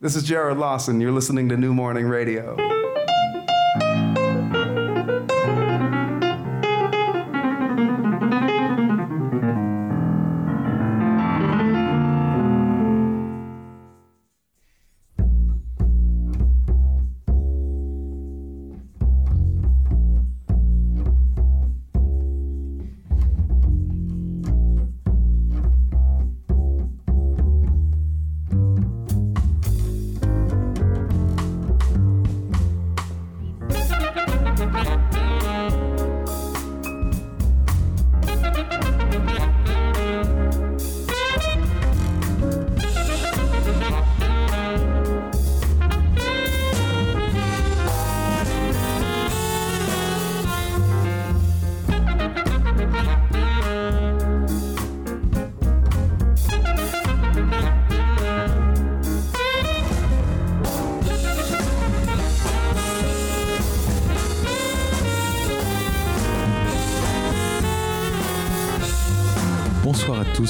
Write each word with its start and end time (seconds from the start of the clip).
This 0.00 0.14
is 0.14 0.22
Jared 0.22 0.58
Lawson. 0.58 1.00
You're 1.00 1.10
listening 1.10 1.48
to 1.48 1.56
New 1.56 1.74
Morning 1.74 2.06
Radio. 2.06 2.54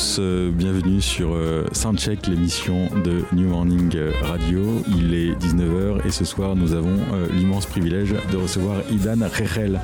So. 0.09 0.48
Bienvenue 0.59 1.01
sur 1.01 1.35
euh, 1.35 1.65
Soundcheck, 1.71 2.27
l'émission 2.27 2.89
de 3.05 3.23
New 3.33 3.49
Morning 3.49 3.97
Radio. 4.23 4.83
Il 4.89 5.15
est 5.15 5.31
19h 5.35 6.05
et 6.05 6.11
ce 6.11 6.25
soir 6.25 6.57
nous 6.57 6.73
avons 6.73 6.99
euh, 7.13 7.29
l'immense 7.33 7.65
privilège 7.65 8.13
de 8.33 8.37
recevoir 8.37 8.79
Idan 8.91 9.25
Rechel. 9.25 9.81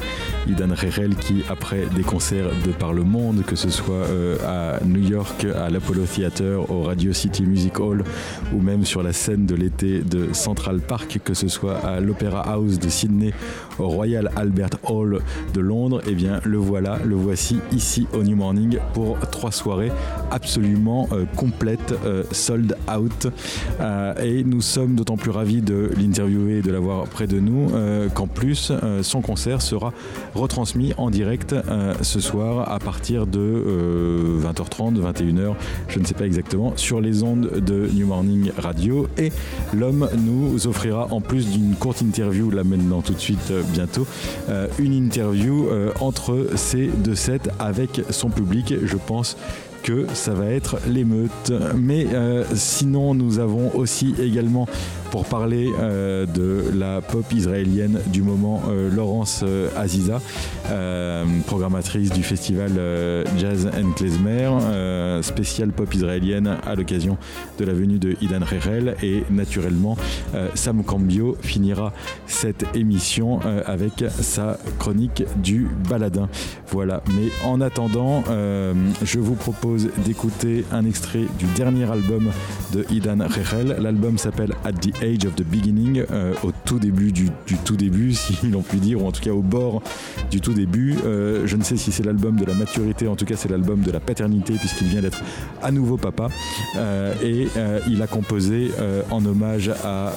Idan 0.48 0.74
Rechel 0.74 1.14
qui, 1.14 1.44
après 1.48 1.86
des 1.94 2.02
concerts 2.02 2.48
de 2.66 2.72
par 2.72 2.92
le 2.92 3.04
monde, 3.04 3.44
que 3.46 3.54
ce 3.54 3.70
soit 3.70 4.06
à 4.44 4.80
New 4.84 5.00
York, 5.00 5.46
à 5.56 5.70
l'Apollo 5.70 6.06
Theater, 6.06 6.68
au 6.68 6.82
Radio 6.82 7.12
City 7.12 7.44
Music 7.44 7.78
Hall 7.78 8.02
ou 8.52 8.60
même 8.60 8.84
sur 8.84 9.04
la 9.04 9.12
scène 9.12 9.46
de 9.46 9.54
l'été 9.54 10.00
de 10.00 10.32
Central 10.32 10.80
Park, 10.80 11.20
que 11.22 11.34
ce 11.34 11.46
soit 11.46 11.76
à 11.86 12.00
l'Opera 12.00 12.40
House 12.40 12.80
de 12.80 12.88
Sydney, 12.88 13.32
au 13.78 13.88
Royal 13.88 14.32
Albert 14.34 14.70
Hall 14.82 15.20
de 15.54 15.60
Londres, 15.60 16.02
eh 16.08 16.14
bien 16.14 16.40
le 16.44 16.58
voilà, 16.58 16.98
le 17.04 17.14
voici 17.14 17.58
ici 17.70 18.08
au 18.12 18.24
New 18.24 18.36
Morning 18.36 18.78
pour 18.92 19.18
trois 19.30 19.52
soirées 19.52 19.92
absolument 20.32 20.63
euh, 20.64 21.24
complète, 21.36 21.94
euh, 22.04 22.22
sold 22.30 22.76
out. 22.94 23.26
Euh, 23.80 24.14
et 24.22 24.44
nous 24.44 24.60
sommes 24.60 24.94
d'autant 24.94 25.16
plus 25.16 25.30
ravis 25.30 25.60
de 25.60 25.90
l'interviewer 25.96 26.58
et 26.58 26.62
de 26.62 26.70
l'avoir 26.70 27.04
près 27.06 27.26
de 27.26 27.38
nous 27.38 27.70
qu'en 28.14 28.26
plus, 28.26 28.72
son 29.02 29.20
concert 29.20 29.62
sera 29.62 29.92
retransmis 30.34 30.92
en 30.96 31.10
direct 31.10 31.54
ce 32.02 32.20
soir 32.20 32.70
à 32.70 32.78
partir 32.78 33.26
de 33.26 34.40
20h30, 34.42 35.00
21h, 35.00 35.54
je 35.88 35.98
ne 35.98 36.04
sais 36.04 36.14
pas 36.14 36.26
exactement, 36.26 36.72
sur 36.76 37.00
les 37.00 37.22
ondes 37.22 37.50
de 37.58 37.88
New 37.92 38.06
Morning 38.06 38.50
Radio. 38.58 39.08
Et 39.18 39.32
l'homme 39.72 40.08
nous 40.16 40.66
offrira, 40.66 41.08
en 41.10 41.20
plus 41.20 41.50
d'une 41.50 41.74
courte 41.74 42.00
interview, 42.00 42.50
là 42.50 42.64
maintenant 42.64 43.02
tout 43.02 43.14
de 43.14 43.20
suite 43.20 43.52
bientôt, 43.72 44.06
une 44.78 44.92
interview 44.92 45.68
entre 46.00 46.48
ces 46.56 46.86
deux 46.86 47.16
sets 47.16 47.50
avec 47.58 48.02
son 48.10 48.30
public. 48.30 48.74
Je 48.84 48.96
pense 48.96 49.36
que 49.84 50.06
ça 50.14 50.32
va 50.32 50.46
être 50.46 50.78
l'émeute. 50.88 51.52
Mais 51.76 52.06
euh, 52.12 52.42
sinon, 52.54 53.14
nous 53.14 53.38
avons 53.38 53.70
aussi 53.74 54.14
également 54.18 54.66
pour 55.14 55.26
parler 55.26 55.70
euh, 55.78 56.26
de 56.26 56.76
la 56.76 57.00
pop 57.00 57.24
israélienne 57.32 58.00
du 58.08 58.22
moment, 58.22 58.60
euh, 58.68 58.90
Laurence 58.92 59.44
Aziza, 59.76 60.20
programmatrice 61.46 62.10
du 62.10 62.24
festival 62.24 62.72
Jazz 63.38 63.68
and 63.68 63.92
Klezmer, 63.92 64.50
spéciale 65.22 65.70
pop 65.70 65.92
israélienne 65.94 66.56
à 66.66 66.74
l'occasion 66.74 67.16
de 67.58 67.64
la 67.64 67.74
venue 67.74 67.98
de 67.98 68.16
Idan 68.22 68.40
Rerel. 68.44 68.96
Et 69.02 69.22
naturellement, 69.30 69.96
Sam 70.54 70.82
Cambio 70.82 71.36
finira 71.42 71.92
cette 72.26 72.64
émission 72.74 73.40
avec 73.66 74.04
sa 74.20 74.56
chronique 74.78 75.22
du 75.36 75.68
baladin. 75.88 76.28
Voilà. 76.70 77.02
Mais 77.08 77.28
en 77.44 77.60
attendant, 77.60 78.24
je 79.02 79.18
vous 79.20 79.34
propose 79.34 79.90
d'écouter 80.04 80.64
un 80.72 80.86
extrait 80.86 81.26
du 81.38 81.44
dernier 81.54 81.84
album 81.84 82.30
de 82.72 82.86
Idan 82.90 83.18
Rechel. 83.28 83.76
L'album 83.80 84.16
s'appelle 84.18 84.54
At 84.64 84.72
the 84.72 85.03
Age 85.04 85.26
of 85.26 85.34
the 85.36 85.44
Beginning, 85.44 86.02
euh, 86.10 86.32
au 86.42 86.52
tout 86.64 86.78
début 86.78 87.12
du, 87.12 87.28
tout 87.64 87.76
début, 87.76 88.12
si 88.14 88.34
l'on 88.48 88.62
peut 88.62 88.78
dire, 88.78 89.02
ou 89.02 89.06
en 89.06 89.12
tout 89.12 89.20
cas 89.20 89.30
au 89.30 89.42
bord 89.42 89.82
du 90.30 90.40
tout 90.40 90.54
début. 90.54 90.96
Euh, 91.04 91.46
je 91.46 91.56
ne 91.56 91.62
sais 91.62 91.76
si 91.76 91.92
c'est 91.92 92.04
l'album 92.04 92.36
de 92.36 92.44
la 92.44 92.54
maturité, 92.54 93.06
en 93.06 93.16
tout 93.16 93.24
cas 93.24 93.34
c'est 93.36 93.50
l'album 93.50 93.82
de 93.82 93.90
la 93.90 94.00
paternité, 94.00 94.54
puisqu'il 94.54 94.88
vient 94.88 95.02
d'être 95.02 95.20
à 95.62 95.70
nouveau 95.70 95.96
papa. 95.96 96.28
Euh, 96.76 97.14
et 97.22 97.48
il 97.88 98.02
a 98.02 98.06
composé 98.06 98.70
en 99.10 99.24
hommage 99.24 99.70
à 99.84 100.12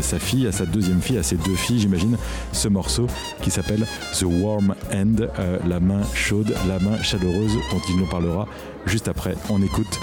sa 0.00 0.18
fille, 0.18 0.46
à 0.46 0.52
sa 0.52 0.66
deuxième 0.66 1.00
fille, 1.00 1.18
à 1.18 1.22
ses 1.22 1.36
deux 1.36 1.54
filles, 1.54 1.80
j'imagine, 1.80 2.16
ce 2.52 2.68
morceau 2.68 3.06
qui 3.42 3.50
s'appelle 3.50 3.86
The 4.12 4.24
Warm 4.24 4.74
End, 4.92 5.26
la 5.66 5.80
main 5.80 6.02
chaude, 6.14 6.54
la 6.68 6.78
main 6.78 7.02
chaleureuse, 7.02 7.54
dont 7.70 7.80
il 7.88 7.96
nous 7.96 8.06
parlera 8.06 8.46
Juste 8.86 9.08
après, 9.08 9.34
on 9.50 9.60
écoute 9.62 9.98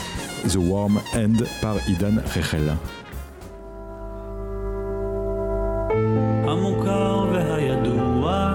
The 0.50 0.58
Warm 0.58 1.00
End 1.16 1.46
par 1.62 1.78
Idan 1.88 2.22
Rechel. 2.36 2.76
המוכר 6.48 7.26
והידוע, 7.32 8.54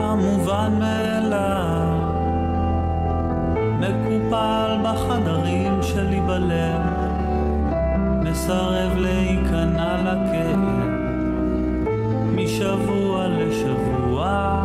המובן 0.00 0.72
מאליו, 0.78 1.98
מקופל 3.78 4.76
בחדרים 4.84 5.82
שלי 5.82 6.20
בלב, 6.20 6.80
מסרב 8.22 8.96
להיכנע 8.96 9.96
לכאב, 10.02 10.58
משבוע 12.34 13.28
לשבוע. 13.28 14.62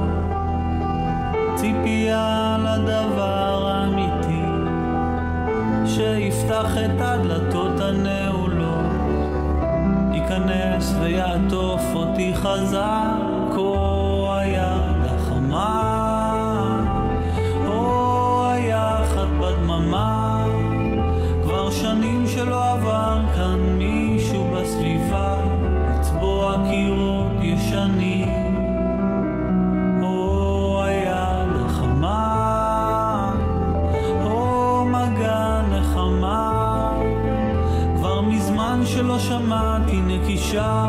ציפייה 1.58 2.58
לדבר 2.60 3.68
האמיתי 3.68 4.46
שיפתח 5.86 6.78
את 6.86 7.02
הדלתות 7.02 7.80
הנעולות 7.80 8.37
ייכנס 10.18 10.94
ויעטוף 11.02 11.82
אותי 11.94 12.34
חזק 12.36 13.18
כה 13.56 14.40
היד 14.40 15.06
החמה. 15.06 16.08
או 17.68 18.46
היחד 18.52 19.28
בדממה. 19.40 20.46
כבר 21.44 21.72
שנים 21.72 22.28
שלא 22.28 22.72
עבר 22.72 23.20
כאן 23.36 23.60
מישהו 23.60 24.52
בסביבה 24.54 25.17
shot. 40.48 40.87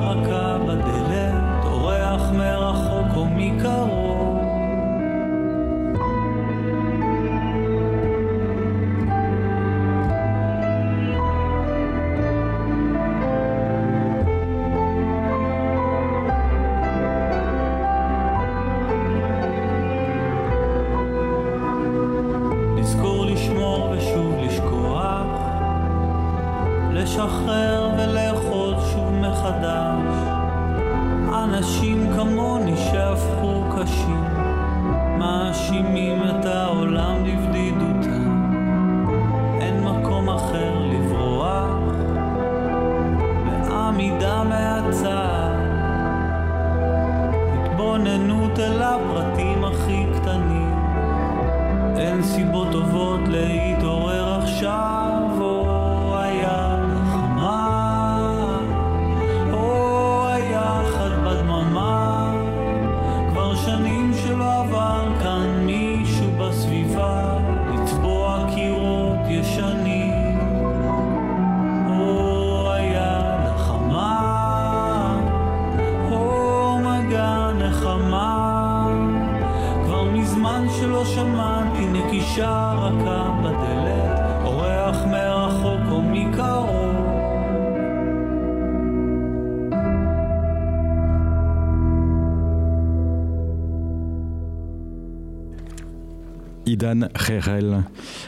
Idan 96.99 97.13
Gerel, 97.13 97.85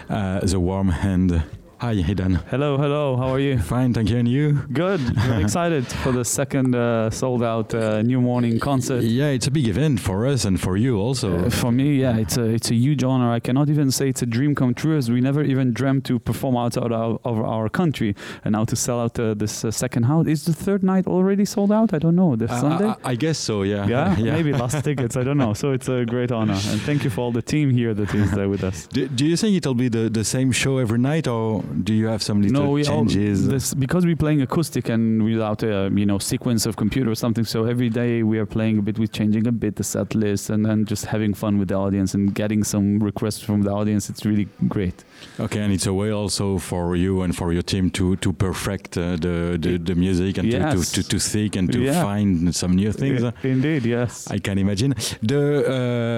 uh, 0.09 0.41
The 0.41 0.61
Warm 0.61 0.91
Hand. 0.91 1.60
Hi, 1.81 1.95
Idan. 1.95 2.35
Hello, 2.51 2.77
hello. 2.77 3.17
How 3.17 3.29
are 3.33 3.41
you? 3.41 3.59
Fine, 3.59 3.95
thank 3.95 4.11
you. 4.11 4.19
And 4.19 4.29
you? 4.29 4.53
Good. 4.71 5.01
I'm 5.17 5.41
excited 5.45 5.87
for 5.87 6.13
the 6.13 6.27
second 6.27 6.75
uh, 6.75 7.09
sold 7.09 7.43
out 7.43 7.73
uh, 7.73 8.03
New 8.03 8.21
Morning 8.21 8.61
concert. 8.61 9.03
Yeah, 9.03 9.29
it's 9.29 9.47
a 9.47 9.51
big 9.51 9.67
event 9.67 9.99
for 9.99 10.27
us 10.27 10.45
and 10.45 10.61
for 10.61 10.77
you 10.77 10.99
also. 10.99 11.47
Uh, 11.47 11.49
for 11.49 11.73
me, 11.73 11.95
yeah, 12.03 12.19
it's 12.19 12.37
a 12.37 12.45
it's 12.45 12.71
a 12.71 12.75
huge 12.75 13.03
honor. 13.03 13.33
I 13.33 13.41
cannot 13.41 13.71
even 13.71 13.91
say 13.91 14.11
it's 14.11 14.21
a 14.21 14.27
dream 14.27 14.55
come 14.55 14.75
true, 14.75 14.99
as 14.99 15.11
we 15.11 15.23
never 15.23 15.43
even 15.43 15.73
dreamt 15.73 16.05
to 16.05 16.19
perform 16.19 16.55
outside 16.59 16.93
of, 16.93 17.19
of 17.25 17.41
our 17.41 17.71
country, 17.71 18.15
and 18.45 18.53
now 18.53 18.67
to 18.67 18.77
sell 18.77 19.01
out 19.01 19.19
uh, 19.19 19.33
this 19.33 19.65
uh, 19.65 19.71
second 19.71 20.03
house. 20.03 20.27
Is 20.27 20.45
the 20.45 20.53
third 20.53 20.83
night 20.83 21.07
already 21.07 21.47
sold 21.47 21.73
out? 21.73 21.95
I 21.95 21.99
don't 21.99 22.17
know. 22.17 22.37
The 22.37 22.45
Uh, 22.53 22.61
Sunday. 22.61 22.89
I, 22.89 23.13
I 23.13 23.15
guess 23.15 23.39
so. 23.39 23.63
Yeah. 23.63 23.87
yeah, 23.87 24.17
maybe 24.37 24.53
last 24.53 24.85
tickets. 24.89 25.17
I 25.17 25.23
don't 25.25 25.39
know. 25.39 25.55
So 25.55 25.73
it's 25.73 25.89
a 25.89 26.05
great 26.05 26.31
honor, 26.31 26.61
and 26.73 26.79
thank 26.83 27.05
you 27.05 27.11
for 27.11 27.23
all 27.23 27.33
the 27.33 27.43
team 27.43 27.71
here 27.71 27.95
that 27.95 28.15
is 28.15 28.31
there 28.33 28.51
with 28.51 28.65
us. 28.65 28.87
Do, 28.89 29.09
do 29.09 29.25
you 29.25 29.37
think 29.39 29.57
it'll 29.57 29.75
be 29.75 29.89
the, 29.89 30.11
the 30.11 30.25
same 30.25 30.53
show 30.53 30.77
every 30.77 30.99
night, 30.99 31.27
or 31.27 31.65
do 31.83 31.95
you 31.95 32.07
have 32.07 32.23
some 32.23 32.43
little 32.43 32.65
no, 32.65 32.71
we 32.71 32.85
all, 32.87 33.05
this 33.05 33.75
because 33.75 34.05
we're 34.05 34.17
playing 34.17 34.43
acoustic 34.43 34.89
and 34.89 35.23
without 35.23 35.63
a 35.63 35.91
you 35.95 36.07
know 36.07 36.19
sequence 36.19 36.67
of 36.67 36.77
computer 36.77 37.11
or 37.11 37.15
something. 37.15 37.45
So 37.45 37.65
every 37.65 37.89
day 37.89 38.23
we 38.23 38.39
are 38.39 38.47
playing 38.47 38.79
a 38.79 38.83
bit 38.83 38.99
with 38.99 39.13
changing 39.13 39.47
a 39.47 39.53
bit 39.53 39.77
the 39.77 39.85
set 39.85 40.15
list 40.15 40.51
and 40.51 40.65
then 40.65 40.85
just 40.85 41.07
having 41.07 41.35
fun 41.35 41.59
with 41.59 41.69
the 41.69 41.75
audience 41.75 42.15
and 42.15 42.35
getting 42.35 42.65
some 42.65 42.99
requests 43.01 43.41
from 43.41 43.63
the 43.63 43.71
audience. 43.71 44.11
It's 44.11 44.25
really 44.25 44.49
great. 44.69 45.05
Okay, 45.39 45.61
and 45.61 45.73
it's 45.73 45.87
a 45.87 45.93
way 45.93 46.11
also 46.13 46.59
for 46.59 46.97
you 46.97 47.23
and 47.23 47.35
for 47.35 47.53
your 47.53 47.63
team 47.63 47.91
to 47.91 48.17
to 48.17 48.33
perfect 48.33 48.97
uh, 48.99 49.17
the, 49.17 49.57
the 49.61 49.79
the 49.79 49.95
music 49.95 50.39
and 50.39 50.47
Yes. 50.53 50.91
to, 50.93 51.03
to, 51.03 51.09
to 51.09 51.19
think 51.19 51.57
and 51.57 51.73
to 51.73 51.79
Yeah. 51.79 52.03
find 52.03 52.55
some 52.55 52.75
new 52.75 52.93
things. 52.93 53.23
Indeed, 53.43 53.87
yes. 53.87 54.31
I 54.31 54.39
can 54.41 54.59
imagine. 54.59 54.95
The 55.23 55.43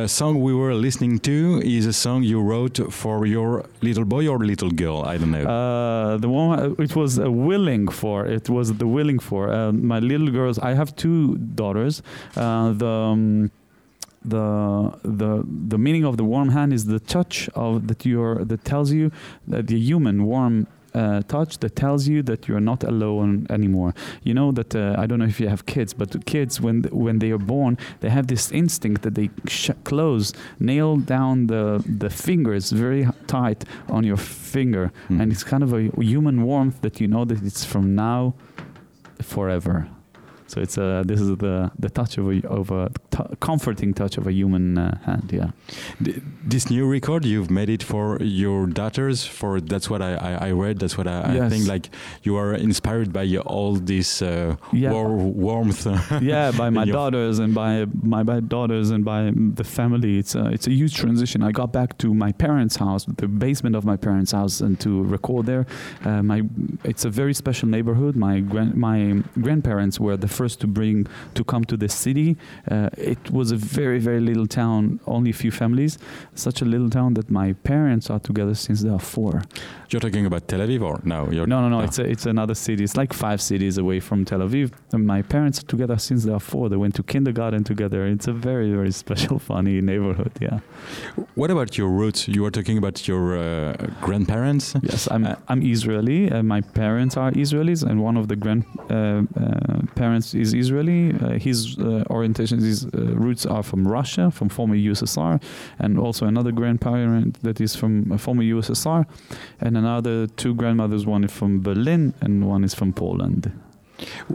uh, 0.04 0.06
song 0.08 0.40
we 0.42 0.52
were 0.54 0.74
listening 0.74 1.20
to 1.20 1.60
is 1.64 1.86
a 1.86 1.92
song 1.92 2.22
you 2.24 2.40
wrote 2.42 2.78
for 2.92 3.26
your 3.26 3.64
little 3.80 4.04
boy 4.04 4.28
or 4.28 4.38
little 4.38 4.70
girl. 4.70 5.02
I 5.12 5.18
don't 5.18 5.30
know. 5.30 5.46
Uh, 5.46 6.16
the 6.18 6.28
one 6.28 6.58
uh, 6.58 6.82
it 6.84 6.94
was 6.96 7.18
a 7.18 7.30
willing 7.30 7.88
for 7.92 8.26
it 8.26 8.48
was 8.48 8.72
the 8.82 8.86
willing 8.86 9.20
for 9.20 9.42
uh, 9.52 9.72
my 9.72 10.00
little 10.00 10.30
girls. 10.30 10.58
I 10.58 10.74
have 10.74 10.90
two 10.96 11.36
daughters. 11.54 12.02
Uh, 12.36 12.72
the 12.72 12.86
um, 13.12 13.50
the 14.24 14.92
the 15.02 15.42
the 15.68 15.78
meaning 15.78 16.04
of 16.04 16.16
the 16.16 16.24
warm 16.24 16.50
hand 16.50 16.72
is 16.72 16.86
the 16.86 17.00
touch 17.00 17.48
of 17.54 17.86
that 17.88 18.04
you're 18.06 18.44
that 18.44 18.64
tells 18.64 18.92
you 18.92 19.10
that 19.48 19.66
the 19.66 19.78
human 19.78 20.24
warm 20.24 20.66
uh, 20.94 21.22
touch 21.22 21.56
that 21.58 21.74
tells 21.74 22.06
you 22.06 22.22
that 22.22 22.46
you're 22.46 22.60
not 22.60 22.84
alone 22.84 23.46
anymore. 23.48 23.94
You 24.24 24.34
know 24.34 24.52
that 24.52 24.74
uh, 24.74 24.94
I 24.98 25.06
don't 25.06 25.18
know 25.20 25.24
if 25.24 25.40
you 25.40 25.48
have 25.48 25.64
kids, 25.64 25.94
but 25.94 26.26
kids 26.26 26.60
when 26.60 26.82
when 26.92 27.18
they 27.18 27.30
are 27.32 27.38
born, 27.38 27.78
they 28.00 28.10
have 28.10 28.26
this 28.26 28.52
instinct 28.52 29.00
that 29.02 29.14
they 29.14 29.30
sh- 29.48 29.70
close, 29.84 30.34
nail 30.60 30.96
down 30.98 31.46
the 31.46 31.82
the 31.98 32.10
fingers 32.10 32.72
very 32.72 33.06
tight 33.26 33.64
on 33.88 34.04
your 34.04 34.18
finger, 34.18 34.92
Hmm. 35.08 35.20
and 35.20 35.32
it's 35.32 35.44
kind 35.44 35.62
of 35.62 35.72
a 35.72 35.90
human 36.02 36.42
warmth 36.42 36.80
that 36.82 37.00
you 37.00 37.08
know 37.08 37.24
that 37.24 37.42
it's 37.42 37.64
from 37.64 37.94
now 37.94 38.34
forever. 39.22 39.86
So 40.52 40.60
it's 40.60 40.76
a 40.76 41.02
this 41.06 41.18
is 41.18 41.28
the 41.38 41.70
the 41.78 41.88
touch 41.88 42.18
of 42.18 42.28
a 42.28 42.46
of 42.46 42.70
a 42.70 42.90
t- 43.10 43.36
comforting 43.40 43.94
touch 43.94 44.18
of 44.18 44.26
a 44.26 44.32
human 44.32 44.76
uh, 44.76 44.98
hand. 45.06 45.30
Yeah. 45.32 45.50
This 46.44 46.68
new 46.68 46.86
record 46.86 47.24
you've 47.24 47.50
made 47.50 47.70
it 47.70 47.82
for 47.82 48.18
your 48.20 48.66
daughters. 48.66 49.24
For 49.24 49.62
that's 49.62 49.88
what 49.88 50.02
I, 50.02 50.12
I, 50.14 50.48
I 50.48 50.50
read. 50.50 50.78
That's 50.80 50.98
what 50.98 51.06
I, 51.06 51.44
I 51.46 51.48
think. 51.48 51.66
Like 51.66 51.88
you 52.22 52.36
are 52.36 52.52
inspired 52.52 53.14
by 53.14 53.24
all 53.46 53.76
this 53.76 54.20
uh, 54.20 54.56
Yeah. 54.72 54.92
war, 54.92 55.08
warmth. 55.16 55.86
yeah, 56.20 56.50
by 56.50 56.68
my 56.68 56.84
daughters 56.84 57.38
and 57.38 57.54
by 57.54 57.86
my, 58.02 58.22
my 58.22 58.40
daughters 58.40 58.90
and 58.90 59.06
by 59.06 59.32
the 59.34 59.64
family. 59.64 60.18
It's 60.18 60.34
a 60.34 60.44
it's 60.56 60.66
a 60.66 60.72
huge 60.72 60.94
transition. 61.02 61.42
I 61.42 61.52
got 61.52 61.72
back 61.72 61.96
to 61.98 62.12
my 62.12 62.32
parents' 62.32 62.76
house, 62.76 63.06
the 63.06 63.26
basement 63.26 63.74
of 63.74 63.84
my 63.86 63.96
parents' 63.96 64.32
house, 64.32 64.60
and 64.60 64.78
to 64.80 65.02
record 65.16 65.46
there. 65.46 65.64
Uh, 66.04 66.22
my 66.22 66.42
it's 66.84 67.06
a 67.06 67.10
very 67.10 67.32
special 67.32 67.68
neighborhood. 67.70 68.16
My 68.16 68.40
grand 68.40 68.74
my 68.74 69.22
grandparents 69.40 69.98
were 69.98 70.18
the 70.18 70.28
first 70.28 70.41
to 70.56 70.66
bring 70.66 71.06
to 71.34 71.44
come 71.44 71.64
to 71.64 71.76
the 71.76 71.88
city. 71.88 72.36
Uh, 72.70 72.88
it 72.96 73.30
was 73.30 73.52
a 73.52 73.56
very 73.56 73.98
very 73.98 74.20
little 74.20 74.46
town, 74.46 75.00
only 75.06 75.30
a 75.30 75.34
few 75.34 75.50
families. 75.50 75.98
Such 76.34 76.62
a 76.62 76.64
little 76.64 76.90
town 76.90 77.14
that 77.14 77.30
my 77.30 77.54
parents 77.64 78.10
are 78.10 78.20
together 78.20 78.54
since 78.54 78.82
they 78.82 78.90
are 78.90 78.98
four. 79.00 79.42
You're 79.90 80.00
talking 80.00 80.24
about 80.26 80.48
Tel 80.48 80.60
Aviv 80.60 80.82
or 80.82 81.00
no? 81.04 81.30
You're 81.30 81.46
No, 81.46 81.60
no, 81.60 81.68
no. 81.68 81.80
Ah. 81.80 81.84
It's 81.84 81.98
a, 81.98 82.04
it's 82.04 82.26
another 82.26 82.54
city. 82.54 82.82
It's 82.82 82.96
like 82.96 83.12
five 83.12 83.42
cities 83.42 83.76
away 83.76 84.00
from 84.00 84.24
Tel 84.24 84.40
Aviv. 84.40 84.72
And 84.92 85.06
my 85.06 85.20
parents 85.20 85.58
are 85.60 85.66
together 85.66 85.98
since 85.98 86.24
they 86.24 86.32
are 86.32 86.40
four. 86.40 86.70
They 86.70 86.76
went 86.76 86.94
to 86.94 87.02
kindergarten 87.02 87.62
together. 87.62 88.06
It's 88.06 88.26
a 88.26 88.32
very, 88.32 88.70
very 88.72 88.90
special, 89.02 89.38
funny 89.38 89.80
neighborhood. 89.80 90.32
Yeah. 90.40 90.60
What 91.34 91.50
about 91.50 91.76
your 91.76 91.90
roots? 91.90 92.26
You 92.26 92.42
were 92.42 92.50
talking 92.50 92.78
about 92.78 93.06
your 93.06 93.36
uh, 93.36 93.74
grandparents. 94.00 94.74
Yes, 94.82 95.08
I'm 95.10 95.24
Uh, 95.26 95.36
I'm 95.48 95.62
Israeli. 95.62 96.30
Uh, 96.30 96.42
my 96.42 96.60
parents 96.60 97.16
are 97.16 97.30
Israelis, 97.32 97.82
and 97.88 98.00
one 98.02 98.16
of 98.16 98.26
the 98.28 98.36
grand 98.36 98.64
is 100.34 100.54
Israeli. 100.54 101.12
Uh, 101.12 101.38
his 101.38 101.78
uh, 101.78 102.04
orientation, 102.10 102.58
his 102.58 102.86
uh, 102.86 102.88
roots 103.14 103.46
are 103.46 103.62
from 103.62 103.86
Russia, 103.86 104.30
from 104.30 104.48
former 104.48 104.76
USSR, 104.76 105.42
and 105.78 105.98
also 105.98 106.26
another 106.26 106.52
grandparent 106.52 107.42
that 107.42 107.60
is 107.60 107.76
from 107.76 108.12
uh, 108.12 108.18
former 108.18 108.42
USSR, 108.42 109.06
and 109.60 109.76
another 109.76 110.26
two 110.26 110.54
grandmothers. 110.54 111.06
One 111.06 111.24
is 111.24 111.32
from 111.32 111.62
Berlin, 111.62 112.14
and 112.20 112.46
one 112.46 112.64
is 112.64 112.74
from 112.74 112.92
Poland. 112.92 113.52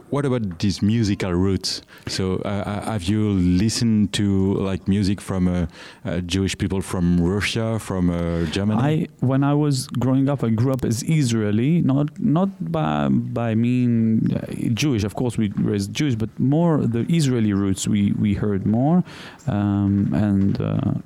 What 0.09 0.25
about 0.25 0.59
these 0.59 0.81
musical 0.81 1.33
roots? 1.33 1.81
So, 2.07 2.41
uh, 2.45 2.47
uh, 2.47 2.91
have 2.91 3.03
you 3.03 3.31
listened 3.31 4.13
to 4.13 4.53
like 4.55 4.87
music 4.87 5.19
from 5.19 5.47
uh, 5.47 5.67
uh, 6.05 6.19
Jewish 6.21 6.57
people 6.57 6.81
from 6.81 7.19
Russia, 7.19 7.79
from 7.79 8.09
uh, 8.09 8.45
Germany? 8.45 8.81
I 8.81 9.07
when 9.25 9.43
I 9.43 9.53
was 9.53 9.87
growing 9.87 10.29
up, 10.29 10.43
I 10.43 10.49
grew 10.49 10.71
up 10.71 10.85
as 10.85 11.03
Israeli, 11.03 11.81
not 11.81 12.19
not 12.19 12.49
by 12.71 13.09
by 13.09 13.55
mean 13.55 14.31
uh, 14.33 14.69
Jewish. 14.73 15.03
Of 15.03 15.15
course, 15.15 15.37
we 15.37 15.49
raised 15.57 15.93
Jewish, 15.93 16.15
but 16.15 16.29
more 16.39 16.77
the 16.85 17.05
Israeli 17.09 17.53
roots 17.53 17.87
we 17.87 18.13
we 18.13 18.33
heard 18.33 18.65
more. 18.65 19.03
Um, 19.47 20.13
and 20.13 20.57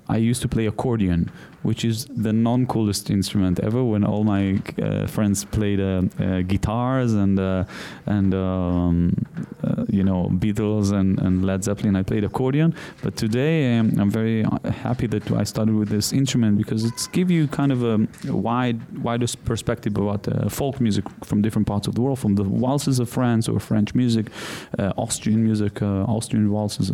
I 0.10 0.18
used 0.18 0.42
to 0.42 0.48
play 0.48 0.66
accordion, 0.68 1.32
which 1.64 1.86
is 1.86 2.06
the 2.06 2.34
non-coolest 2.34 3.10
instrument 3.10 3.60
ever. 3.60 3.84
When 3.84 4.04
all 4.04 4.24
my 4.24 4.60
uh, 4.82 5.08
friends 5.08 5.46
played 5.46 5.80
uh, 5.80 6.04
uh, 6.20 6.42
guitars 6.42 7.14
and 7.14 7.40
uh, 7.40 7.66
and 8.06 8.34
um, 8.34 9.26
uh, 9.64 9.86
you 9.90 10.04
know 10.04 10.30
Beatles 10.32 10.92
and, 10.92 11.20
and 11.20 11.46
Led 11.46 11.64
Zeppelin, 11.64 11.96
I 11.96 12.04
played 12.04 12.24
accordion. 12.24 12.74
But 13.04 13.16
today 13.16 13.78
um, 13.78 13.94
I'm 14.00 14.10
very 14.10 14.44
uh, 14.44 14.72
happy 14.72 15.08
that 15.08 15.32
I 15.32 15.44
started 15.44 15.76
with 15.76 15.90
this 15.90 16.14
instrument 16.14 16.58
because 16.58 16.84
it's 16.84 17.08
give 17.08 17.30
you 17.30 17.48
kind 17.48 17.72
of 17.72 17.84
a 17.84 18.08
wide, 18.32 18.80
wider 19.00 19.28
perspective 19.46 19.96
about 19.98 20.28
folk 20.52 20.80
music 20.80 21.06
from 21.24 21.42
different 21.42 21.68
parts 21.68 21.88
of 21.88 21.96
the 21.96 22.02
world, 22.02 22.20
from 22.20 22.36
the 22.36 22.44
waltzes 22.44 23.00
of 23.00 23.10
France 23.10 23.48
or 23.48 23.60
French 23.60 23.94
music, 23.94 24.28
Austrian 24.80 25.44
music, 25.44 25.82
Austrian 25.82 26.52
waltzes, 26.52 26.92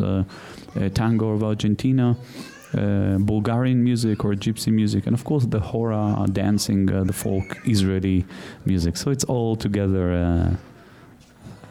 tango 0.94 1.30
of 1.30 1.44
Argentina. 1.44 2.18
Uh, 2.78 3.18
Bulgarian 3.20 3.84
music 3.84 4.24
or 4.24 4.34
gypsy 4.36 4.72
music, 4.72 5.08
and 5.08 5.14
of 5.14 5.24
course 5.24 5.46
the 5.46 5.60
hora 5.60 6.26
dancing, 6.32 6.92
uh, 6.92 7.04
the 7.04 7.14
folk 7.14 7.58
Israeli 7.66 8.26
music. 8.66 8.98
So 8.98 9.12
it's 9.12 9.24
all 9.24 9.56
together. 9.56 10.58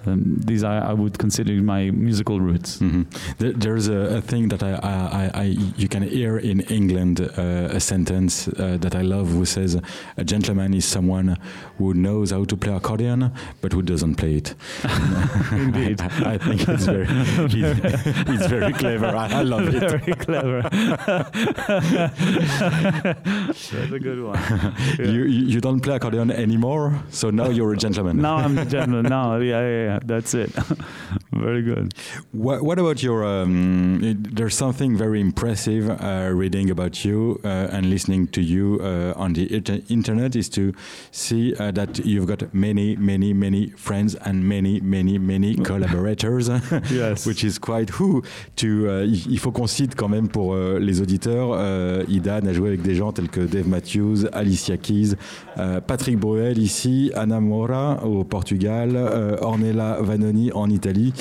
Um, 0.07 0.37
these 0.47 0.63
are, 0.65 0.83
I 0.83 0.93
would 0.93 1.19
consider 1.19 1.53
my 1.63 1.91
musical 1.91 2.41
roots. 2.41 2.79
Mhm. 2.79 3.07
There's 3.39 3.89
a, 3.89 4.19
a 4.19 4.21
thing 4.21 4.49
that 4.49 4.63
I, 4.63 4.73
I, 4.73 4.95
I, 5.23 5.31
I 5.43 5.45
you 5.77 5.89
can 5.89 6.03
hear 6.03 6.39
in 6.39 6.61
England 6.71 7.21
uh, 7.21 7.77
a 7.77 7.81
sentence 7.81 8.49
uh, 8.49 8.77
that 8.81 8.95
I 8.95 9.03
love, 9.03 9.29
who 9.31 9.45
says, 9.45 9.77
"A 10.17 10.25
gentleman 10.25 10.75
is 10.75 10.85
someone 10.85 11.37
who 11.79 11.93
knows 11.95 12.31
how 12.31 12.45
to 12.45 12.57
play 12.57 12.75
accordion, 12.75 13.31
but 13.61 13.73
who 13.73 13.83
doesn't 13.83 14.15
play 14.17 14.35
it." 14.37 14.55
Indeed. 15.53 16.01
I, 16.01 16.07
I 16.35 16.39
think 16.39 16.69
it's 16.69 16.85
very, 16.87 17.07
it's 18.35 18.47
very 18.47 18.73
clever. 18.73 19.07
I, 19.07 19.41
I 19.41 19.43
love 19.43 19.69
it. 19.75 19.81
Very 19.91 20.15
clever. 20.15 20.63
That's 22.47 23.73
a 23.73 23.99
good 23.99 24.23
one. 24.23 24.39
Yeah. 24.99 25.07
You, 25.07 25.25
you 25.25 25.47
you 25.57 25.61
don't 25.61 25.81
play 25.81 25.97
accordion 25.97 26.31
anymore, 26.31 26.93
so 27.11 27.31
now 27.31 27.49
you're 27.49 27.73
a 27.73 27.77
gentleman. 27.77 28.17
Now 28.21 28.37
I'm 28.37 28.55
the 28.55 28.65
gentleman. 28.65 29.07
Now, 29.07 29.37
yeah, 29.39 29.61
yeah, 29.61 29.85
yeah. 29.85 29.96
That's 30.05 30.35
it. 30.35 30.51
Very 31.33 31.63
good. 31.63 31.95
What, 32.33 32.63
what 32.63 32.79
about 32.79 33.03
your? 33.03 33.25
Um, 33.25 34.01
it, 34.03 34.37
there's 34.37 34.55
something 34.55 34.97
very 34.97 35.21
impressive 35.21 35.89
uh, 35.91 36.31
reading 36.33 36.71
about 36.71 37.05
you 37.05 37.41
uh, 37.45 37.69
and 37.71 37.91
listening 37.91 38.29
to 38.29 38.41
you 38.41 38.79
uh, 38.83 39.13
on 39.17 39.33
the 39.35 39.53
inter- 39.55 39.81
internet 39.89 40.35
is 40.37 40.49
to 40.51 40.73
see 41.11 41.55
uh, 41.57 41.71
that 41.73 41.99
you've 42.05 42.27
got 42.27 42.53
many, 42.55 42.97
many, 42.97 43.33
many 43.33 43.69
friends 43.77 44.15
and 44.25 44.45
many, 44.49 44.81
many, 44.81 45.19
many 45.19 45.55
collaborators. 45.65 46.49
Yes. 46.91 47.27
Which 47.27 47.45
is 47.45 47.59
quite 47.59 47.91
who. 47.91 48.23
To, 48.57 48.87
euh, 48.89 49.05
il 49.07 49.39
faut 49.39 49.53
qu'on 49.53 49.67
cite 49.67 49.95
quand 49.97 50.09
même 50.09 50.29
pour 50.29 50.55
euh, 50.55 50.79
les 50.79 51.01
auditeurs. 51.01 51.53
euh, 51.55 52.05
Idan 52.09 52.47
a 52.47 52.53
joué 52.53 52.69
avec 52.69 52.83
des 52.83 52.95
gens 52.95 53.13
tels 53.13 53.29
que 53.29 53.41
Dave 53.41 53.69
Matthews, 53.69 54.27
Alicia 54.33 54.77
Keys, 54.77 55.15
euh, 55.59 55.81
Patrick 55.81 56.19
Bruel 56.19 56.59
ici, 56.59 57.11
Anna 57.15 57.41
Moura 57.41 58.05
au 58.05 58.25
Portugal, 58.25 58.97
Ornella 59.41 59.86
Nicolas 59.87 60.03
Vanoni 60.03 60.53
en 60.53 60.69
Italie 60.71 61.13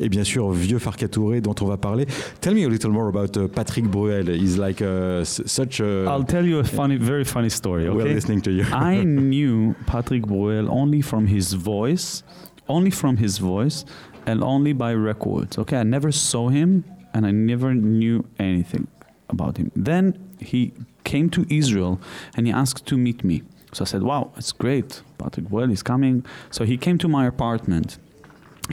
et 0.00 0.08
bien 0.08 0.24
sûr 0.24 0.50
Vieux 0.50 0.78
Farcatouré 0.78 1.40
dont 1.40 1.54
on 1.60 1.66
va 1.66 1.76
parler. 1.76 2.06
Tell 2.40 2.54
me 2.54 2.64
a 2.64 2.68
little 2.68 2.90
more 2.90 3.08
about 3.08 3.36
uh, 3.36 3.48
Patrick 3.48 3.86
Bruel. 3.86 4.28
He's 4.28 4.58
like 4.58 4.82
uh, 4.82 5.24
such 5.24 5.80
a. 5.80 6.06
I'll 6.06 6.24
tell 6.24 6.44
you 6.44 6.58
a 6.58 6.64
funny, 6.64 6.96
very 6.96 7.24
funny 7.24 7.50
story. 7.50 7.86
Okay? 7.86 7.96
We're 7.96 8.14
listening 8.14 8.42
to 8.42 8.50
you. 8.50 8.64
I 8.72 9.04
knew 9.04 9.74
Patrick 9.86 10.26
Bruel 10.26 10.68
only 10.70 11.02
from 11.02 11.26
his 11.26 11.52
voice, 11.54 12.22
only 12.68 12.90
from 12.90 13.16
his 13.16 13.38
voice, 13.38 13.84
and 14.26 14.42
only 14.42 14.72
by 14.72 14.94
records. 14.94 15.58
Okay, 15.58 15.76
I 15.76 15.84
never 15.84 16.12
saw 16.12 16.48
him, 16.48 16.84
and 17.14 17.26
I 17.26 17.30
never 17.30 17.74
knew 17.74 18.24
anything 18.38 18.86
about 19.28 19.56
him. 19.56 19.70
Then 19.74 20.18
he 20.40 20.72
came 21.04 21.30
to 21.30 21.46
Israel, 21.48 22.00
and 22.36 22.46
he 22.46 22.52
asked 22.52 22.86
to 22.86 22.96
meet 22.96 23.24
me. 23.24 23.42
So 23.72 23.84
I 23.84 23.86
said, 23.86 24.02
"Wow, 24.02 24.32
it's 24.36 24.52
great. 24.52 25.02
Patrick 25.18 25.48
Bruel 25.48 25.70
is 25.70 25.82
coming." 25.82 26.24
So 26.50 26.64
he 26.64 26.76
came 26.76 26.98
to 26.98 27.08
my 27.08 27.26
apartment. 27.26 27.98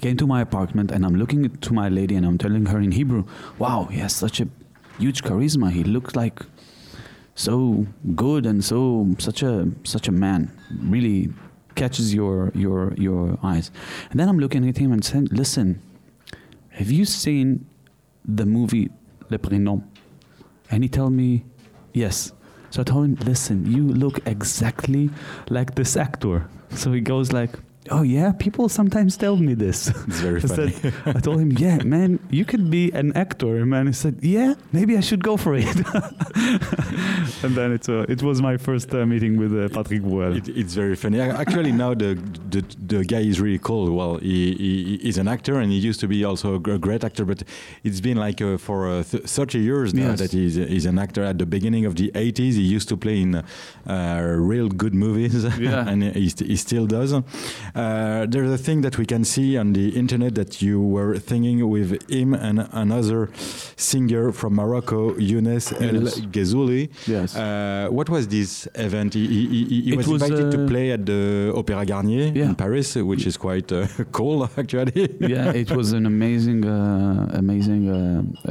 Came 0.01 0.15
to 0.17 0.27
my 0.27 0.41
apartment, 0.41 0.91
and 0.91 1.05
I'm 1.05 1.15
looking 1.15 1.49
to 1.49 1.73
my 1.73 1.89
lady, 1.89 2.15
and 2.15 2.25
I'm 2.25 2.37
telling 2.37 2.67
her 2.67 2.79
in 2.79 2.91
Hebrew, 2.93 3.25
"Wow, 3.57 3.89
he 3.91 3.99
has 3.99 4.15
such 4.15 4.39
a 4.39 4.47
huge 4.97 5.23
charisma. 5.23 5.71
He 5.71 5.83
looks 5.83 6.15
like." 6.15 6.45
so 7.39 7.87
good 8.15 8.45
and 8.45 8.65
so 8.65 9.07
such 9.17 9.43
a 9.43 9.65
such 9.85 10.09
a 10.09 10.11
man 10.11 10.51
really 10.81 11.29
catches 11.73 12.13
your 12.13 12.51
your 12.53 12.93
your 12.97 13.39
eyes 13.41 13.71
and 14.11 14.19
then 14.19 14.27
i'm 14.27 14.37
looking 14.37 14.67
at 14.67 14.77
him 14.77 14.91
and 14.91 15.05
saying 15.05 15.25
listen 15.31 15.81
have 16.71 16.91
you 16.91 17.05
seen 17.05 17.65
the 18.25 18.45
movie 18.45 18.89
le 19.29 19.37
prénom 19.37 19.81
and 20.69 20.83
he 20.83 20.89
told 20.89 21.13
me 21.13 21.45
yes 21.93 22.33
so 22.71 22.81
i 22.81 22.83
told 22.83 23.05
him 23.05 23.15
listen 23.25 23.65
you 23.65 23.87
look 23.87 24.19
exactly 24.25 25.09
like 25.49 25.75
this 25.75 25.95
actor 25.95 26.45
so 26.71 26.91
he 26.91 26.99
goes 26.99 27.31
like 27.31 27.51
oh 27.91 28.03
yeah 28.03 28.31
people 28.31 28.69
sometimes 28.69 29.17
tell 29.17 29.35
me 29.37 29.53
this 29.55 29.87
It's 30.07 30.19
very 30.21 30.41
I 30.41 30.47
funny. 30.47 30.71
said, 30.71 30.93
I 31.05 31.19
told 31.19 31.39
him, 31.39 31.51
yeah, 31.53 31.77
man, 31.83 32.19
you 32.29 32.45
could 32.45 32.69
be 32.69 32.91
an 32.91 33.11
actor. 33.15 33.57
And 33.57 33.69
man, 33.69 33.87
he 33.87 33.93
said, 33.93 34.15
yeah, 34.21 34.53
maybe 34.71 34.97
I 34.97 35.01
should 35.01 35.23
go 35.23 35.37
for 35.37 35.55
it. 35.55 35.65
and 37.43 37.55
then 37.55 37.71
it, 37.73 37.87
uh, 37.89 38.05
it 38.13 38.21
was 38.23 38.41
my 38.41 38.57
first 38.57 38.93
uh, 38.93 39.05
meeting 39.05 39.37
with 39.37 39.53
uh, 39.53 39.69
Patrick 39.69 40.01
Bruel. 40.01 40.35
It, 40.35 40.47
it's 40.49 40.73
very 40.73 40.95
funny. 40.95 41.19
Actually, 41.21 41.71
now 41.71 41.93
the, 41.93 42.15
the 42.49 42.61
the 42.87 43.03
guy 43.05 43.21
is 43.21 43.39
really 43.39 43.59
cool. 43.59 43.95
Well, 43.95 44.17
he, 44.17 44.53
he 44.55 44.97
he's 45.01 45.17
an 45.17 45.27
actor, 45.27 45.59
and 45.59 45.71
he 45.71 45.77
used 45.77 45.99
to 46.01 46.07
be 46.07 46.23
also 46.25 46.55
a 46.55 46.59
great 46.79 47.03
actor. 47.03 47.25
But 47.25 47.43
it's 47.83 48.01
been 48.01 48.17
like 48.17 48.41
uh, 48.41 48.57
for 48.57 48.87
uh, 48.89 49.03
th- 49.03 49.23
30 49.23 49.59
years 49.59 49.93
now 49.93 50.09
Yes. 50.09 50.19
that 50.19 50.31
he's 50.31 50.55
he's 50.55 50.85
an 50.85 50.97
actor. 50.99 51.23
At 51.23 51.37
the 51.37 51.45
beginning 51.45 51.85
of 51.85 51.95
the 51.95 52.11
80s, 52.15 52.53
he 52.53 52.61
used 52.75 52.89
to 52.89 52.97
play 52.97 53.21
in 53.21 53.35
uh, 53.35 53.43
real 54.37 54.69
good 54.69 54.93
movies, 54.93 55.43
Yeah. 55.57 55.87
and 55.91 56.03
he, 56.03 56.29
st- 56.29 56.49
he 56.49 56.55
still 56.55 56.85
does. 56.87 57.13
Uh, 57.79 58.25
there's 58.33 58.51
a 58.51 58.57
thing 58.67 58.81
that 58.81 58.97
we 58.97 59.05
can 59.13 59.23
see 59.23 59.57
on 59.57 59.67
the 59.73 59.87
internet 60.01 60.33
that 60.35 60.61
you 60.61 60.81
were 60.95 61.11
singing 61.31 61.59
with 61.69 61.89
him 62.09 62.33
and 62.33 62.57
another 62.73 63.29
singer 63.77 64.31
from 64.39 64.51
Morocco, 64.61 65.13
Younes 65.29 65.65
El 65.85 65.95
Yes. 66.03 66.19
Ghezouli. 66.35 66.83
Yes. 67.07 67.35
Uh, 67.35 67.87
what 67.97 68.07
was 68.09 68.27
this 68.27 68.67
event? 68.75 69.13
He, 69.13 69.25
he, 69.27 69.63
he, 69.71 69.81
he 69.91 69.97
was, 69.97 70.07
was, 70.07 70.21
invited 70.23 70.51
to 70.51 70.63
uh, 70.65 70.67
play 70.67 70.91
at 70.91 71.05
the 71.05 71.21
Opéra 71.55 71.85
Garnier 71.91 72.31
Yeah. 72.35 72.45
in 72.49 72.55
Paris, 72.55 72.95
which 72.95 73.25
is 73.25 73.37
quite 73.37 73.71
uh, 73.71 73.87
cool, 74.11 74.49
actually. 74.57 75.15
yeah, 75.21 75.51
it 75.63 75.71
was 75.71 75.93
an 75.93 76.05
amazing, 76.05 76.65
uh, 76.65 77.29
amazing 77.33 77.83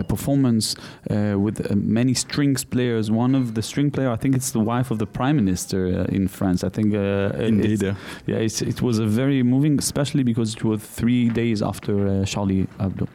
performance 0.08 0.74
uh, 1.10 1.38
with 1.38 1.56
uh, 1.70 1.74
many 1.76 2.14
strings 2.14 2.64
players. 2.64 3.10
One 3.10 3.34
of 3.34 3.54
the 3.54 3.62
string 3.62 3.90
player, 3.90 4.10
I 4.10 4.16
think 4.16 4.34
it's 4.36 4.50
the 4.52 4.60
wife 4.72 4.90
of 4.90 4.98
the 4.98 5.06
prime 5.06 5.36
minister 5.36 5.80
uh, 5.86 6.16
in 6.16 6.28
France. 6.28 6.64
I 6.64 6.70
think 6.70 6.94
uh, 6.94 7.32
Indeed. 7.52 7.82
it's- 7.82 7.96
Yeah, 8.26 8.36
it's, 8.46 8.60
it 8.62 8.80
was 8.82 8.98
a 8.98 9.06
very 9.08 9.42
moving, 9.42 9.78
especially 9.78 10.22
because 10.22 10.54
it 10.54 10.64
was 10.64 10.82
three 10.82 11.28
days 11.28 11.62
after 11.62 12.08
uh, 12.08 12.24
Charlie 12.24 12.66
Hebdo. 12.78 13.08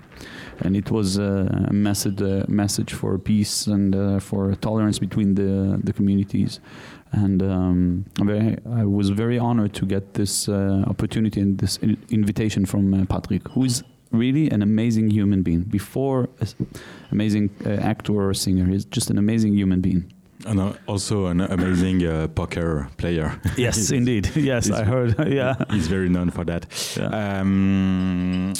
And 0.59 0.75
it 0.75 0.91
was 0.91 1.19
uh, 1.19 1.67
a 1.67 1.73
message, 1.73 2.21
uh, 2.21 2.45
message 2.47 2.93
for 2.93 3.17
peace 3.17 3.67
and 3.67 4.21
for 4.21 4.55
tolerance 4.55 4.99
between 4.99 5.35
the, 5.35 5.79
the 5.83 5.93
communities. 5.93 6.59
And 7.11 7.41
um, 7.43 8.05
very, 8.19 8.57
I 8.71 8.85
was 8.85 9.09
very 9.09 9.37
honored 9.37 9.73
to 9.75 9.85
get 9.85 10.13
this 10.13 10.47
opportunity 10.47 11.41
and 11.41 11.57
this 11.57 11.77
in- 11.77 11.97
invitation 12.09 12.65
from 12.65 13.05
Patrick, 13.07 13.47
who 13.49 13.65
is 13.65 13.83
really 14.11 14.49
an 14.51 14.61
amazing 14.61 15.09
human 15.09 15.41
being. 15.41 15.63
Before 15.63 16.29
amazing 17.11 17.49
uh, 17.65 17.71
actor 17.71 18.13
or 18.13 18.33
singer, 18.33 18.65
he's 18.65 18.85
just 18.85 19.09
an 19.09 19.17
amazing 19.17 19.53
human 19.55 19.81
being. 19.81 20.13
And 20.45 20.59
uh, 20.59 20.73
also 20.87 21.27
an 21.27 21.41
amazing 21.41 22.05
uh, 22.05 22.27
poker 22.27 22.87
player. 22.97 23.39
Yes, 23.57 23.91
indeed. 23.99 24.29
Yes, 24.35 24.69
I 24.71 24.83
heard. 24.83 25.15
yeah. 25.31 25.55
He's 25.71 25.87
very 25.87 26.09
known 26.09 26.29
for 26.31 26.43
that. 26.45 26.65
Yeah. 26.97 27.39
Um, 27.39 28.53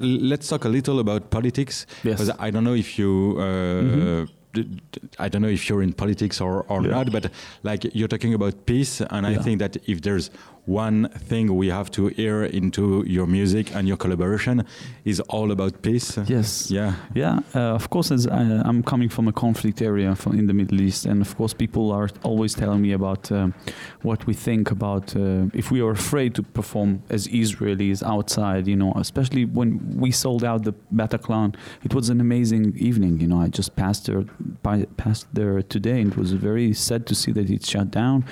let's 0.00 0.48
talk 0.48 0.64
a 0.64 0.68
little 0.68 0.98
about 1.00 1.30
politics. 1.30 1.86
Yes. 2.04 2.14
Because 2.20 2.30
I 2.38 2.50
don't 2.50 2.64
know 2.64 2.74
if 2.74 2.98
you. 2.98 3.36
Uh, 3.38 3.46
Mhm. 3.46 4.28
d- 4.54 4.80
I 5.18 5.28
don't 5.28 5.42
know 5.42 5.48
if 5.52 5.68
you're 5.68 5.82
in 5.82 5.92
politics 5.92 6.40
or, 6.40 6.64
or 6.68 6.80
Yeah. 6.82 6.90
not, 6.96 7.12
but 7.12 7.30
like 7.62 7.84
you're 7.94 8.08
talking 8.08 8.32
about 8.34 8.64
peace, 8.64 9.02
and 9.10 9.26
I 9.26 9.32
Yeah. 9.32 9.42
think 9.42 9.58
that 9.60 9.76
if 9.86 10.00
there's 10.00 10.30
one 10.66 11.08
thing 11.10 11.56
we 11.56 11.68
have 11.68 11.90
to 11.92 12.08
hear 12.08 12.44
into 12.44 13.04
your 13.06 13.26
music 13.26 13.74
and 13.74 13.88
your 13.88 13.96
collaboration 13.96 14.64
is 15.04 15.20
all 15.20 15.50
about 15.50 15.82
peace. 15.82 16.18
Yes. 16.26 16.70
Yeah. 16.70 16.94
Yeah, 17.14 17.40
uh, 17.54 17.74
of 17.74 17.88
course, 17.88 18.10
as 18.10 18.26
I, 18.26 18.40
I'm 18.64 18.82
coming 18.82 19.08
from 19.08 19.28
a 19.28 19.32
conflict 19.32 19.80
area 19.80 20.14
from 20.14 20.38
in 20.38 20.46
the 20.46 20.52
Middle 20.52 20.80
East, 20.80 21.06
and 21.06 21.22
of 21.22 21.36
course, 21.36 21.54
people 21.54 21.92
are 21.92 22.08
always 22.24 22.54
telling 22.54 22.82
me 22.82 22.92
about 22.92 23.30
um, 23.32 23.54
what 24.02 24.26
we 24.26 24.34
think 24.34 24.70
about 24.70 25.16
uh, 25.16 25.46
if 25.54 25.70
we 25.70 25.80
are 25.80 25.92
afraid 25.92 26.34
to 26.34 26.42
perform 26.42 27.02
as 27.08 27.28
Israelis 27.28 28.02
outside, 28.02 28.66
you 28.66 28.76
know, 28.76 28.92
especially 28.96 29.44
when 29.44 29.78
we 29.96 30.10
sold 30.10 30.44
out 30.44 30.64
the 30.64 30.74
Bataclan. 30.94 31.54
It 31.84 31.94
was 31.94 32.10
an 32.10 32.20
amazing 32.20 32.76
evening, 32.76 33.20
you 33.20 33.28
know. 33.28 33.40
I 33.40 33.48
just 33.48 33.76
passed 33.76 34.06
there, 34.06 34.24
by, 34.62 34.86
passed 34.96 35.26
there 35.32 35.62
today, 35.62 36.00
and 36.00 36.12
it 36.12 36.18
was 36.18 36.32
very 36.32 36.72
sad 36.72 37.06
to 37.06 37.14
see 37.14 37.32
that 37.32 37.48
it's 37.48 37.68
shut 37.68 37.90
down. 37.90 38.24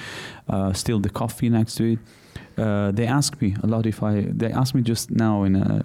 Uh, 0.48 0.72
still, 0.72 1.00
the 1.00 1.10
coffee 1.10 1.48
next 1.48 1.76
to 1.76 1.92
it. 1.92 1.98
Uh, 2.56 2.92
they 2.92 3.06
asked 3.06 3.40
me 3.42 3.56
a 3.62 3.66
lot 3.66 3.84
if 3.84 4.02
I. 4.02 4.26
They 4.28 4.50
asked 4.52 4.74
me 4.74 4.82
just 4.82 5.10
now 5.10 5.42
in 5.42 5.56
a, 5.56 5.84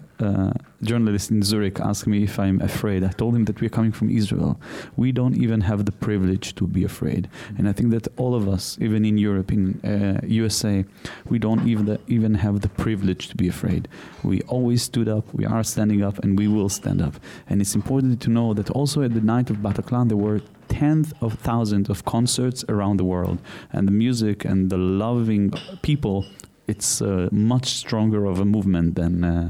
journalist 0.81 1.31
in 1.31 1.41
Zurich 1.41 1.79
asked 1.79 2.07
me 2.07 2.23
if 2.23 2.39
I'm 2.39 2.61
afraid. 2.61 3.03
I 3.03 3.09
told 3.09 3.35
him 3.35 3.45
that 3.45 3.59
we're 3.59 3.69
coming 3.69 3.91
from 3.91 4.09
Israel. 4.09 4.59
We 4.95 5.11
don't 5.11 5.35
even 5.35 5.61
have 5.61 5.85
the 5.85 5.91
privilege 5.91 6.55
to 6.55 6.67
be 6.67 6.83
afraid, 6.83 7.27
and 7.57 7.67
I 7.67 7.71
think 7.71 7.89
that 7.91 8.07
all 8.17 8.35
of 8.35 8.47
us, 8.47 8.77
even 8.79 9.03
in 9.03 9.17
Europe, 9.17 9.51
in 9.51 9.79
uh, 9.83 10.19
USA, 10.25 10.85
we 11.27 11.39
don't 11.39 11.67
even 11.67 11.97
even 12.07 12.35
have 12.35 12.61
the 12.61 12.69
privilege 12.69 13.29
to 13.29 13.35
be 13.35 13.47
afraid. 13.47 13.87
We 14.23 14.41
always 14.43 14.83
stood 14.83 15.09
up. 15.09 15.33
We 15.33 15.45
are 15.45 15.63
standing 15.63 16.03
up, 16.03 16.19
and 16.19 16.37
we 16.37 16.47
will 16.47 16.69
stand 16.69 17.01
up. 17.01 17.15
And 17.49 17.61
it's 17.61 17.73
important 17.73 18.21
to 18.21 18.29
know 18.29 18.53
that 18.53 18.69
also 18.69 19.01
at 19.01 19.13
the 19.13 19.21
night 19.21 19.49
of 19.49 19.57
Bataclan 19.57 20.09
there 20.09 20.17
were 20.17 20.41
tens 20.69 21.13
of 21.21 21.33
thousands 21.43 21.89
of 21.89 22.03
concerts 22.05 22.63
around 22.69 22.97
the 22.99 23.05
world, 23.05 23.37
and 23.73 23.87
the 23.87 23.91
music 23.93 24.45
and 24.45 24.69
the 24.69 24.77
loving 24.77 25.51
people 25.81 26.23
it's 26.67 27.01
uh, 27.01 27.27
much 27.31 27.65
stronger 27.65 28.25
of 28.25 28.39
a 28.39 28.45
movement 28.45 28.93
than 28.95 29.23
uh, 29.23 29.49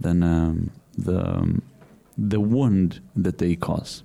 than 0.00 0.22
um, 0.22 0.70
the 1.06 1.18
um, 1.38 1.62
the 2.30 2.38
wound 2.38 3.00
that 3.24 3.36
they 3.38 3.56
cause. 3.56 4.02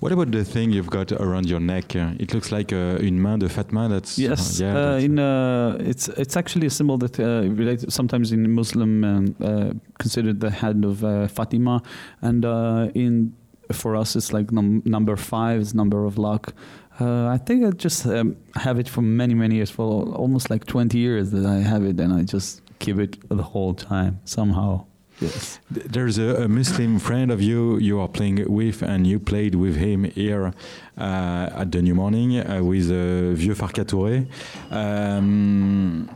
What 0.00 0.12
about 0.12 0.30
the 0.30 0.44
thing 0.44 0.70
you've 0.70 0.90
got 0.90 1.10
around 1.12 1.48
your 1.50 1.58
neck? 1.60 1.96
Uh, 1.96 2.12
It 2.20 2.32
looks 2.32 2.52
like 2.52 2.72
uh, 2.72 2.98
une 3.02 3.18
main 3.20 3.38
de 3.38 3.48
Fatma. 3.48 3.88
That's 3.88 4.16
Yes, 4.18 4.60
yeah. 4.60 4.70
uh, 4.70 4.74
that's- 4.74 5.04
in 5.04 5.18
uh, 5.18 5.76
it's 5.90 6.08
it's 6.18 6.36
actually 6.36 6.66
a 6.66 6.70
symbol 6.70 6.98
that 6.98 7.18
uh, 7.18 7.24
related 7.58 7.90
sometimes 7.92 8.30
in 8.30 8.48
Muslim 8.54 9.02
um, 9.04 9.34
uh, 9.40 9.70
considered 9.98 10.38
the 10.40 10.50
hand 10.50 10.84
of 10.84 11.02
uh, 11.02 11.26
Fatima, 11.28 11.80
and 12.20 12.44
uh, 12.44 12.90
in 12.94 13.32
for 13.72 13.96
us 13.96 14.16
it's 14.16 14.32
like 14.32 14.52
num- 14.52 14.82
number 14.84 15.16
five 15.16 15.60
is 15.60 15.74
number 15.74 16.04
of 16.04 16.18
luck. 16.18 16.54
Uh, 17.00 17.26
I 17.28 17.38
think 17.38 17.64
I 17.64 17.70
just 17.70 18.06
um, 18.06 18.36
have 18.56 18.78
it 18.80 18.88
for 18.88 19.02
many 19.02 19.34
many 19.34 19.56
years, 19.56 19.70
for 19.70 20.04
almost 20.14 20.50
like 20.50 20.64
twenty 20.66 20.98
years 20.98 21.30
that 21.30 21.46
I 21.46 21.58
have 21.62 21.84
it, 21.84 22.00
and 22.00 22.12
I 22.12 22.22
just 22.22 22.60
keep 22.80 22.98
it 22.98 23.16
the 23.28 23.42
whole 23.42 23.74
time 23.74 24.20
somehow. 24.24 24.84
Yes. 25.20 25.58
There's 25.70 26.18
a, 26.18 26.44
a 26.44 26.48
Muslim 26.48 26.98
friend 26.98 27.30
of 27.32 27.40
you 27.42 27.78
you 27.78 28.00
are 28.00 28.08
playing 28.08 28.44
with, 28.52 28.82
and 28.82 29.06
you 29.06 29.18
played 29.18 29.54
with 29.54 29.76
him 29.76 30.04
here 30.04 30.52
uh, 30.96 31.50
at 31.60 31.72
the 31.72 31.82
New 31.82 31.94
Morning 31.94 32.38
uh, 32.38 32.62
with 32.62 32.90
uh, 32.90 33.34
Vieux 33.34 33.54
Farcatouré. 33.54 34.26
Um, 34.70 36.08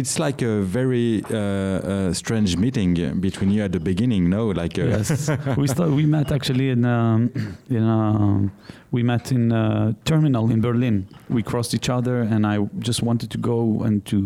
it's 0.00 0.18
like 0.18 0.40
a 0.42 0.62
very 0.62 1.22
uh, 1.30 1.36
uh, 1.36 2.12
strange 2.12 2.56
meeting 2.56 3.20
between 3.20 3.50
you 3.50 3.62
at 3.62 3.72
the 3.72 3.80
beginning, 3.80 4.30
no? 4.30 4.48
Like, 4.48 4.78
uh, 4.78 4.84
yes, 4.84 5.30
we 5.56 5.66
start, 5.66 5.90
we 5.90 6.06
met 6.06 6.32
actually 6.32 6.70
in 6.70 6.84
um, 6.84 7.30
in 7.68 7.82
um, 7.84 8.50
we 8.90 9.02
met 9.02 9.30
in 9.30 9.52
a 9.52 9.94
terminal 10.04 10.50
in 10.50 10.60
Berlin. 10.60 11.06
We 11.30 11.42
crossed 11.42 11.74
each 11.74 11.88
other, 11.88 12.20
and 12.20 12.46
I 12.46 12.56
just 12.80 13.02
wanted 13.02 13.30
to 13.30 13.38
go 13.38 13.82
and 13.86 14.04
to 14.06 14.18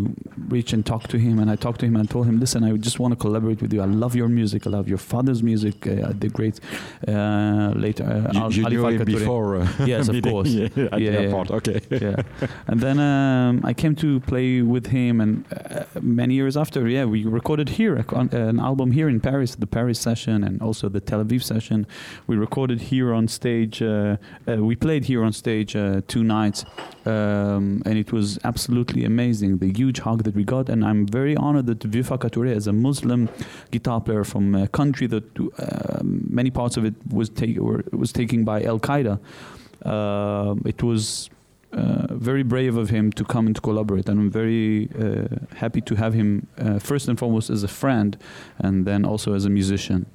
reach 0.49 0.73
and 0.73 0.85
talk 0.87 1.07
to 1.09 1.19
him. 1.19 1.39
And 1.39 1.51
I 1.51 1.57
talked 1.57 1.81
to 1.81 1.87
him 1.87 1.97
and 1.97 2.09
told 2.11 2.27
him, 2.27 2.41
"Listen, 2.41 2.65
I 2.65 2.73
just 2.77 2.99
want 2.99 3.13
to 3.13 3.17
collaborate 3.17 3.61
with 3.63 3.73
you. 3.75 3.83
I 3.83 3.87
love 4.05 4.15
your 4.17 4.29
music. 4.29 4.67
I 4.67 4.71
love 4.71 4.89
your 4.89 4.99
father's 4.99 5.43
music. 5.43 5.87
Uh, 5.87 6.13
the 6.19 6.29
great 6.29 6.61
uh, 7.07 7.73
later 7.77 8.05
uh, 8.05 8.33
You, 8.33 8.41
you 8.61 8.65
Ali 8.65 8.77
knew 8.77 8.83
Farka 8.83 9.01
it 9.01 9.07
before. 9.07 9.57
Uh, 9.57 9.69
Yes, 9.87 10.09
of 10.09 10.23
course. 10.23 10.49
Yeah, 10.59 10.65
at 10.67 10.75
the 10.75 11.01
Yeah, 11.01 11.11
yeah. 11.11 11.19
airport. 11.21 11.51
Okay. 11.51 11.81
yeah. 11.91 12.23
And 12.67 12.81
then 12.81 12.99
um, 12.99 13.61
I 13.65 13.73
came 13.75 13.95
to 13.97 14.21
play 14.21 14.63
with 14.63 14.87
him, 14.87 15.21
and 15.21 15.45
uh, 15.53 15.85
many 16.01 16.35
years 16.35 16.57
after, 16.57 16.89
yeah, 16.89 17.05
we 17.05 17.25
recorded 17.25 17.69
here 17.71 18.03
con- 18.03 18.31
an 18.33 18.59
album 18.61 18.93
here 18.93 19.09
in 19.09 19.21
Paris, 19.21 19.55
the 19.57 19.67
Paris 19.67 19.99
session, 20.01 20.43
and 20.45 20.63
also 20.63 20.89
the 20.89 21.01
Tel 21.01 21.23
Aviv 21.25 21.43
session. 21.43 21.87
We 22.27 22.37
recorded 22.37 22.81
here 22.93 23.13
on 23.13 23.29
stage. 23.29 23.83
Uh, 23.83 24.17
uh, 24.49 24.57
we 24.71 24.75
played 24.77 25.05
here 25.05 25.23
on 25.23 25.33
stage 25.33 25.77
uh, 25.77 26.01
two 26.09 26.23
nights, 26.25 26.65
um, 27.07 27.83
and 27.85 27.99
it 27.99 28.13
was 28.13 28.39
absolutely 28.45 29.05
amazing. 29.05 29.59
The 29.59 29.73
huge 29.73 30.01
hug 30.01 30.25
that 30.25 30.35
we 30.35 30.45
got, 30.45 30.69
and 30.69 30.85
I'm 30.85 31.07
very 31.07 31.37
honored 31.37 31.67
that 31.67 31.83
Vieux 31.83 32.03
Farka 32.03 32.31
Touré, 32.31 32.55
as 32.55 32.67
a 32.67 32.73
Muslim 32.73 33.29
guitar 33.71 34.01
player 34.01 34.25
from 34.25 34.55
a 34.55 34.69
country 34.69 35.07
that 35.09 35.25
uh, 35.59 36.01
many 36.03 36.51
parts 36.51 36.77
of 36.77 36.85
it 36.85 36.95
was 37.11 37.29
take 37.29 37.57
was 37.93 38.13
taken 38.13 38.45
by 38.45 38.63
Al 38.63 38.81
Qaeda. 38.81 39.19
Uh, 39.85 40.55
it 40.65 40.83
was 40.83 41.29
uh, 41.73 42.07
very 42.15 42.43
brave 42.43 42.77
of 42.77 42.89
him 42.91 43.13
to 43.13 43.25
come 43.25 43.47
and 43.47 43.55
to 43.57 43.61
collaborate, 43.61 44.09
and 44.09 44.19
I'm 44.21 44.31
very 44.31 44.89
uh, 44.99 45.27
happy 45.57 45.81
to 45.83 45.95
have 45.97 46.15
him 46.15 46.47
uh, 46.59 46.79
first 46.79 47.09
and 47.09 47.19
foremost 47.19 47.51
as 47.51 47.63
a 47.63 47.69
friend, 47.69 48.17
and 48.59 48.87
then 48.87 49.05
also 49.05 49.35
as 49.35 49.45
a 49.45 49.51
musician. 49.51 50.07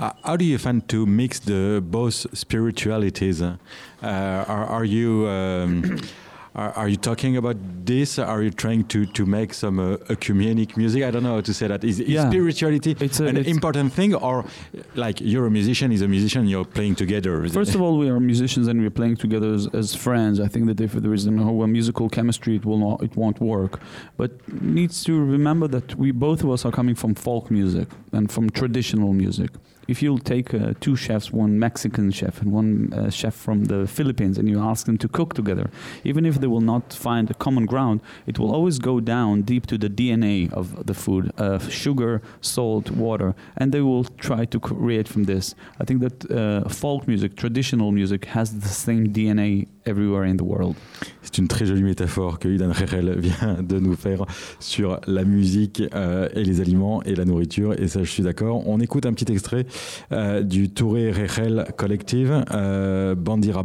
Uh, 0.00 0.10
how 0.24 0.34
do 0.34 0.46
you 0.46 0.56
find 0.56 0.88
to 0.88 1.04
mix 1.04 1.38
the 1.40 1.82
both 1.84 2.26
spiritualities? 2.32 3.42
Uh, 3.42 3.56
are, 4.02 4.64
are 4.76 4.84
you 4.84 5.28
um, 5.28 6.00
are, 6.54 6.72
are 6.72 6.88
you 6.88 6.96
talking 6.96 7.36
about 7.36 7.56
this? 7.84 8.18
Are 8.18 8.40
you 8.42 8.50
trying 8.50 8.84
to 8.84 9.04
to 9.04 9.26
make 9.26 9.52
some 9.52 9.78
uh, 9.78 9.98
ecumenic 10.08 10.74
music? 10.78 11.02
I 11.04 11.10
don't 11.10 11.22
know 11.22 11.34
how 11.34 11.42
to 11.42 11.52
say 11.52 11.66
that. 11.68 11.84
Is, 11.84 12.00
is 12.00 12.08
Yeah. 12.08 12.30
spirituality 12.30 12.96
It's 12.98 13.20
a- 13.20 13.26
an 13.26 13.36
it's- 13.36 13.54
important 13.54 13.92
thing, 13.92 14.14
or 14.14 14.46
like 14.94 15.20
you're 15.20 15.44
a 15.44 15.50
musician, 15.50 15.92
is 15.92 16.00
a 16.00 16.08
musician, 16.08 16.46
you're 16.48 16.64
playing 16.78 16.94
together? 16.94 17.46
First 17.48 17.74
of 17.74 17.82
all, 17.82 17.98
we 17.98 18.08
are 18.08 18.18
musicians 18.20 18.68
and 18.68 18.80
we're 18.80 18.96
playing 19.00 19.16
together 19.16 19.52
as, 19.52 19.66
as 19.74 19.94
friends. 19.94 20.40
I 20.40 20.48
think 20.48 20.64
that 20.70 20.80
if 20.80 20.92
there 20.92 21.12
is 21.12 21.26
no 21.26 21.66
musical 21.66 22.08
chemistry, 22.08 22.56
it 22.56 22.64
will 22.64 22.78
not, 22.78 23.02
it 23.02 23.14
won't 23.16 23.38
work. 23.38 23.80
But 24.16 24.30
needs 24.62 25.04
to 25.04 25.12
remember 25.36 25.68
that 25.68 25.94
we 25.96 26.10
both 26.10 26.42
of 26.42 26.48
us 26.54 26.64
are 26.64 26.72
coming 26.72 26.94
from 26.94 27.14
folk 27.14 27.50
music 27.50 27.88
and 28.12 28.32
from 28.32 28.48
traditional 28.48 29.12
music. 29.12 29.50
If 29.90 30.02
you'll 30.02 30.18
take 30.34 30.54
uh, 30.54 30.74
two 30.78 30.94
chefs, 30.94 31.32
one 31.32 31.58
Mexican 31.58 32.12
chef 32.12 32.40
and 32.40 32.52
one 32.52 32.92
uh, 32.92 33.10
chef 33.10 33.34
from 33.34 33.64
the 33.64 33.88
Philippines, 33.88 34.38
and 34.38 34.48
you 34.48 34.60
ask 34.60 34.86
them 34.86 34.96
to 34.98 35.08
cook 35.08 35.34
together, 35.34 35.68
even 36.04 36.24
if 36.24 36.40
they 36.40 36.46
will 36.46 36.60
not 36.60 36.92
find 36.92 37.28
a 37.28 37.34
common 37.34 37.66
ground, 37.66 38.00
it 38.24 38.38
will 38.38 38.54
always 38.54 38.78
go 38.78 39.00
down 39.00 39.42
deep 39.42 39.66
to 39.66 39.76
the 39.76 39.90
DNA 39.90 40.52
of 40.52 40.86
the 40.86 40.94
food, 40.94 41.32
uh, 41.38 41.58
sugar, 41.58 42.22
salt, 42.40 42.92
water, 42.92 43.34
and 43.56 43.72
they 43.72 43.80
will 43.80 44.04
try 44.04 44.44
to 44.44 44.60
create 44.60 45.08
from 45.08 45.24
this. 45.24 45.56
I 45.80 45.84
think 45.84 45.98
that 46.02 46.30
uh, 46.30 46.68
folk 46.68 47.08
music, 47.08 47.34
traditional 47.34 47.90
music, 47.90 48.26
has 48.26 48.60
the 48.60 48.68
same 48.68 49.12
DNA 49.12 49.66
everywhere 49.86 50.24
in 50.24 50.36
the 50.36 50.42
world. 50.42 50.74
C'est 51.22 51.38
une 51.38 51.48
très 51.48 51.66
jolie 51.66 51.82
métaphore 51.82 52.38
que 52.38 52.48
Idan 52.48 52.72
Rechel 52.72 53.18
vient 53.18 53.62
de 53.62 53.78
nous 53.78 53.94
faire 53.94 54.24
sur 54.58 55.00
la 55.06 55.24
musique 55.24 55.82
euh, 55.94 56.28
et 56.34 56.44
les 56.44 56.60
aliments 56.60 57.02
et 57.02 57.14
la 57.14 57.24
nourriture. 57.24 57.78
Et 57.80 57.88
ça, 57.88 58.02
je 58.02 58.10
suis 58.10 58.22
d'accord. 58.22 58.66
On 58.66 58.80
écoute 58.80 59.06
un 59.06 59.12
petit 59.12 59.30
extrait 59.30 59.66
euh, 60.12 60.42
du 60.42 60.70
Touré 60.70 61.10
Rechel 61.12 61.66
Collective, 61.76 62.44
euh, 62.52 63.14
Bandira 63.14 63.64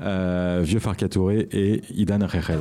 euh, 0.00 0.60
Vieux 0.64 0.80
Farka 0.80 1.08
Touré 1.08 1.48
et 1.52 1.82
Idan 1.94 2.26
Rechel. 2.26 2.60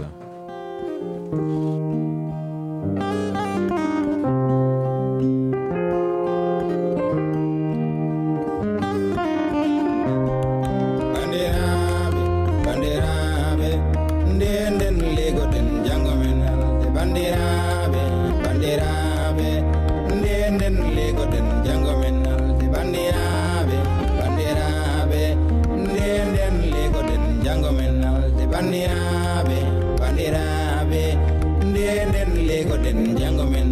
nden 32.09 32.31
legoɗen 32.47 32.99
jango 33.19 33.45
men 33.53 33.69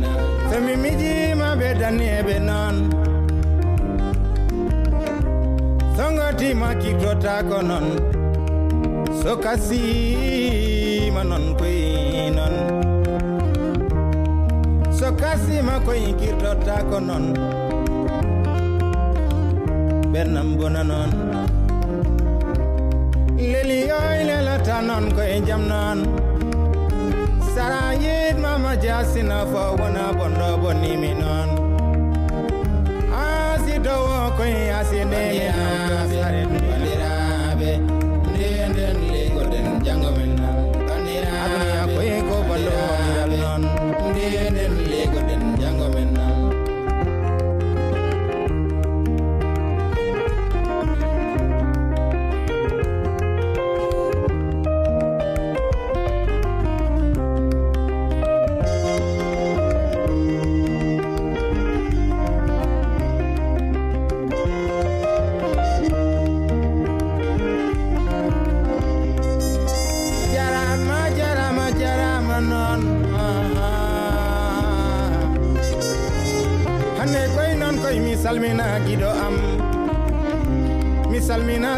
so 0.50 0.56
mi 0.66 0.74
mijima 0.84 1.48
ɓe 1.60 1.70
daneɓe 1.80 2.36
noon 2.48 2.76
sogotima 5.98 6.70
kiftotako 6.82 7.58
noon 7.70 7.88
sokasima 9.24 11.22
noon 11.30 11.46
koye 11.60 12.24
noon 12.38 12.56
sokasima 15.00 15.76
koye 15.86 16.10
kirtotako 16.20 16.98
noon 17.08 17.26
ɓernam 20.14 20.50
bona 20.58 20.82
noon 20.92 21.12
leliyoy 23.52 24.20
lelata 24.30 24.76
noon 24.88 25.06
koye 25.16 25.38
jam 25.48 25.64
noon 25.72 26.00
Sara 27.62 27.94
yid 27.94 28.40
mama 28.40 28.76
jasina 28.76 29.46
for 29.52 29.78
wana 29.78 30.06
bondo 30.18 30.58
boni 30.62 30.98
minon. 31.02 31.50
Asi 33.14 33.78
do 33.86 33.98
ko 34.38 34.44
asi 34.80 35.06
ne 35.06 35.24
ya 35.38 36.61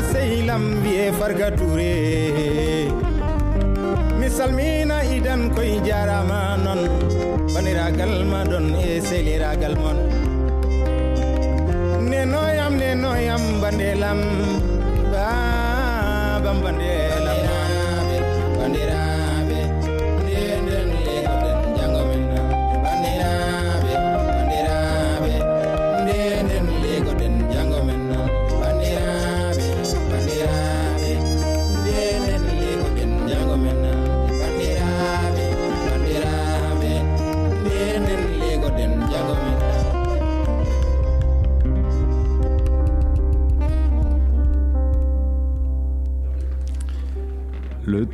sehlam 0.01 0.63
wi'e 0.84 1.08
farga 1.19 1.49
toure 1.58 1.93
mi 4.19 4.27
salmina 4.38 4.97
idan 5.15 5.41
koye 5.56 5.77
jarama 5.88 6.39
noon 6.63 6.82
baniragal 7.53 8.13
ma 8.32 8.39
ɗon 8.49 8.67
e 8.88 8.91
sehliragal 9.08 9.75
mon 9.82 9.97
nenoyam 12.10 12.73
nenoyam 12.82 13.43
bandelam 13.62 14.19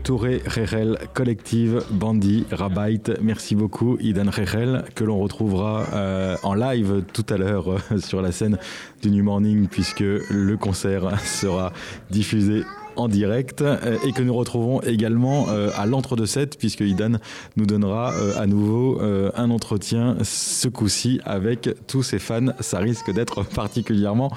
Touré 0.10 0.42
Rechel, 0.44 0.98
Collective, 1.14 1.84
Bandi, 1.92 2.44
Rabait. 2.50 3.00
Merci 3.22 3.54
beaucoup, 3.54 3.96
Idan 4.00 4.32
Rechel, 4.32 4.86
que 4.96 5.04
l'on 5.04 5.20
retrouvera 5.20 5.86
euh, 5.94 6.36
en 6.42 6.56
live 6.56 7.04
tout 7.14 7.26
à 7.30 7.38
l'heure 7.38 7.70
euh, 7.70 8.00
sur 8.00 8.20
la 8.20 8.32
scène 8.32 8.58
du 9.04 9.12
New 9.12 9.24
Morning, 9.24 9.68
puisque 9.68 10.00
le 10.00 10.56
concert 10.56 11.20
sera 11.20 11.72
diffusé 12.10 12.64
en 12.96 13.08
direct 13.08 13.62
euh, 13.62 13.98
et 14.06 14.12
que 14.12 14.22
nous 14.22 14.34
retrouvons 14.34 14.82
également 14.82 15.48
euh, 15.50 15.70
à 15.78 15.86
l'entre-deux-sept 15.86 16.58
puisque 16.58 16.82
Idan 16.82 17.14
nous 17.56 17.66
donnera 17.66 18.14
euh, 18.14 18.34
à 18.40 18.48
nouveau 18.48 19.00
un 19.00 19.50
entretien 19.50 20.18
ce 20.24 20.68
coup-ci 20.68 21.20
avec 21.26 21.70
tous 21.88 22.04
ses 22.04 22.20
fans. 22.20 22.48
Ça 22.60 22.80
risque 22.80 23.12
d'être 23.12 23.44
particulièrement 23.56 24.32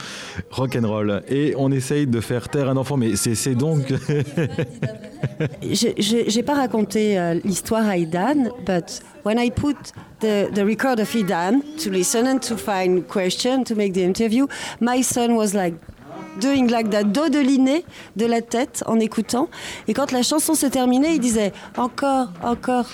rock'n'roll. 0.51 1.23
Et 1.29 1.55
on 1.57 1.71
essaye 1.73 2.07
de 2.07 2.21
faire 2.21 2.49
taire 2.49 2.69
un 2.69 2.77
enfant, 2.77 2.97
mais 2.97 3.17
c'est 3.17 3.55
donc... 3.55 3.93
J'ai 5.63 6.43
pas 6.43 6.55
raconté 6.55 7.39
l'histoire 7.45 7.87
à 7.87 7.97
Idan, 7.97 8.51
but 8.67 9.03
when 9.25 9.39
I 9.39 9.51
put 9.51 9.93
the, 10.21 10.51
the 10.53 10.65
record 10.65 11.01
of 11.01 11.15
Idan 11.15 11.63
to 11.79 11.91
listen 11.91 12.27
and 12.27 12.39
to 12.41 12.57
find 12.57 13.07
question 13.07 13.65
to 13.65 13.75
make 13.75 13.95
the 13.95 14.03
interview, 14.03 14.47
my 14.81 15.03
son 15.03 15.37
was 15.37 15.55
like 15.55 15.75
doing 16.41 16.69
like 16.69 16.91
that, 16.91 17.05
dodeliné 17.05 17.85
de 18.17 18.27
la 18.27 18.43
tête 18.43 18.83
en 18.87 18.99
écoutant. 19.01 19.49
Et 19.89 19.95
quand 19.95 20.13
la 20.13 20.23
chanson 20.23 20.55
se 20.55 20.67
terminait, 20.67 21.15
il 21.15 21.21
disait 21.21 21.53
encore, 21.77 22.29
encore. 22.43 22.87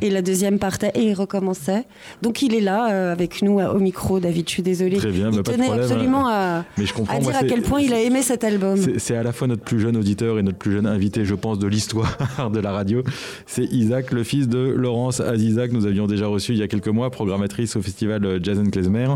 Et 0.00 0.10
la 0.10 0.22
deuxième 0.22 0.58
partait 0.58 0.90
et 0.94 1.02
il 1.04 1.14
recommençait. 1.14 1.84
Donc 2.22 2.42
il 2.42 2.54
est 2.54 2.60
là 2.60 2.90
euh, 2.90 3.12
avec 3.12 3.42
nous 3.42 3.60
au 3.60 3.78
micro, 3.78 4.18
David. 4.20 4.48
Je 4.48 4.54
suis 4.54 4.62
désolée. 4.62 4.96
Très 4.96 5.10
bien, 5.10 5.30
il 5.30 5.36
bah, 5.36 5.42
tenait 5.44 5.70
absolument 5.70 6.26
à, 6.28 6.64
Mais 6.78 6.86
je 6.86 6.92
comprends, 6.94 7.14
à 7.16 7.20
dire 7.20 7.30
moi, 7.30 7.38
à 7.38 7.44
quel 7.44 7.62
point 7.62 7.80
il 7.80 7.92
a 7.94 8.00
aimé 8.00 8.22
cet 8.22 8.44
album. 8.44 8.76
C'est 8.98 9.16
à 9.16 9.22
la 9.22 9.32
fois 9.32 9.46
notre 9.46 9.62
plus 9.62 9.78
jeune 9.80 9.96
auditeur 9.96 10.38
et 10.38 10.42
notre 10.42 10.58
plus 10.58 10.72
jeune 10.72 10.86
invité, 10.86 11.24
je 11.24 11.34
pense, 11.34 11.58
de 11.58 11.66
l'histoire 11.68 12.16
de 12.52 12.58
la 12.60 12.72
radio. 12.72 13.02
C'est 13.46 13.64
Isaac, 13.64 14.10
le 14.12 14.24
fils 14.24 14.48
de 14.48 14.58
Laurence 14.58 15.20
Azizac. 15.20 15.72
Nous 15.72 15.86
avions 15.86 16.06
déjà 16.06 16.26
reçu 16.26 16.52
il 16.52 16.58
y 16.58 16.62
a 16.62 16.68
quelques 16.68 16.88
mois, 16.88 17.10
programmatrice 17.10 17.76
au 17.76 17.82
festival 17.82 18.40
Jason 18.42 18.64
Klezmer, 18.64 19.08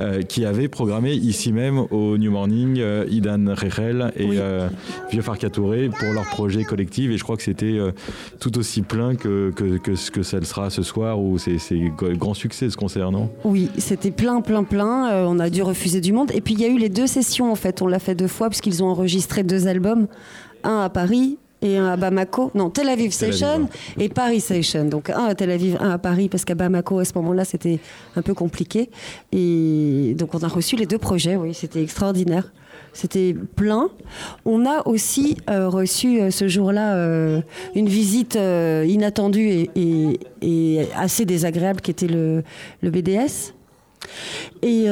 euh, 0.00 0.22
qui 0.22 0.44
avait 0.44 0.68
programmé 0.68 1.12
ici 1.14 1.52
même 1.52 1.78
au 1.90 2.18
New 2.18 2.30
Morning 2.30 2.78
euh, 2.78 3.04
Idan 3.10 3.54
Rechel 3.54 4.12
et 4.16 4.24
Oui. 4.26 4.36
euh, 4.38 4.68
Vieux 5.10 5.22
Farcatouré 5.22 5.88
pour 5.88 6.12
leur 6.12 6.24
projet 6.24 6.64
collectif. 6.64 7.10
Et 7.10 7.16
je 7.16 7.22
crois 7.22 7.36
que 7.36 7.42
c'était 7.42 7.78
euh, 7.78 7.92
tout 8.40 8.58
aussi 8.58 8.82
plein 8.82 9.14
que, 9.14 9.50
que, 9.54 9.78
que 9.78 9.94
ce 9.94 10.10
que 10.10 10.22
ça 10.26 10.38
le 10.38 10.44
sera 10.44 10.68
ce 10.68 10.82
soir, 10.82 11.18
où 11.18 11.38
c'est 11.38 11.58
grand 11.98 12.34
succès 12.34 12.68
ce 12.68 12.76
concert, 12.76 13.10
non? 13.10 13.30
Oui, 13.44 13.70
c'était 13.78 14.10
plein, 14.10 14.40
plein, 14.40 14.64
plein. 14.64 15.10
Euh, 15.10 15.26
on 15.26 15.38
a 15.38 15.48
dû 15.48 15.62
refuser 15.62 16.00
du 16.00 16.12
monde. 16.12 16.30
Et 16.34 16.40
puis 16.40 16.54
il 16.54 16.60
y 16.60 16.64
a 16.64 16.68
eu 16.68 16.78
les 16.78 16.88
deux 16.88 17.06
sessions 17.06 17.50
en 17.50 17.54
fait. 17.54 17.80
On 17.80 17.86
l'a 17.86 17.98
fait 17.98 18.14
deux 18.14 18.28
fois 18.28 18.48
puisqu'ils 18.48 18.82
ont 18.82 18.88
enregistré 18.88 19.42
deux 19.42 19.66
albums, 19.68 20.06
un 20.64 20.80
à 20.80 20.90
Paris 20.90 21.38
et 21.62 21.78
un 21.78 21.86
à 21.86 21.96
Bamako. 21.96 22.50
Non, 22.54 22.70
Tel 22.70 22.88
Aviv 22.88 23.12
Session 23.12 23.68
et 23.98 24.08
Paris 24.08 24.40
Session. 24.40 24.84
Donc 24.84 25.10
un 25.10 25.24
à 25.24 25.34
Tel 25.34 25.50
Aviv, 25.50 25.78
un 25.80 25.90
à 25.90 25.98
Paris 25.98 26.28
parce 26.28 26.44
qu'à 26.44 26.54
Bamako 26.54 26.98
à 26.98 27.04
ce 27.04 27.12
moment-là 27.16 27.44
c'était 27.44 27.78
un 28.16 28.22
peu 28.22 28.34
compliqué. 28.34 28.90
Et 29.32 30.14
donc 30.18 30.34
on 30.34 30.42
a 30.42 30.48
reçu 30.48 30.76
les 30.76 30.86
deux 30.86 30.98
projets. 30.98 31.36
Oui, 31.36 31.54
c'était 31.54 31.82
extraordinaire. 31.82 32.52
C'était 32.96 33.34
plein. 33.34 33.90
On 34.46 34.64
a 34.64 34.86
aussi 34.86 35.36
euh, 35.50 35.68
reçu 35.68 36.18
euh, 36.18 36.30
ce 36.30 36.48
jour-là 36.48 36.96
euh, 36.96 37.42
une 37.74 37.90
visite 37.90 38.36
inattendue 38.36 39.68
et, 39.76 40.88
assez 40.96 41.26
désagréable 41.26 41.82
qui 41.82 41.90
était 41.90 42.06
le, 42.06 42.42
BDS. 42.82 43.52
Et, 44.62 44.86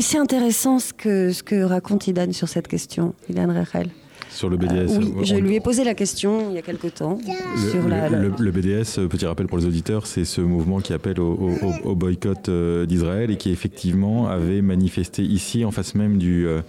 c'est 0.00 0.18
intéressant 0.18 0.78
ce 0.78 0.92
que, 0.92 1.32
ce 1.32 1.42
que 1.42 1.62
raconte 1.62 2.06
Idan 2.06 2.32
sur 2.32 2.48
cette 2.48 2.68
question, 2.68 3.14
Idan 3.28 3.52
Rechel. 3.52 3.90
Sur 4.36 4.50
le 4.50 4.58
BDS 4.58 4.98
oui, 4.98 5.12
je 5.24 5.34
on- 5.34 5.38
lui 5.40 5.54
ai 5.54 5.60
posé 5.60 5.82
la 5.82 5.94
question 5.94 6.50
il 6.50 6.56
y 6.56 6.58
a 6.58 6.62
quelque 6.62 6.88
temps. 6.88 7.18
Le, 7.26 7.70
sur 7.70 7.88
la, 7.88 8.10
le- 8.10 8.28
le- 8.28 8.34
le 8.38 8.50
BDS, 8.50 8.98
euh, 8.98 9.08
petit 9.08 9.24
rappel 9.24 9.46
pour 9.46 9.56
les 9.56 9.64
auditeurs, 9.64 10.06
c'est 10.06 10.26
ce 10.26 10.42
mouvement 10.42 10.80
qui 10.80 10.92
appelle 10.92 11.18
au, 11.20 11.32
au- 11.32 11.88
au 11.90 11.94
boycott 11.94 12.50
euh, 12.50 12.84
d'Israël 12.84 13.30
et 13.30 13.36
qui 13.38 13.50
effectivement 13.50 14.28
avait 14.28 14.60
manifesté 14.60 15.22
ici 15.22 15.64
en 15.64 15.70
face 15.70 15.94
même 15.94 16.18
du, 16.18 16.46
euh, 16.46 16.60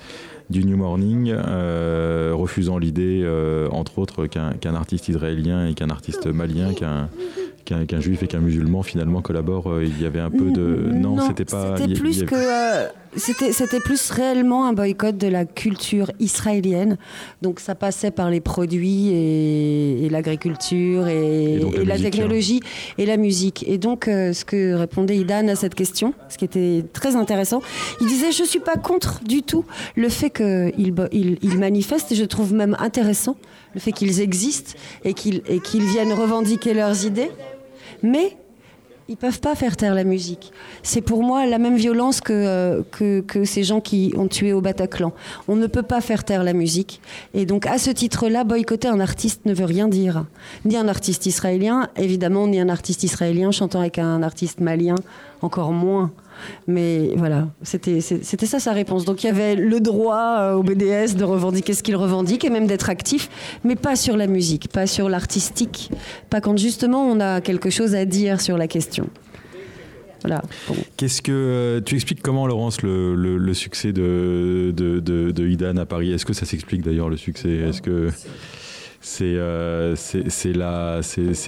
du 0.49 0.63
New 0.63 0.77
Morning, 0.77 1.34
euh, 1.36 2.32
refusant 2.34 2.77
l'idée, 2.77 3.21
euh, 3.25 3.67
entre 3.71 3.99
autres, 3.99 4.27
qu'un 4.27 4.53
qu'un 4.53 4.73
artiste 4.75 5.10
israélien 5.10 5.67
et 5.67 5.73
qu'un 5.73 5.89
artiste 5.89 6.27
malien, 6.27 6.73
qu'un 6.73 7.10
qu'un 7.67 7.99
juif 7.99 8.23
et 8.23 8.27
qu'un 8.27 8.39
musulman 8.39 8.84
finalement 8.84 9.21
collaborent. 9.21 9.71
Euh, 9.71 9.86
Il 9.86 10.01
y 10.01 10.06
avait 10.06 10.19
un 10.19 10.30
peu 10.30 10.51
de... 10.51 10.89
Non, 10.93 11.17
c'était 11.27 11.45
pas... 11.45 11.75
C'était 11.77 11.93
plus 11.93 12.23
avait- 12.23 12.34
euh, 12.34 12.88
c'était, 13.17 13.80
plus 13.80 14.12
réellement 14.12 14.65
un 14.67 14.73
boycott 14.73 15.17
de 15.17 15.27
la 15.27 15.45
culture 15.45 16.12
israélienne. 16.19 16.97
Donc 17.41 17.60
ça 17.60 17.75
passait 17.75 18.12
par 18.12 18.30
les 18.30 18.41
produits 18.41 19.10
et, 19.10 20.08
l'agriculture 20.10 21.08
et, 21.08 21.56
Et 21.56 21.60
donc 21.60 21.75
la 21.75 21.82
et 21.82 21.86
la 21.86 21.93
musique, 21.95 22.06
hein. 22.06 22.10
technologie 22.12 22.60
et 22.97 23.06
la 23.06 23.17
musique. 23.17 23.65
Et 23.67 23.77
donc 23.77 24.08
euh, 24.08 24.34
ce 24.34 24.45
que 24.45 24.73
répondait 24.73 25.17
Idan 25.17 25.47
à 25.47 25.56
cette 25.56 25.75
question, 25.75 26.13
ce 26.30 26.38
qui 26.38 26.45
était 26.45 26.86
très 26.93 27.15
intéressant, 27.15 27.62
il 28.01 28.08
disait 28.08 28.32
Je 28.32 28.43
suis 28.43 28.60
pas 28.60 28.75
contre 28.75 29.21
du 29.23 29.41
tout 29.41 29.65
le 29.95 30.10
fait 30.10 30.30
qu'ils 30.30 30.93
manifestent 31.58 32.12
et 32.12 32.15
je 32.15 32.25
trouve 32.25 32.53
même 32.53 32.75
intéressant 32.80 33.36
le 33.73 33.80
fait 33.80 33.91
qu'ils 33.91 34.21
existent 34.21 34.73
et 35.03 35.13
qu'ils, 35.13 35.41
et 35.47 35.60
qu'ils 35.60 35.86
viennent 35.86 36.13
revendiquer 36.13 36.73
leurs 36.73 37.06
idées. 37.06 37.30
Mais 38.03 38.38
ils 39.10 39.17
peuvent 39.17 39.39
pas 39.39 39.55
faire 39.55 39.77
taire 39.77 39.95
la 39.95 40.03
musique. 40.03 40.51
C'est 40.83 41.01
pour 41.01 41.23
moi 41.23 41.45
la 41.45 41.60
même 41.60 41.77
violence 41.77 42.19
que, 42.19 42.33
euh, 42.33 42.81
que, 42.91 43.21
que 43.21 43.45
ces 43.45 43.63
gens 43.63 43.79
qui 43.79 44.13
ont 44.17 44.27
tué 44.27 44.51
au 44.51 44.62
Bataclan. 44.62 45.13
On 45.47 45.55
ne 45.55 45.67
peut 45.67 45.83
pas 45.83 46.01
faire 46.01 46.23
taire 46.23 46.43
la 46.43 46.53
musique. 46.53 47.01
Et 47.33 47.45
donc, 47.45 47.65
à 47.65 47.77
ce 47.77 47.89
titre-là, 47.89 48.43
boycotter 48.43 48.89
un 48.89 48.99
artiste 48.99 49.45
ne 49.45 49.53
veut 49.53 49.65
rien 49.65 49.88
dire. 49.88 50.25
Ni 50.65 50.75
un 50.75 50.88
artiste 50.88 51.25
israélien, 51.25 51.89
évidemment, 51.95 52.47
ni 52.47 52.60
un 52.60 52.69
artiste 52.69 53.03
israélien 53.03 53.51
chantant 53.51 53.79
avec 53.79 53.97
un 53.97 54.23
artiste 54.23 54.60
malien, 54.60 54.95
encore 55.41 55.71
moins. 55.71 56.12
Mais 56.67 57.12
voilà, 57.15 57.47
c'était 57.63 58.02
ça 58.02 58.60
sa 58.60 58.71
réponse. 58.73 59.06
Donc 59.06 59.23
il 59.23 59.28
y 59.28 59.30
avait 59.30 59.56
le 59.56 59.80
droit 59.80 60.38
euh, 60.39 60.54
au 60.54 60.63
BDS 60.63 61.15
de 61.17 61.23
revendiquer 61.23 61.73
ce 61.73 61.84
qu'il 61.84 61.95
revendique 61.95 62.43
et 62.45 62.50
même 62.50 62.67
d'être 62.67 62.89
actif, 62.89 63.30
mais 63.63 63.76
pas 63.76 63.95
sur 63.95 64.17
la 64.17 64.28
musique, 64.28 64.69
pas 64.69 64.88
sur 64.88 65.10
l'artistique, 65.10 65.91
pas 66.30 66.41
quand 66.41 66.58
justement 66.58 67.06
on 67.06 67.19
a 67.19 67.41
quelque 67.41 67.69
chose 67.69 67.95
à 67.95 68.06
dire 68.06 68.41
sur 68.41 68.58
la 68.58 68.67
question. 68.67 69.10
Voilà. 70.23 70.41
Qu'est-ce 70.97 71.21
que 71.21 71.32
euh, 71.32 71.80
tu 71.80 71.93
expliques 71.95 72.21
comment 72.23 72.47
Laurence 72.47 72.82
le, 72.82 73.13
le- 73.15 73.38
le 73.38 73.54
succès 73.54 73.93
de, 73.93 74.73
de, 74.76 75.00
de, 75.00 75.30
de 75.32 75.47
Idan 75.47 75.78
à 75.78 75.86
Paris? 75.86 76.12
Est-ce 76.12 76.26
que 76.26 76.34
ça 76.34 76.45
s'explique 76.45 76.82
d'ailleurs 76.82 77.08
le 77.10 77.17
succès? 77.17 77.50
Est-ce 77.52 77.82
que 77.84 78.10
c'est 79.08 79.24
euh, 79.38 79.96
la 80.54 81.02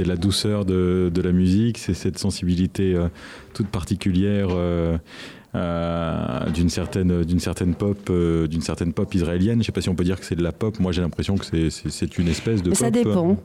la 0.06 0.16
douceur 0.16 0.64
de, 0.64 1.12
de 1.14 1.22
la 1.22 1.34
musique, 1.34 1.78
c'est 1.78 1.94
cette 1.94 2.18
sensibilité 2.18 2.96
euh, 2.96 3.10
toute 3.54 3.68
particulière 3.68 4.48
euh, 4.52 4.98
euh, 5.56 6.50
d'une 6.52 6.70
certaine 6.70 7.24
certaine 7.40 7.76
pop 7.76 8.10
d'une 8.50 8.62
certaine 8.62 8.94
pop 8.94 9.14
israélienne. 9.14 9.60
Je 9.62 9.66
sais 9.66 9.72
pas 9.72 9.82
si 9.82 9.90
on 9.90 9.96
peut 9.96 10.04
dire 10.06 10.20
que 10.20 10.26
c'est 10.26 10.36
de 10.36 10.44
la 10.44 10.52
pop. 10.54 10.80
Moi 10.80 10.92
j'ai 10.94 11.02
l'impression 11.02 11.36
que 11.38 11.46
c'est- 11.46 11.70
une 12.18 12.30
espèce 12.30 12.64
de 12.64 12.70
Mais 12.70 12.76
pop. 12.76 12.86
ça 12.86 12.92
dépend. 12.92 13.38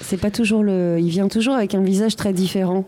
C'est 0.00 0.20
pas 0.20 0.30
toujours 0.32 0.62
le. 0.64 0.96
Il 0.98 1.10
vient 1.10 1.28
toujours 1.28 1.54
avec 1.54 1.74
un 1.74 1.82
visage 1.82 2.16
très 2.16 2.32
différent. 2.32 2.84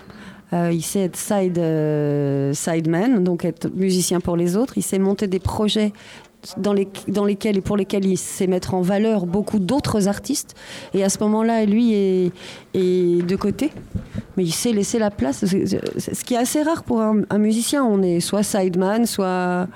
Euh, 0.52 0.70
il 0.72 0.82
sait 0.82 1.00
être 1.04 1.16
side, 1.16 1.58
euh, 1.58 2.52
sideman, 2.52 3.22
donc 3.22 3.44
être 3.44 3.70
musicien 3.74 4.20
pour 4.20 4.36
les 4.36 4.56
autres. 4.56 4.74
Il 4.76 4.82
sait 4.82 4.98
monter 4.98 5.26
des 5.26 5.38
projets 5.38 5.92
dans, 6.56 6.72
les, 6.72 6.88
dans 7.08 7.24
lesquels 7.24 7.58
et 7.58 7.60
pour 7.60 7.76
lesquels 7.76 8.04
il 8.04 8.16
sait 8.16 8.46
mettre 8.46 8.74
en 8.74 8.82
valeur 8.82 9.26
beaucoup 9.26 9.58
d'autres 9.58 10.08
artistes. 10.08 10.54
Et 10.94 11.04
à 11.04 11.08
ce 11.08 11.18
moment-là, 11.20 11.64
lui 11.64 11.94
est, 11.94 12.32
de 12.74 13.36
côté. 13.36 13.70
Mais 14.36 14.44
il 14.44 14.52
sait 14.52 14.72
laisser 14.72 14.98
la 14.98 15.10
place. 15.10 15.44
Ce 15.44 16.24
qui 16.24 16.34
est 16.34 16.38
assez 16.38 16.62
rare 16.62 16.82
pour 16.84 17.00
un 17.00 17.38
musicien. 17.38 17.84
On 17.84 18.02
est 18.02 18.20
soit 18.20 18.42
sideman, 18.42 19.06
soit, 19.06 19.68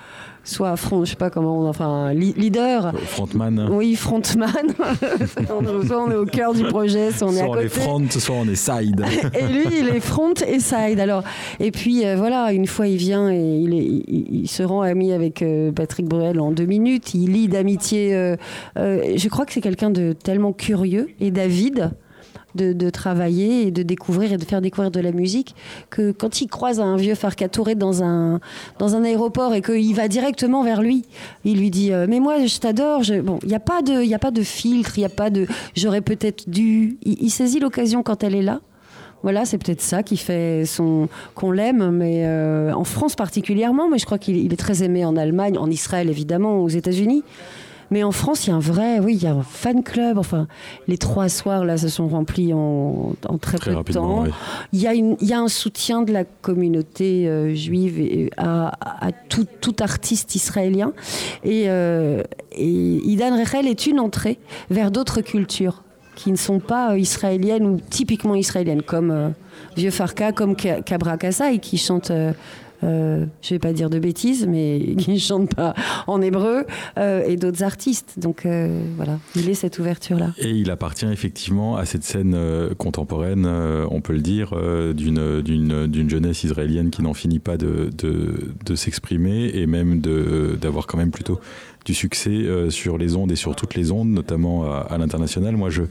soit 0.46 0.74
front, 0.76 1.04
je 1.04 1.10
sais 1.10 1.16
pas 1.16 1.28
comment, 1.28 1.58
on- 1.60 1.68
enfin, 1.68 2.12
leader. 2.14 2.92
Frontman. 3.06 3.68
Oui, 3.70 3.94
frontman. 3.96 4.48
soit 5.86 6.00
on 6.06 6.10
est 6.10 6.14
au 6.16 6.24
cœur 6.24 6.54
du 6.54 6.64
projet, 6.64 7.10
soit 7.12 7.28
on 7.28 7.32
est 7.32 7.40
à 7.40 7.44
Soit 7.44 7.48
on 7.56 7.58
est 7.58 7.62
côté. 7.64 7.68
front, 7.80 8.02
soit 8.10 8.34
on 8.36 8.48
est 8.48 8.54
side. 8.54 9.04
Et 9.38 9.46
lui, 9.52 9.64
il 9.80 9.88
est 9.88 10.00
front 10.00 10.32
et 10.46 10.60
side. 10.60 11.00
Alors, 11.00 11.22
et 11.60 11.70
puis 11.70 12.06
euh, 12.06 12.16
voilà, 12.16 12.52
une 12.52 12.66
fois 12.66 12.86
il 12.86 12.96
vient 12.96 13.30
et 13.30 13.58
il, 13.60 13.74
est- 13.74 13.84
il- 13.84 14.26
il 14.42 14.48
se 14.48 14.62
rend 14.62 14.82
ami 14.82 15.12
avec 15.12 15.42
euh, 15.42 15.72
Patrick 15.72 16.06
Bruel 16.06 16.40
en 16.40 16.52
deux 16.52 16.66
minutes. 16.66 17.14
Il 17.14 17.32
lit 17.32 17.48
d'amitié. 17.48 18.14
euh, 18.14 18.36
euh, 18.78 19.14
je 19.16 19.28
crois 19.28 19.44
que 19.46 19.52
c'est 19.52 19.60
quelqu'un 19.60 19.90
de 19.90 20.12
tellement 20.12 20.52
curieux 20.52 21.08
et 21.20 21.30
d'avide. 21.30 21.90
De, 22.56 22.90
travailler 22.90 23.66
et 23.66 23.70
de 23.70 23.82
découvrir 23.82 24.32
et 24.32 24.36
de 24.36 24.44
faire 24.44 24.60
découvrir 24.60 24.90
de 24.90 25.00
la 25.00 25.12
musique 25.12 25.54
que 25.90 26.12
quand 26.12 26.40
il 26.40 26.48
croise 26.48 26.80
un 26.80 26.96
vieux 26.96 27.14
Farcatouré 27.14 27.74
dans 27.74 28.02
un, 28.02 28.40
dans 28.78 28.94
un 28.94 29.04
aéroport 29.04 29.54
et 29.54 29.62
qu'il 29.62 29.94
va 29.94 30.08
directement 30.08 30.62
vers 30.62 30.82
lui, 30.82 31.04
il 31.44 31.58
lui 31.58 31.70
dit 31.70 31.92
euh, 31.92 32.06
Mais 32.08 32.20
moi, 32.20 32.44
je 32.46 32.58
t'adore. 32.58 33.02
Bon, 33.22 33.38
il 33.42 33.48
n'y 33.48 33.54
a, 33.54 33.60
pas 33.60 33.82
de- 33.82 34.02
y 34.02 34.14
a 34.14 34.18
pas 34.18 34.30
de 34.30 34.42
filtre, 34.42 34.92
il 34.96 35.00
n'y 35.00 35.06
a 35.06 35.10
pas 35.10 35.30
de 35.30 35.46
J'aurais 35.74 36.00
peut-être 36.00 36.48
dû. 36.48 36.98
Il, 37.04 37.30
saisit 37.30 37.60
l'occasion 37.60 38.02
quand 38.02 38.24
elle 38.24 38.34
est 38.34 38.42
là. 38.42 38.60
Voilà, 39.22 39.44
c'est 39.44 39.58
peut-être 39.58 39.80
ça 39.80 40.02
qui 40.02 40.16
fait 40.16 40.64
son 40.64 41.08
qu'on 41.34 41.50
l'aime, 41.50 41.90
mais 41.90 42.22
euh, 42.26 42.72
en 42.72 42.84
France 42.84 43.16
particulièrement. 43.16 43.88
Mais 43.88 43.98
je 43.98 44.06
crois 44.06 44.18
qu'il 44.18 44.36
il 44.36 44.52
est 44.52 44.56
très 44.56 44.82
aimé 44.82 45.04
en 45.04 45.16
Allemagne, 45.16 45.58
en 45.58 45.70
Israël 45.70 46.08
évidemment, 46.08 46.60
aux 46.60 46.68
États-Unis. 46.68 47.24
Mais 47.90 48.02
en 48.02 48.10
France, 48.12 48.46
il 48.46 48.50
y 48.50 48.52
a 48.52 48.56
un 48.56 48.60
vrai, 48.60 48.98
oui, 48.98 49.14
il 49.14 49.22
y 49.22 49.26
a 49.26 49.32
un 49.32 49.42
fan 49.42 49.82
club. 49.82 50.18
Enfin, 50.18 50.48
les 50.88 50.98
trois 50.98 51.28
soirs 51.28 51.64
là 51.64 51.76
se 51.76 51.88
sont 51.88 52.08
remplis 52.08 52.52
en, 52.52 53.14
en 53.28 53.38
très, 53.38 53.58
Très 53.58 53.74
peu 53.74 53.82
de 53.84 53.92
temps. 53.92 54.22
oui. 54.24 54.30
Il 54.72 54.80
y, 54.80 54.86
a 54.86 54.94
une- 54.94 55.16
il 55.20 55.28
y 55.28 55.32
a 55.32 55.38
un 55.40 55.48
soutien 55.48 56.02
de 56.02 56.12
la 56.12 56.24
communauté 56.24 57.28
euh, 57.28 57.54
juive 57.54 58.00
et- 58.00 58.30
à, 58.36 58.72
à 59.06 59.12
tout, 59.12 59.46
tout 59.60 59.76
artiste 59.80 60.34
israélien. 60.34 60.92
Et, 61.44 61.64
euh, 61.68 62.22
et 62.52 62.66
Idan 63.04 63.38
Rechel 63.38 63.66
est 63.68 63.86
une 63.86 64.00
entrée 64.00 64.38
vers 64.70 64.90
d'autres 64.90 65.20
cultures 65.20 65.82
qui 66.16 66.32
ne 66.32 66.36
sont 66.36 66.58
pas 66.60 66.92
euh, 66.92 66.98
israéliennes 66.98 67.66
ou 67.66 67.78
typiquement 67.90 68.34
israéliennes, 68.34 68.82
comme 68.82 69.10
euh, 69.10 69.28
Vieux 69.76 69.90
Farka, 69.90 70.32
comme 70.32 70.56
Ka- 70.56 70.80
Kabra 70.82 71.18
Kassai, 71.18 71.58
qui 71.60 71.76
chante. 71.78 72.10
Euh, 72.86 73.26
je 73.42 73.50
vais 73.50 73.58
pas 73.58 73.72
dire 73.72 73.90
de 73.90 73.98
bêtises, 73.98 74.46
mais 74.46 74.94
qui 74.98 75.12
ne 75.12 75.18
chante 75.18 75.54
pas 75.54 75.74
en 76.06 76.20
hébreu, 76.22 76.64
euh, 76.98 77.24
et 77.26 77.36
d'autres 77.36 77.62
artistes. 77.62 78.14
Donc 78.18 78.46
euh, 78.46 78.80
voilà, 78.96 79.18
il 79.34 79.48
est 79.48 79.54
cette 79.54 79.78
ouverture-là. 79.78 80.32
Et 80.38 80.50
il 80.50 80.70
appartient 80.70 81.06
effectivement 81.06 81.76
à 81.76 81.84
cette 81.84 82.04
scène 82.04 82.34
euh, 82.34 82.74
contemporaine, 82.74 83.46
on 83.46 84.00
peut 84.00 84.12
le 84.12 84.20
dire, 84.20 84.54
d'une, 84.94 86.08
jeunesse 86.08 86.44
israélienne 86.44 86.90
qui 86.90 87.02
n'en 87.02 87.14
finit 87.14 87.38
pas 87.38 87.56
de, 87.56 87.90
de, 87.96 88.54
de 88.64 88.74
s'exprimer 88.74 89.50
et 89.54 89.66
même 89.66 90.00
d'avoir 90.00 90.86
quand 90.86 90.98
même 90.98 91.10
plutôt 91.10 91.40
du 91.86 91.94
succès 91.94 92.30
euh, 92.30 92.68
sur 92.68 92.98
les 92.98 93.16
ondes 93.16 93.32
et 93.32 93.36
sur 93.36 93.56
toutes 93.56 93.74
les 93.76 93.92
ondes, 93.92 94.10
notamment 94.10 94.64
à, 94.64 94.80
à 94.90 94.98
l'international. 94.98 95.56
Moi, 95.56 95.70
je 95.70 95.82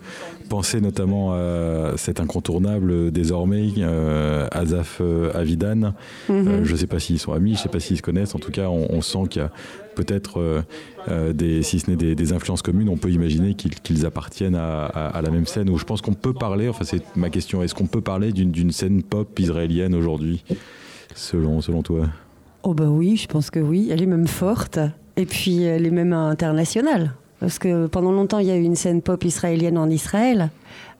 pensais 0.49 0.81
notamment 0.81 1.33
à 1.33 1.93
cet 1.95 2.19
incontournable 2.19 2.91
euh, 2.91 3.09
désormais, 3.11 3.69
euh, 3.79 4.47
Azaf 4.51 5.01
Avidan. 5.33 5.93
Euh, 6.29 6.63
je 6.63 6.71
ne 6.73 6.77
sais 6.77 6.85
pas 6.87 6.99
s'ils 6.99 7.17
sont 7.17 7.31
amis, 7.33 7.53
je 7.53 7.59
ne 7.59 7.63
sais 7.63 7.69
pas 7.69 7.79
s'ils 7.79 7.97
se 7.97 8.01
connaissent. 8.03 8.35
En 8.35 8.39
tout 8.39 8.51
cas, 8.51 8.67
on, 8.67 8.85
on 8.89 9.01
sent 9.01 9.23
qu'il 9.29 9.41
y 9.41 9.45
a 9.45 9.51
peut-être, 9.95 10.41
euh, 10.41 10.61
euh, 11.07 11.31
des, 11.31 11.63
si 11.63 11.79
ce 11.79 11.89
n'est 11.89 11.95
des, 11.95 12.13
des 12.13 12.33
influences 12.33 12.61
communes, 12.61 12.89
on 12.89 12.97
peut 12.97 13.09
imaginer 13.11 13.53
qu'ils 13.53 14.05
appartiennent 14.05 14.55
à, 14.55 14.83
à- 14.85 15.07
à 15.17 15.21
la 15.21 15.31
même 15.31 15.45
scène. 15.47 15.69
Où 15.69 15.77
je 15.77 15.85
pense 15.85 16.01
qu'on 16.01 16.13
peut 16.13 16.33
parler, 16.33 16.67
enfin 16.67 16.83
c'est 16.83 17.01
ma 17.15 17.29
question, 17.29 17.63
est-ce 17.63 17.73
qu'on 17.73 17.87
peut 17.87 18.01
parler 18.01 18.33
d'une 18.33 18.51
d'une 18.51 18.71
scène 18.71 19.01
pop 19.01 19.39
israélienne 19.39 19.95
aujourd'hui, 19.95 20.43
selon, 21.15 21.61
selon 21.61 21.81
toi? 21.83 22.07
Oh 22.63 22.73
bah 22.73 22.89
oui, 22.89 23.15
je 23.15 23.27
pense 23.27 23.49
que 23.49 23.59
oui. 23.59 23.87
Elle 23.91 24.01
est 24.03 24.07
même 24.07 24.27
forte. 24.27 24.79
Et 25.17 25.25
puis 25.25 25.63
elle 25.63 25.85
est 25.85 25.91
même 25.91 26.13
internationale. 26.13 27.13
Parce 27.39 27.59
que 27.59 27.87
pendant 27.87 28.11
longtemps, 28.11 28.39
il 28.39 28.47
y 28.47 28.51
a 28.51 28.55
eu 28.55 28.63
une 28.63 28.75
scène 28.75 29.01
pop 29.01 29.23
israélienne 29.23 29.77
en 29.77 29.89
Israël. 29.89 30.49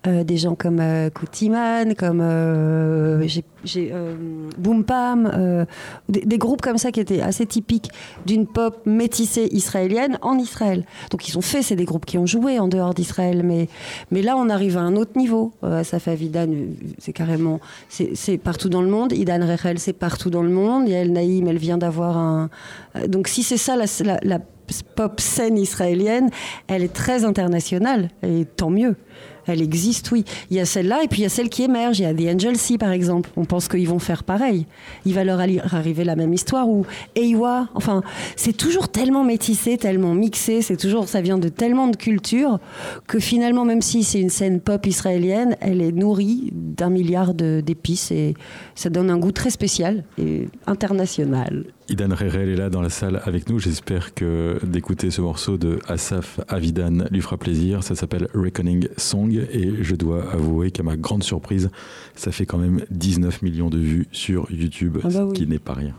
Euh, 0.07 0.23
des 0.23 0.37
gens 0.37 0.53
comme 0.53 0.79
euh, 0.81 1.09
Koutiman, 1.09 1.95
comme 1.95 2.21
euh, 2.21 3.25
j'ai, 3.63 3.91
euh, 3.91 4.13
Boom 4.55 4.83
Pam, 4.83 5.25
euh, 5.33 5.65
des, 6.09 6.21
des 6.21 6.37
groupes 6.37 6.61
comme 6.61 6.77
ça 6.77 6.91
qui 6.91 6.99
étaient 6.99 7.21
assez 7.21 7.47
typiques 7.47 7.89
d'une 8.23 8.45
pop 8.45 8.81
métissée 8.85 9.47
israélienne 9.51 10.19
en 10.21 10.37
Israël. 10.37 10.85
Donc 11.09 11.27
ils 11.27 11.37
ont 11.39 11.41
fait, 11.41 11.63
c'est 11.63 11.75
des 11.75 11.85
groupes 11.85 12.05
qui 12.05 12.19
ont 12.19 12.27
joué 12.27 12.59
en 12.59 12.67
dehors 12.67 12.93
d'Israël, 12.93 13.41
mais, 13.43 13.67
mais 14.11 14.21
là 14.21 14.35
on 14.37 14.49
arrive 14.49 14.77
à 14.77 14.81
un 14.81 14.95
autre 14.95 15.17
niveau. 15.17 15.53
Euh, 15.63 15.79
Asaf 15.79 16.07
Avidan, 16.07 16.49
euh, 16.51 16.67
c'est 16.99 17.13
carrément, 17.13 17.59
c'est 17.89 18.37
partout 18.37 18.69
dans 18.69 18.83
le 18.83 18.89
monde. 18.89 19.11
Idan 19.11 19.39
Rechel, 19.47 19.79
c'est 19.79 19.93
partout 19.93 20.29
dans 20.29 20.43
le 20.43 20.49
monde. 20.51 20.87
Yael 20.87 21.11
Naïm, 21.11 21.47
elle 21.47 21.57
vient 21.57 21.79
d'avoir 21.79 22.15
un. 22.17 22.49
Donc 23.07 23.27
si 23.27 23.41
c'est 23.41 23.57
ça 23.57 23.75
la, 23.75 23.85
la- 24.03 24.19
la 24.21 24.39
pop 24.95 25.19
scène 25.19 25.57
israélienne, 25.57 26.29
elle 26.67 26.83
est 26.83 26.93
très 26.93 27.23
internationale, 27.25 28.09
et 28.21 28.45
tant 28.45 28.69
mieux. 28.69 28.95
Elle 29.47 29.62
existe, 29.62 30.12
oui. 30.12 30.23
Il 30.49 30.58
y 30.58 30.60
a 30.60 30.65
celle-là, 30.65 31.03
et 31.03 31.08
puis 31.08 31.21
il 31.21 31.23
y 31.23 31.27
a 31.27 31.29
celle 31.29 31.49
qui 31.49 31.63
émerge. 31.63 31.99
Il 31.99 32.03
y 32.03 32.05
a 32.05 32.13
The 32.13 32.36
Angel 32.36 32.58
Sea, 32.58 32.77
par 32.77 32.91
exemple. 32.91 33.29
On 33.36 33.45
pense 33.45 33.67
qu'ils 33.67 33.88
vont 33.88 33.99
faire 33.99 34.23
pareil. 34.23 34.65
Il 35.05 35.13
va 35.13 35.23
leur 35.23 35.39
arriver 35.39 36.03
la 36.03 36.15
même 36.15 36.34
histoire. 36.34 36.67
Ou 36.67 36.86
Eiwa. 37.15 37.67
Enfin, 37.75 38.03
c'est 38.36 38.55
toujours 38.55 38.89
tellement 38.89 39.23
métissé, 39.23 39.77
tellement 39.77 40.13
mixé. 40.13 40.62
C'est 40.62 40.77
toujours, 40.77 41.08
ça 41.08 41.21
vient 41.21 41.38
de 41.38 41.49
tellement 41.49 41.88
de 41.88 41.95
cultures 41.95 42.60
que 43.08 43.19
finalement, 43.19 43.65
même 43.65 43.81
si 43.81 44.03
c'est 44.03 44.19
une 44.19 44.29
scène 44.29 44.60
pop 44.60 44.86
israélienne, 44.86 45.55
elle 45.62 45.81
est 45.81 45.91
nourrie 45.91 46.49
d'un 46.51 46.89
milliard 46.89 47.34
d'épices 47.34 48.12
et 48.12 48.34
ça 48.75 48.89
donne 48.89 49.10
un 49.10 49.17
goût 49.17 49.31
très 49.31 49.49
spécial 49.49 50.03
et 50.17 50.47
international. 50.67 51.65
Idan 51.87 52.09
Rerel 52.15 52.49
est 52.49 52.55
là 52.55 52.69
dans 52.69 52.81
la 52.81 52.89
salle 52.89 53.21
avec 53.25 53.47
nous. 53.49 53.59
J'espère 53.59 54.13
que 54.15 54.59
d'écouter 54.63 55.11
ce 55.11 55.21
morceau 55.21 55.57
de 55.57 55.79
Asaf 55.87 56.39
Avidan 56.47 57.05
lui 57.11 57.21
fera 57.21 57.37
plaisir. 57.37 57.83
Ça 57.83 57.95
s'appelle 57.95 58.27
Reckoning 58.33 58.87
Song 58.97 59.31
et 59.31 59.83
je 59.83 59.95
dois 59.95 60.31
avouer 60.31 60.71
qu'à 60.71 60.83
ma 60.83 60.97
grande 60.97 61.23
surprise, 61.23 61.69
ça 62.15 62.31
fait 62.31 62.45
quand 62.47 62.57
même 62.57 62.81
19 62.89 63.43
millions 63.43 63.69
de 63.69 63.77
vues 63.77 64.07
sur 64.11 64.51
YouTube, 64.51 64.97
Ah 65.03 65.09
bah 65.09 65.27
ce 65.29 65.33
qui 65.33 65.45
n'est 65.45 65.59
pas 65.59 65.73
rien. 65.73 65.93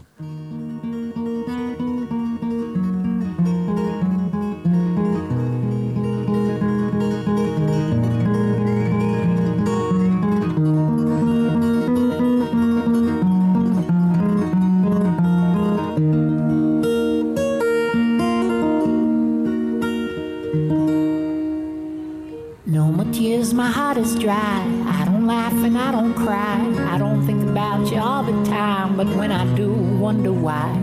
No 22.69 22.91
more 22.91 23.07
tears, 23.13 23.55
my 23.55 23.71
heart 23.71 23.97
is 23.97 24.17
dry. 24.17 24.59
I 24.87 25.05
don't 25.05 25.25
laugh 25.25 25.53
and 25.53 25.79
I 25.79 25.93
don't 25.93 26.15
cry. 26.15 26.59
I 26.93 26.99
don't 26.99 27.25
think 27.25 27.41
about 27.45 27.93
you 27.93 27.99
all 27.99 28.25
the 28.25 28.45
time, 28.51 28.97
but 28.97 29.07
when 29.07 29.31
I 29.31 29.45
do, 29.55 29.73
wonder 29.73 30.33
why. 30.33 30.75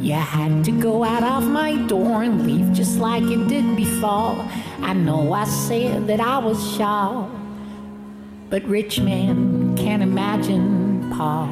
You 0.00 0.14
had 0.14 0.64
to 0.64 0.72
go 0.72 1.04
out 1.04 1.22
of 1.22 1.48
my 1.48 1.76
door 1.86 2.24
and 2.24 2.44
leave 2.44 2.72
just 2.72 2.98
like 2.98 3.22
you 3.22 3.46
did 3.46 3.76
before. 3.76 4.34
I 4.80 4.94
know 4.94 5.32
I 5.32 5.44
said 5.44 6.08
that 6.08 6.18
I 6.18 6.38
was 6.38 6.58
shy, 6.74 7.24
but 8.50 8.64
rich 8.64 8.98
men 8.98 9.76
can't 9.76 10.02
imagine 10.02 11.08
Paul. 11.16 11.46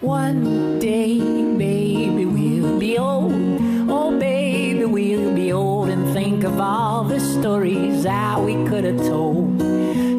One 0.00 0.80
day, 0.80 1.20
baby, 1.20 2.26
we'll 2.26 2.76
be 2.80 2.98
old. 2.98 3.32
Oh, 3.88 4.18
baby, 4.18 4.84
we'll 4.84 5.32
be 5.32 5.52
old 5.52 5.73
of 6.44 6.60
all 6.60 7.04
the 7.04 7.18
stories 7.18 8.02
that 8.02 8.40
we 8.40 8.54
could 8.66 8.84
have 8.84 8.98
told. 8.98 9.60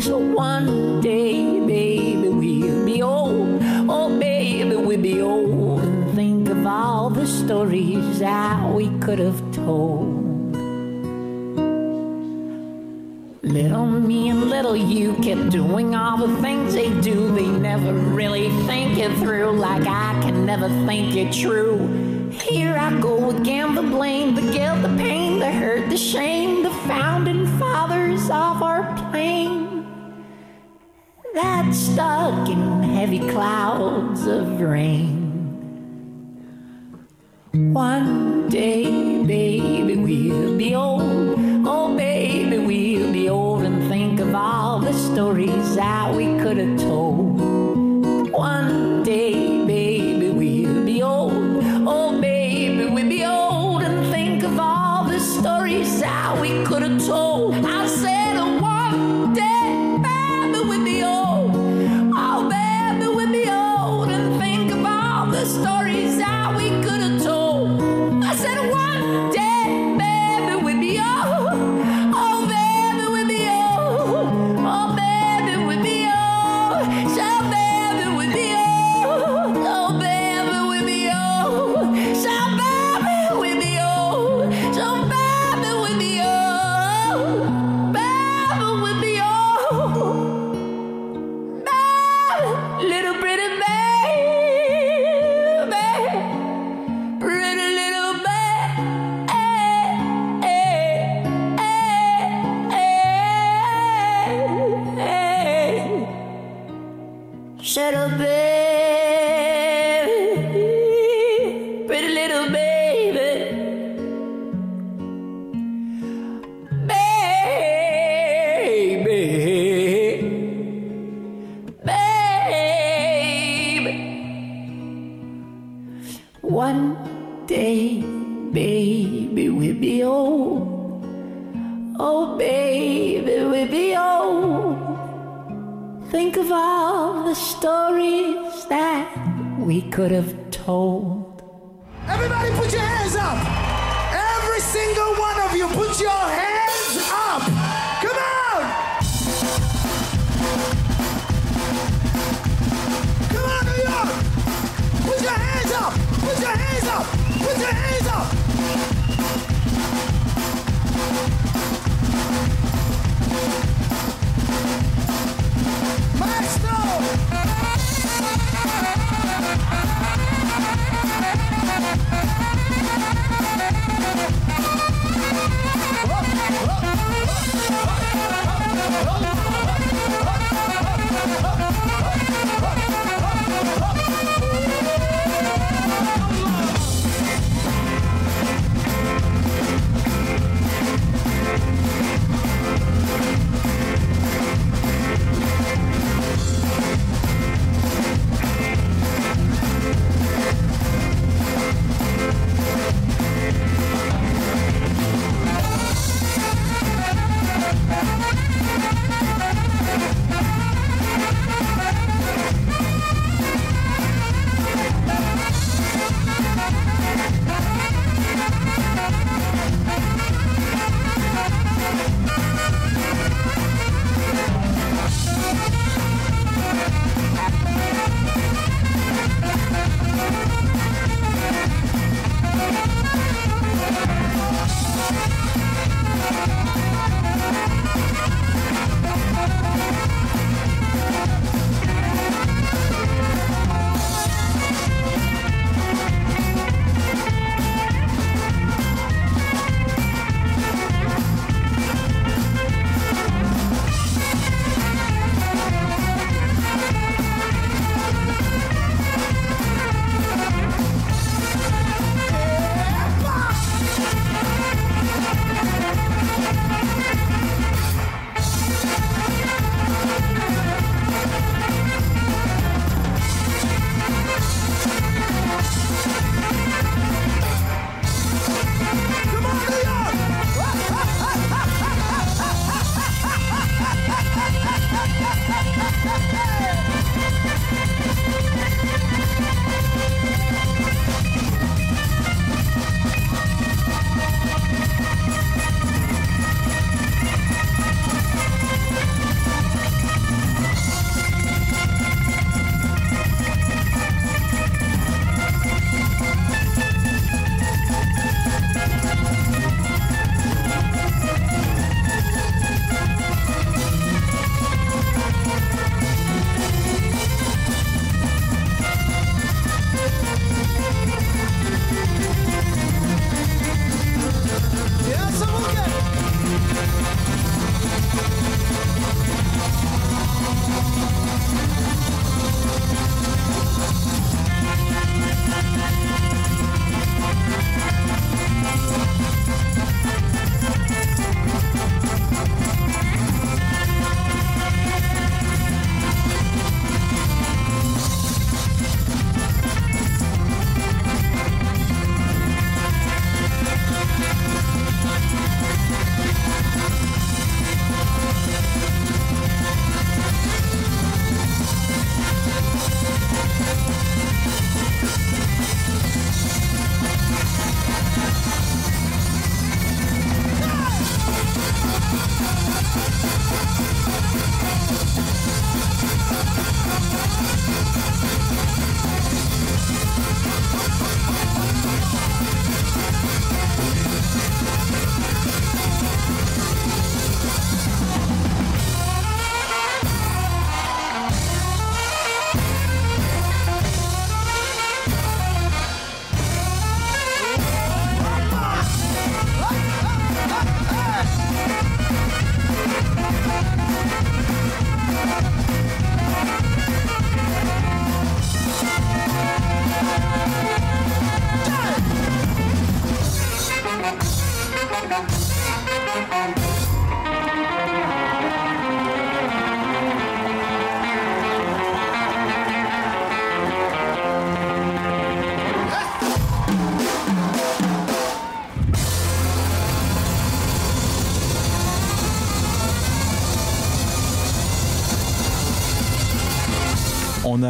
So 0.01 0.17
one 0.17 0.99
day, 1.01 1.59
baby, 1.59 2.27
we'll 2.27 2.85
be 2.85 3.01
old. 3.01 3.59
Oh, 3.87 4.19
baby, 4.19 4.75
we'll 4.75 5.01
be 5.01 5.21
old 5.21 5.83
and 5.83 6.15
think 6.15 6.49
of 6.49 6.65
all 6.65 7.09
the 7.09 7.27
stories 7.27 8.19
that 8.19 8.73
we 8.73 8.89
could 8.99 9.19
have 9.19 9.39
told. 9.53 10.13
Little 13.43 13.85
me 13.85 14.29
and 14.29 14.49
little 14.49 14.75
you 14.75 15.13
kept 15.15 15.49
doing 15.49 15.95
all 15.95 16.17
the 16.17 16.41
things 16.41 16.73
they 16.73 16.89
do. 17.01 17.33
They 17.35 17.47
never 17.47 17.93
really 17.93 18.49
think 18.65 18.97
it 18.97 19.15
through, 19.19 19.51
like 19.51 19.85
I 19.87 20.19
can 20.23 20.45
never 20.45 20.67
think 20.87 21.15
it 21.15 21.31
true. 21.31 22.04
Here 22.41 22.77
I 22.77 22.99
go 22.99 23.31
again, 23.31 23.75
the 23.75 23.81
blame, 23.81 24.35
the 24.35 24.51
guilt, 24.51 24.81
the 24.81 24.95
pain, 24.97 25.39
the 25.39 25.51
hurt, 25.51 25.89
the 25.89 25.97
shame, 25.97 26.63
the 26.63 26.69
founding 26.87 27.47
fathers 27.59 28.23
of 28.25 28.61
our 28.61 28.83
plane. 29.09 29.85
That's 31.33 31.77
stuck 31.77 32.47
in 32.49 32.83
heavy 32.83 33.19
clouds 33.19 34.25
of 34.27 34.61
rain. 34.61 35.25
One 37.73 38.49
day, 38.49 39.23
baby, 39.23 39.95
we'll 39.95 40.57
be 40.57 40.75
old. 40.75 41.35
Oh, 41.67 41.95
baby, 41.95 42.57
we'll 42.57 43.11
be 43.11 43.29
old 43.29 43.63
and 43.63 43.89
think 43.89 44.19
of 44.19 44.35
all 44.35 44.79
the 44.79 44.93
stories 44.93 45.75
that 45.75 46.13
we 46.13 46.25
could 46.39 46.57
have 46.57 46.77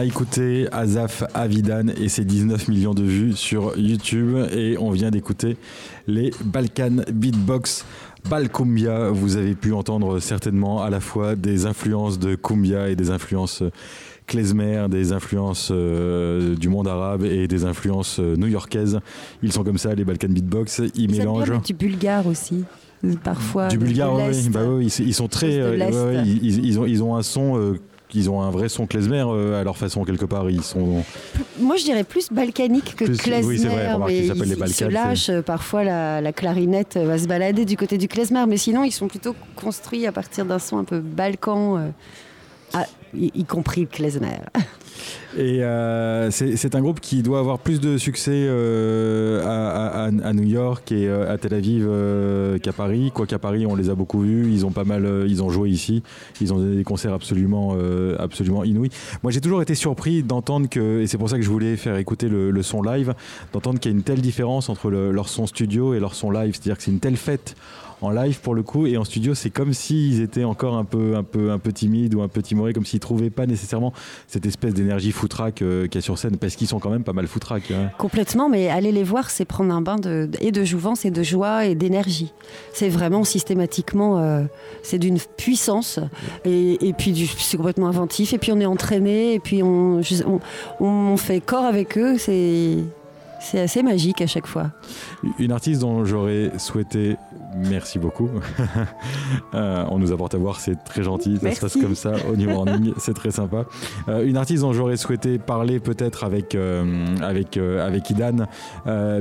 écouté 0.06 0.68
Azaf 0.72 1.24
Avidan 1.34 1.88
et 2.00 2.10
ses 2.10 2.24
19 2.26 2.68
millions 2.68 2.94
de 2.94 3.04
vues 3.04 3.34
sur 3.34 3.78
YouTube 3.78 4.38
et 4.56 4.78
on 4.80 4.92
vient 4.92 5.10
d'écouter 5.10 5.58
les 6.08 6.32
Balkan 6.44 6.98
Beatbox 7.12 7.86
Balkumbia. 8.30 9.10
Vous 9.10 9.36
avez 9.36 9.56
pu 9.56 9.74
entendre 9.74 10.20
certainement 10.20 10.84
à 10.84 10.90
la 10.92 11.00
fois 11.00 11.36
des 11.36 11.66
influences 11.66 12.20
de 12.20 12.36
Kumbia 12.36 12.90
et 12.90 12.96
des 12.96 13.10
influences 13.10 13.64
klezmer, 14.28 14.88
des 14.90 15.12
influences 15.12 15.70
euh, 15.72 16.56
du 16.56 16.70
monde 16.70 16.88
arabe 16.88 17.24
et 17.24 17.48
des 17.48 17.66
influences 17.66 18.20
euh, 18.20 18.36
new-yorkaises. 18.36 19.00
Ils 19.42 19.52
sont 19.52 19.64
comme 19.64 19.78
ça, 19.78 19.94
les 19.96 20.04
Balkan 20.04 20.30
Beatbox. 20.30 20.80
Ils, 20.80 20.92
Ils 20.96 21.08
bien 21.08 21.20
mélangent. 21.20 21.62
du 21.64 21.74
bulgare 21.74 22.28
aussi, 22.28 22.64
parfois. 23.24 23.68
Du 23.68 23.78
bulgare, 23.78 24.16
bah 24.52 24.64
ouais, 24.68 24.86
ils, 24.86 25.08
ils 25.08 25.14
sont 25.14 25.28
très. 25.28 25.60
Euh, 25.60 25.78
ouais, 25.78 26.24
ils 26.26 26.80
ont, 26.80 26.86
ils 26.86 27.04
ont 27.04 27.16
un 27.16 27.24
son. 27.24 27.76
Euh, 28.10 28.18
ils 28.18 28.30
ont 28.30 28.42
un 28.42 28.50
vrai 28.52 28.70
son 28.70 28.86
klezmer 28.88 29.24
euh, 29.28 29.60
à 29.60 29.64
leur 29.64 29.78
façon 29.78 30.04
quelque 30.04 30.26
part. 30.26 30.50
Ils 30.50 30.64
sont. 30.64 31.04
Moi, 31.60 31.76
je 31.78 31.84
dirais 31.84 32.04
plus 32.04 32.32
balkanique 32.32 32.96
que 32.96 33.06
Plus- 33.06 33.18
klezmer, 33.18 33.48
oui, 33.48 33.60
c'est 33.60 33.68
vrai, 33.68 33.92
remarque, 33.94 34.12
mais 34.12 34.20
ils 34.20 34.28
s'appellent 34.28 34.44
les 34.44 34.54
ils, 34.54 34.60
Balkans, 34.60 34.76
se 34.78 34.86
lâchent. 34.86 35.32
Parfois, 35.46 35.84
la, 35.84 36.22
la 36.22 36.34
clarinette 36.34 36.98
euh, 36.98 37.06
va 37.06 37.18
se 37.18 37.28
balader 37.28 37.66
du 37.66 37.78
côté 37.78 37.98
du 37.98 38.08
klezmer, 38.08 38.46
mais 38.48 38.58
sinon, 38.58 38.84
ils 38.84 38.92
sont 38.92 39.08
plutôt 39.08 39.36
construits 39.56 40.06
à 40.06 40.12
partir 40.12 40.46
d'un 40.46 40.60
son 40.60 40.78
un 40.78 40.84
peu 40.84 41.00
balkan, 41.00 41.78
euh, 41.78 42.80
y, 43.18 43.44
compris 43.46 43.82
le 43.82 43.88
klezmer. 43.88 44.40
Et 45.38 45.64
euh, 45.64 46.32
c'est 46.32 46.76
un 46.76 46.82
groupe 46.82 47.02
qui 47.02 47.22
doit 47.22 47.40
avoir 47.40 47.60
plus 47.60 47.82
de 47.82 47.98
succès 47.98 48.32
euh, 48.34 49.44
à, 49.44 50.34
New 50.34 50.44
York 50.44 50.90
et 50.94 51.08
euh, 51.08 51.32
à 51.32 51.38
Tel 51.38 51.54
Aviv 51.54 51.90
qu'à 52.62 52.72
Paris. 52.72 53.12
Quoi 53.14 53.26
qu'à 53.26 53.38
Paris, 53.38 53.66
on 53.66 53.76
les 53.76 53.90
a 53.90 53.96
beaucoup 53.96 54.22
vus. 54.22 54.50
Ils 54.50 54.66
ont 54.66 54.72
pas 54.72 54.86
mal, 54.86 55.26
ils 55.28 55.44
ont 55.44 55.50
joué 55.50 55.70
ici. 55.70 56.04
Ils 56.40 56.54
ont 56.54 56.58
donné 56.58 56.78
des 56.78 56.84
concerts 56.86 57.14
absolument, 57.14 57.76
absolument 58.18 58.64
inouïs. 58.64 58.92
Moi, 59.24 59.32
j'ai 59.32 59.42
toujours 59.42 59.62
été 59.62 59.76
surpris 59.76 60.24
d'entendre 60.24 60.70
que, 60.70 61.02
et 61.02 61.08
c'est 61.08 61.18
pour 61.18 61.30
ça 61.30 61.36
que 61.36 61.44
je 61.44 61.50
voulais 61.50 61.76
faire 61.76 61.98
écouter 61.98 62.30
le, 62.30 62.64
son 62.64 62.82
live, 62.82 63.14
d'entendre 63.52 63.80
qu'il 63.80 63.92
y 63.92 63.94
a 63.94 63.98
une 63.98 64.04
telle 64.04 64.22
différence 64.22 64.70
entre 64.70 64.90
le- 64.90 65.12
leur 65.12 65.28
son 65.28 65.48
studio 65.48 65.94
et 65.94 66.00
leur 66.00 66.16
son 66.16 66.32
live. 66.32 66.54
C'est-à-dire 66.54 66.78
que 66.78 66.84
c'est 66.84 66.92
une 66.92 67.00
telle 67.00 67.18
fête 67.18 67.56
en 68.06 68.12
live 68.12 68.40
pour 68.40 68.56
le 68.56 68.64
coup 68.64 68.88
et 68.88 68.98
en 68.98 69.04
studio 69.04 69.34
c'est 69.34 69.50
comme 69.50 69.74
s'ils 69.74 70.22
étaient 70.22 70.44
encore 70.44 70.76
un 70.76 70.86
peu 70.86 71.16
un 71.16 71.24
peu 71.24 71.52
un 71.52 71.60
peu 71.60 71.72
timides 71.72 72.14
ou 72.16 72.22
un 72.22 72.28
peu 72.28 72.42
timorés 72.42 72.74
comme 72.74 72.86
s'ils 72.86 73.00
trouvaient 73.00 73.30
pas 73.30 73.46
nécessairement 73.46 73.94
cette 74.28 74.46
espèce 74.46 74.74
d'énergie 74.74 75.12
foutraque 75.12 75.62
euh, 75.62 75.88
qu'il 75.88 75.96
y 75.96 75.98
a 76.00 76.02
sur 76.02 76.18
scène 76.18 76.38
parce 76.38 76.56
qu'ils 76.56 76.68
sont 76.68 76.80
quand 76.80 76.90
même 76.90 77.04
pas 77.04 77.14
mal 77.14 77.28
foutraques 77.28 77.72
hein. 77.72 77.90
Complètement, 77.98 78.50
mais 78.50 78.70
aller 78.70 78.92
les 78.92 79.04
voir, 79.04 79.30
c'est 79.30 79.46
prendre 79.46 79.74
un 79.74 79.82
bain 79.82 79.96
de, 79.96 80.30
et 80.40 80.52
de 80.52 80.64
jouvence 80.64 81.06
et 81.06 81.12
de 81.12 81.24
joie 81.24 81.66
et 81.66 81.76
d'énergie. 81.76 82.32
C'est 82.74 82.90
vraiment 82.90 83.24
systématiquement, 83.24 84.20
euh, 84.20 84.44
c'est 84.84 85.00
d'une 85.00 85.18
puissance 85.38 86.00
et, 86.44 86.88
et 86.88 86.94
puis 86.94 87.30
c'est 87.38 87.58
complètement 87.58 87.88
inventif. 87.88 88.34
Et 88.34 88.38
puis 88.38 88.52
on 88.52 88.60
est 88.60 88.66
entraîné 88.66 89.34
et 89.34 89.40
puis 89.40 89.64
on, 89.64 90.02
on 90.80 91.18
fait 91.18 91.42
corps 91.42 91.66
avec 91.66 91.98
eux. 91.98 92.18
C'est 92.18 92.78
c'est 93.40 93.60
assez 93.60 93.84
magique 93.84 94.22
à 94.22 94.28
chaque 94.28 94.48
fois. 94.48 94.72
une 95.38 95.52
artiste 95.52 95.82
dont 95.82 96.04
j'aurais 96.04 96.52
souhaité 96.58 97.16
merci 97.56 98.00
beaucoup. 98.00 98.30
Euh, 99.54 99.86
on 99.90 100.00
nous 100.00 100.12
apporte 100.12 100.34
à 100.36 100.38
voir 100.38 100.60
c'est 100.60 100.76
très 100.84 101.02
gentil 101.02 101.38
ça 101.42 101.52
se 101.52 101.62
passe 101.62 101.78
comme 101.78 101.96
ça 101.96 102.14
au 102.30 102.36
New 102.36 102.50
Morning 102.50 102.94
c'est 102.98 103.14
très 103.14 103.32
sympa. 103.32 103.66
Euh, 104.10 104.26
une 104.26 104.38
artiste 104.38 104.62
dont 104.62 104.74
j'aurais 104.74 104.98
souhaité 104.98 105.38
parler 105.38 105.80
peut-être 105.80 106.24
avec 106.24 106.56
euh, 106.56 107.06
avec 107.22 107.58
avec 107.58 108.10
Idan 108.10 108.48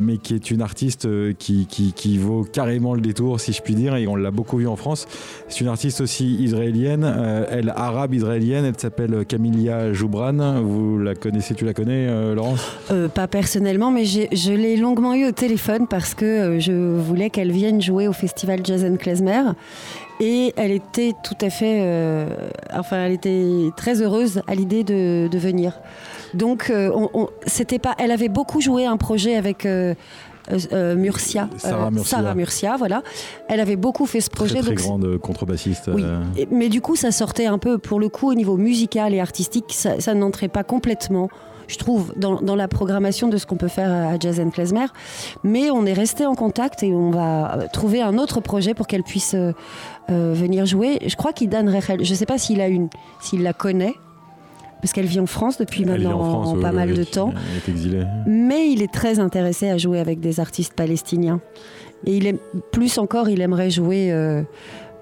mais 0.01 0.18
qui 0.18 0.35
est 0.35 0.51
une 0.51 0.62
artiste 0.62 1.07
qui, 1.37 1.66
qui, 1.66 1.93
qui 1.93 2.18
vaut 2.18 2.45
carrément 2.45 2.95
le 2.95 3.01
détour 3.01 3.39
si 3.39 3.53
je 3.53 3.62
puis 3.62 3.74
dire 3.74 3.95
et 3.97 4.09
on 4.09 4.16
l'a 4.16 4.30
beaucoup 4.30 4.59
vu 4.59 4.66
en 4.66 4.76
France. 4.76 5.07
C'est 5.49 5.61
une 5.61 5.68
artiste 5.68 6.01
aussi 6.01 6.35
israélienne 6.37 7.05
elle 7.51 7.72
arabe 7.76 8.14
israélienne 8.14 8.64
elle 8.64 8.78
s'appelle 8.78 9.24
Camilia 9.26 9.93
Joubran. 9.93 10.61
Vous 10.62 10.99
la 10.99 11.14
connaissez 11.14 11.55
tu 11.55 11.64
la 11.64 11.74
connais 11.74 12.35
Laurence? 12.35 12.78
Pas 13.14 13.28
personnellement, 13.28 13.91
mais 13.91 14.05
je 14.05 14.53
l'ai 14.53 14.76
longuement 14.76 15.14
eu 15.14 15.26
au 15.26 15.32
téléphone 15.32 15.87
parce 15.89 16.14
que 16.14 16.59
je 16.59 16.72
voulais 16.99 17.30
qu'elle 17.30 17.53
vienne 17.53 17.80
jouer 17.80 18.09
au 18.09 18.12
festival 18.12 18.24
Jazz 18.64 18.85
and 18.85 18.97
Klezmer. 18.97 19.43
Et 20.20 20.53
elle 20.57 20.70
était 20.70 21.12
tout 21.25 21.37
à 21.41 21.51
fait. 21.51 21.81
euh, 21.83 22.27
enfin, 22.72 23.05
elle 23.07 23.12
était 23.12 23.70
très 23.77 24.01
heureuse 24.03 24.43
à 24.47 24.55
l'idée 24.55 24.85
de, 24.85 25.29
de 25.29 25.39
venir. 25.39 25.81
Donc, 26.35 26.70
euh, 26.70 26.91
on- 26.95 27.11
on- 27.14 27.29
c'était 27.47 27.79
pas. 27.79 27.95
Elle 27.99 28.11
avait 28.12 28.29
beaucoup 28.29 28.61
joué 28.61 28.87
un 28.87 28.97
projet 28.97 29.35
avec. 29.37 29.66
euh, 29.66 29.95
Murcia, 30.95 31.49
Sarah 31.57 31.87
euh, 31.87 31.91
Murcia. 31.91 32.18
Sarah 32.18 32.35
Murcia, 32.35 32.77
voilà. 32.77 33.03
Elle 33.49 33.61
avait 33.61 33.77
beaucoup 33.77 34.05
fait 34.05 34.20
ce 34.20 34.29
projet. 34.29 34.57
très 34.61 34.62
très 34.62 34.75
donc 34.75 34.79
grande 34.85 35.18
contrebassiste 35.18 35.89
oui, 35.93 36.03
euh, 36.05 36.20
mais 36.51 36.68
du 36.68 36.83
coup, 36.83 36.97
ça 36.97 37.12
sortait 37.12 37.47
un 37.47 37.57
peu, 37.57 37.79
pour 37.79 37.99
le 37.99 38.11
coup, 38.11 38.31
au 38.31 38.35
niveau 38.35 38.59
musical 38.59 39.14
et 39.14 39.20
artistique, 39.20 39.64
ça, 39.70 40.01
ça 40.01 40.12
n'entrait 40.12 40.49
pas 40.49 40.62
complètement, 40.62 41.31
je 41.69 41.79
trouve, 41.79 42.12
dans, 42.17 42.41
dans 42.41 42.57
la 42.57 42.69
programmation 42.69 43.29
de 43.29 43.37
ce 43.37 43.47
qu'on 43.47 43.57
peut 43.57 43.69
faire 43.69 43.91
à 43.91 44.19
Jazz 44.19 44.41
and 44.41 44.51
Klezmer. 44.51 44.87
Mais 45.43 45.71
on 45.71 45.87
est 45.87 45.93
resté 45.93 46.27
en 46.27 46.35
contact 46.35 46.83
et 46.83 46.93
on 46.93 47.11
va 47.11 47.55
euh, 47.55 47.67
trouver 47.73 48.03
un 48.03 48.19
autre 48.19 48.41
projet 48.41 48.75
pour 48.75 48.87
qu'elle 48.87 49.03
puisse 49.03 49.35
euh, 49.35 49.53
euh, 50.11 50.33
venir 50.35 50.67
jouer. 50.67 50.99
Je 51.07 51.17
crois 51.17 51.33
qu'Idan 51.33 51.67
Rechel, 51.67 52.05
je 52.05 52.11
ne 52.11 52.17
sais 52.17 52.27
pas 52.27 52.39
s'il 52.39 52.61
a 52.61 52.69
une, 52.69 52.89
s'il 53.21 53.43
la 53.43 53.53
connaît, 53.53 53.95
parce 54.81 54.93
qu'elle 54.93 55.07
vit 55.07 55.21
en 55.21 55.27
France 55.27 55.57
depuis 55.57 55.85
maintenant 55.87 56.21
en 56.21 56.25
France, 56.25 56.57
ouais, 56.57 56.62
pas 56.62 56.73
mal 56.73 56.93
de 56.93 57.05
temps. 57.05 57.33
Est. 57.67 58.07
Mais 58.27 58.69
il 58.71 58.83
est 58.83 58.93
très 58.93 59.19
intéressé 59.19 59.71
à 59.71 59.79
jouer 59.79 59.99
avec 59.99 60.21
des 60.21 60.41
artistes 60.41 60.75
palestiniens. 60.75 61.41
Et 62.07 62.19
il 62.19 62.27
aime, 62.27 62.39
plus 62.71 62.99
encore, 62.99 63.31
il 63.31 63.41
aimerait 63.41 63.71
jouer 63.71 64.12
euh, 64.12 64.43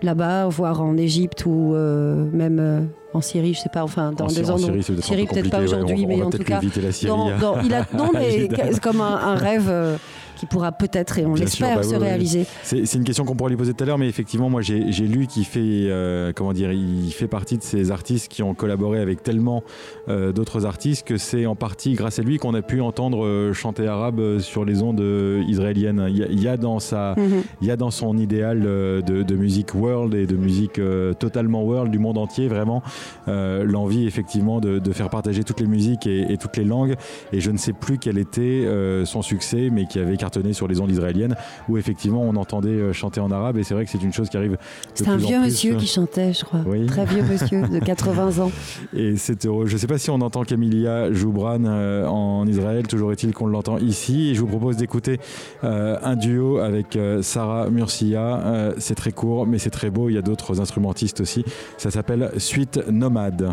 là-bas, 0.03 0.47
voire 0.49 0.81
en 0.83 0.97
Égypte 0.97 1.45
ou 1.47 1.75
euh, 1.75 2.25
même 2.33 2.59
euh, 2.61 2.81
en 3.15 3.21
Syrie, 3.21 3.55
je 3.55 3.61
sais 3.61 3.69
pas, 3.73 3.83
enfin 3.85 4.13
dans 4.13 4.25
En, 4.25 4.29
des 4.29 4.51
endroits. 4.51 4.59
Syrie, 4.83 5.03
Syrie, 5.03 5.27
peu 5.27 5.35
peut-être 5.35 5.51
pas 5.51 5.59
ouais, 5.59 5.65
aujourd'hui, 5.65 6.07
mais 6.07 6.23
en 6.23 6.31
tout 6.31 6.39
cas. 6.45 6.61
la 6.83 6.93
Syrie. 6.93 7.09
dans- 7.11 7.39
dans- 7.39 7.61
il 7.63 7.75
a, 7.75 7.87
non, 7.97 8.11
mais 8.15 8.49
comme 8.83 9.01
un, 9.01 9.15
un 9.17 9.35
rêve 9.35 9.67
euh, 9.69 9.97
qui 10.43 10.47
pourra 10.47 10.73
peut-être, 10.73 11.21
et 11.21 11.25
on 11.25 11.35
l'espère, 11.35 11.77
bah 11.77 11.83
se 11.85 11.91
oui, 11.95 11.99
réaliser. 11.99 12.47
C'est 12.65 12.95
une 12.95 13.05
question 13.05 13.25
qu'on 13.25 13.37
pourrait 13.37 13.51
lui 13.51 13.57
poser 13.57 13.75
tout 13.75 13.85
à 13.85 13.87
l'heure, 13.87 13.99
mais 13.99 14.09
effectivement, 14.09 14.51
moi 14.51 14.61
j'ai 14.61 14.81
lu 15.07 15.29
qu'il 15.29 15.45
fait, 15.45 15.61
euh, 15.63 16.33
comment 16.35 16.53
dire, 16.53 16.73
il 16.73 17.13
fait 17.13 17.29
partie 17.29 17.59
de 17.59 17.63
ces 17.63 17.93
artistes 17.93 18.27
qui 18.27 18.43
ont 18.43 18.53
collaboré 18.53 18.99
avec 18.99 19.23
tellement 19.23 19.63
euh, 20.09 20.33
d'autres 20.33 20.67
artistes 20.67 21.07
que 21.07 21.17
c'est 21.17 21.47
en 21.47 21.55
partie 21.55 21.93
grâce 21.93 22.19
à 22.19 22.23
lui 22.23 22.39
qu'on 22.39 22.55
a 22.55 22.63
pu 22.63 22.81
entendre 22.81 23.25
euh, 23.25 23.53
chanter 23.53 23.87
arabe 23.87 24.41
sur 24.41 24.65
les 24.65 24.83
ondes 24.83 25.01
israéliennes. 25.47 26.07
Il 26.09 26.17
y, 26.19 26.23
a, 26.25 26.27
il 26.29 26.43
y 26.43 26.49
a 26.49 26.57
dans 26.57 26.81
sa, 26.81 27.15
Mhm. 27.17 27.43
il 27.61 27.69
y 27.69 27.71
a 27.71 27.77
dans 27.77 27.93
son 27.93 28.19
idéal 28.19 28.63
de, 28.63 29.23
de 29.23 29.37
musique 29.37 29.77
world 29.77 30.13
et 30.15 30.27
de 30.27 30.35
musique 30.37 30.81
totalement 31.21 31.63
world 31.63 31.93
du 31.93 32.01
monde 32.01 32.19
entier 32.19 32.49
vraiment 32.49 32.83
l'envie 33.29 34.07
effectivement 34.09 34.59
de, 34.61 34.81
de 34.81 34.93
faire 34.93 35.09
partager 35.09 35.45
toutes 35.45 35.61
les 35.61 35.69
musiques 35.69 36.09
et, 36.09 36.33
et 36.33 36.37
toutes 36.37 36.57
les 36.57 36.65
langues. 36.65 36.97
Et 37.33 37.39
je 37.41 37.53
ne 37.53 37.59
sais 37.59 37.73
plus 37.73 37.99
quel 37.99 38.19
était 38.19 38.67
son 39.05 39.23
succès, 39.23 39.69
mais 39.71 39.87
qui 39.87 40.01
avait 40.01 40.17
cartonné 40.33 40.53
sur 40.53 40.67
les 40.69 40.81
ondes 40.81 40.91
israéliennes, 40.91 41.37
où 41.69 41.77
effectivement 41.77 42.23
on 42.23 42.37
entendait 42.37 42.71
euh, 42.71 42.93
chanter 42.93 43.21
en 43.21 43.31
arabe. 43.31 43.59
Et 43.59 43.65
c'est 43.65 43.75
vrai 43.75 43.85
que 43.85 43.91
c'est 43.91 44.03
une 44.03 44.13
chose 44.13 44.29
qui 44.29 44.37
arrive. 44.37 44.57
C'était 44.95 45.11
un 45.11 45.17
vieux 45.17 45.41
monsieur 45.41 45.77
qui 45.77 45.87
chantait, 45.87 46.33
je 46.33 46.45
crois. 46.45 46.61
Oui. 46.67 46.87
Très 46.87 47.05
vieux 47.05 47.23
monsieur 47.23 47.63
de 47.69 47.79
80 47.85 48.43
ans. 48.43 48.51
Et 48.95 49.17
c'est 49.17 49.45
heureux. 49.45 49.67
Je 49.67 49.75
ne 49.75 49.79
sais 49.79 49.87
pas 49.87 49.99
si 49.99 50.11
on 50.11 50.21
entend 50.21 50.45
Camilia 50.45 51.13
Joubran 51.13 51.65
euh, 51.65 52.07
en 52.07 52.47
Israël, 52.47 52.87
toujours 52.87 53.13
est-il 53.13 53.33
qu'on 53.35 53.47
l'entend 53.47 53.79
ici. 53.79 54.31
Et 54.31 54.35
je 54.35 54.41
vous 54.41 54.47
propose 54.47 54.77
d'écouter 54.77 55.21
euh, 55.65 55.99
un 56.03 56.17
duo 56.17 56.59
avec 56.59 56.97
euh, 56.97 57.23
Sarah 57.23 57.69
Murcia. 57.71 58.21
Euh, 58.21 58.75
c'est 58.79 58.95
très 58.95 59.13
court, 59.13 59.47
mais 59.47 59.59
c'est 59.59 59.71
très 59.71 59.91
beau. 59.91 60.09
Il 60.09 60.15
y 60.15 60.19
a 60.19 60.23
d'autres 60.23 60.61
instrumentistes 60.61 61.21
aussi. 61.21 61.45
Ça 61.79 61.91
s'appelle 61.91 62.31
Suite 62.39 62.81
Nomade. 62.89 63.53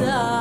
inside. 0.00 0.33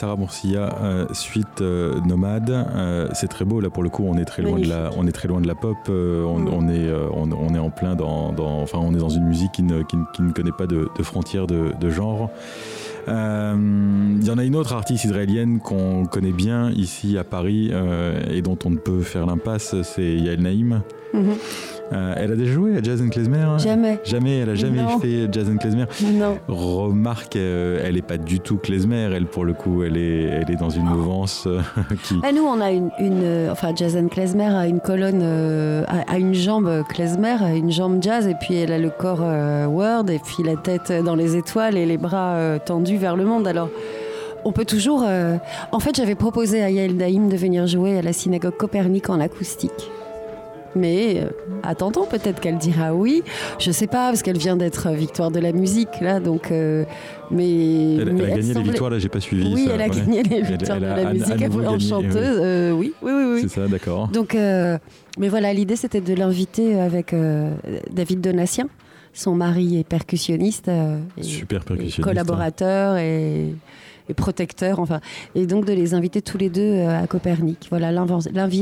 Sarah 0.00 0.16
Mourcia, 0.16 0.78
euh, 0.82 1.04
suite 1.12 1.60
euh, 1.60 2.00
nomade. 2.06 2.48
Euh, 2.48 3.06
c'est 3.12 3.28
très 3.28 3.44
beau 3.44 3.60
là 3.60 3.68
pour 3.68 3.82
le 3.82 3.90
coup. 3.90 4.02
On 4.08 4.16
est 4.16 4.24
très 4.24 4.40
loin 4.40 4.58
de 4.58 4.66
la, 4.66 4.90
on 4.96 5.06
est 5.06 5.12
très 5.12 5.28
loin 5.28 5.42
de 5.42 5.46
la 5.46 5.54
pop. 5.54 5.76
on, 5.88 6.46
on 6.46 6.68
est, 6.70 6.90
on, 7.12 7.30
on 7.30 7.54
est 7.54 7.58
en 7.58 7.68
plein 7.68 7.96
dans, 7.96 8.32
dans- 8.32 8.62
enfin, 8.62 8.78
on 8.80 8.94
est 8.94 8.98
dans 8.98 9.10
une 9.10 9.24
musique 9.26 9.52
qui 9.52 9.62
ne, 9.62 9.82
qui 9.82 9.98
ne- 9.98 10.04
qui 10.14 10.22
ne 10.22 10.32
connaît 10.32 10.52
pas 10.56 10.66
de, 10.66 10.88
de 10.96 11.02
frontières 11.02 11.46
de, 11.46 11.72
de 11.78 11.90
genre. 11.90 12.30
Il 13.08 13.12
y 14.26 14.30
en 14.30 14.38
a 14.38 14.44
une 14.44 14.56
autre 14.56 14.72
artiste 14.72 15.04
israélienne 15.04 15.58
qu'on 15.58 16.06
connaît 16.06 16.32
bien 16.32 16.70
ici 16.70 17.18
à 17.18 17.24
Paris 17.24 17.70
et 18.30 18.40
dont 18.40 18.58
on 18.64 18.70
ne 18.70 18.76
peut 18.78 19.00
faire 19.02 19.26
l'impasse, 19.26 19.74
c'est 19.82 20.14
Yael 20.16 20.40
Naïm. 20.40 20.80
Mhm. 21.12 21.34
Euh, 21.92 22.14
elle 22.16 22.32
a 22.32 22.36
déjà 22.36 22.52
joué 22.52 22.76
à 22.76 22.82
Jazz 22.82 23.02
and 23.02 23.08
Klezmer 23.08 23.46
Jamais. 23.58 23.98
Jamais, 24.04 24.38
elle 24.38 24.50
a 24.50 24.54
jamais 24.54 24.82
Non. 24.82 24.98
fait 25.00 25.26
Jazz 25.32 25.48
and 25.50 25.56
Klezmer. 25.56 25.86
Non. 26.12 26.38
Remarque, 26.48 27.36
euh, 27.36 27.80
elle 27.84 27.94
n'est 27.96 28.02
pas 28.02 28.16
du 28.16 28.38
tout 28.40 28.58
klezmer, 28.58 29.10
elle 29.12 29.26
pour 29.26 29.44
le 29.44 29.54
coup, 29.54 29.82
elle 29.82 29.96
est, 29.96 30.22
elle 30.22 30.50
est 30.50 30.56
dans 30.56 30.70
une 30.70 30.84
mouvance 30.84 31.44
euh, 31.46 31.60
qui... 32.04 32.14
Ah, 32.22 32.30
nous, 32.32 32.44
on 32.44 32.60
a 32.60 32.70
une, 32.70 32.90
une, 33.00 33.48
enfin, 33.50 33.72
Jason 33.74 34.06
Klezmer 34.08 34.44
a 34.54 34.66
une 34.68 34.80
colonne, 34.80 35.22
a, 35.22 36.12
a 36.12 36.18
une 36.18 36.34
jambe 36.34 36.84
Klezmer, 36.88 37.36
a 37.42 37.54
une 37.54 37.72
jambe 37.72 38.02
jazz, 38.02 38.26
et 38.28 38.34
puis 38.40 38.54
elle 38.54 38.72
a 38.72 38.78
le 38.78 38.90
corps 38.90 39.20
Word, 39.68 40.10
et 40.10 40.20
puis 40.20 40.42
la 40.44 40.56
tête 40.56 40.92
dans 41.04 41.16
les 41.16 41.36
étoiles 41.36 41.76
et 41.76 41.86
les 41.86 41.98
bras 41.98 42.58
tendus 42.64 42.96
vers 42.98 43.16
le 43.16 43.24
monde. 43.24 43.46
Alors, 43.48 43.68
on 44.44 44.52
peut 44.52 44.64
toujours. 44.64 45.04
euh, 45.06 45.36
En 45.72 45.80
fait, 45.80 45.96
j'avais 45.96 46.14
proposé 46.14 46.62
à 46.62 46.70
Yael 46.70 46.96
Daïm 46.96 47.28
de 47.28 47.36
venir 47.36 47.66
jouer 47.66 47.98
à 47.98 48.02
la 48.02 48.12
synagogue 48.12 48.56
Copernic 48.56 49.10
en 49.10 49.20
acoustique. 49.20 49.90
Mais 50.76 51.20
euh, 51.20 51.26
attendons, 51.64 52.06
peut-être 52.06 52.40
qu'elle 52.40 52.58
dira 52.58 52.94
oui. 52.94 53.22
Je 53.58 53.70
sais 53.72 53.86
pas, 53.88 54.10
parce 54.10 54.22
qu'elle 54.22 54.38
vient 54.38 54.56
d'être 54.56 54.90
victoire 54.90 55.30
de 55.30 55.40
la 55.40 55.52
musique, 55.52 55.88
là, 56.00 56.20
donc. 56.20 56.50
euh, 56.52 56.84
mais. 57.30 57.96
Elle, 57.96 58.08
elle 58.08 58.24
a 58.24 58.36
gagné 58.36 58.54
les 58.54 58.62
victoires, 58.62 58.90
là 58.90 58.98
j'ai 58.98 59.08
pas 59.08 59.20
suivi. 59.20 59.52
Oui, 59.52 59.64
ça, 59.66 59.72
elle 59.74 59.80
a 59.82 59.84
ouais. 59.88 59.90
gagné 59.90 60.22
les 60.22 60.36
Elle- 60.36 60.44
victoires 60.44 60.78
elle 60.78 60.98
de 60.98 61.02
la 61.04 61.12
musique 61.12 61.40
nouveau 61.40 61.64
en 61.66 61.78
chanteuse. 61.78 62.14
oui. 62.14 62.20
euh, 62.44 62.72
oui, 62.72 62.92
oui, 63.02 63.12
oui, 63.12 63.24
oui. 63.34 63.40
C'est 63.42 63.60
ça, 63.60 63.66
d'accord. 63.68 64.08
Donc, 64.08 64.34
euh, 64.34 64.78
mais 65.18 65.28
voilà, 65.28 65.52
l'idée 65.52 65.76
c'était 65.76 66.00
de 66.00 66.14
l'inviter 66.14 66.78
avec 66.80 67.12
euh, 67.12 67.52
David 67.90 68.20
Donatien. 68.20 68.68
Son 69.12 69.34
mari 69.34 69.80
est 69.80 69.84
percussionniste, 69.84 70.68
euh, 70.68 70.98
et- 71.18 71.24
Super 71.24 71.62
et 71.62 71.64
percussionniste. 71.64 72.00
collaborateur 72.02 72.96
et, 72.96 73.54
et 74.10 74.14
protecteur, 74.14 74.80
enfin, 74.80 75.00
et 75.34 75.46
donc 75.46 75.64
de 75.64 75.72
les 75.72 75.94
inviter 75.94 76.20
tous 76.20 76.36
les 76.36 76.50
deux 76.50 76.60
euh, 76.60 77.02
à 77.02 77.06
Copernic. 77.06 77.68
Voilà, 77.70 77.90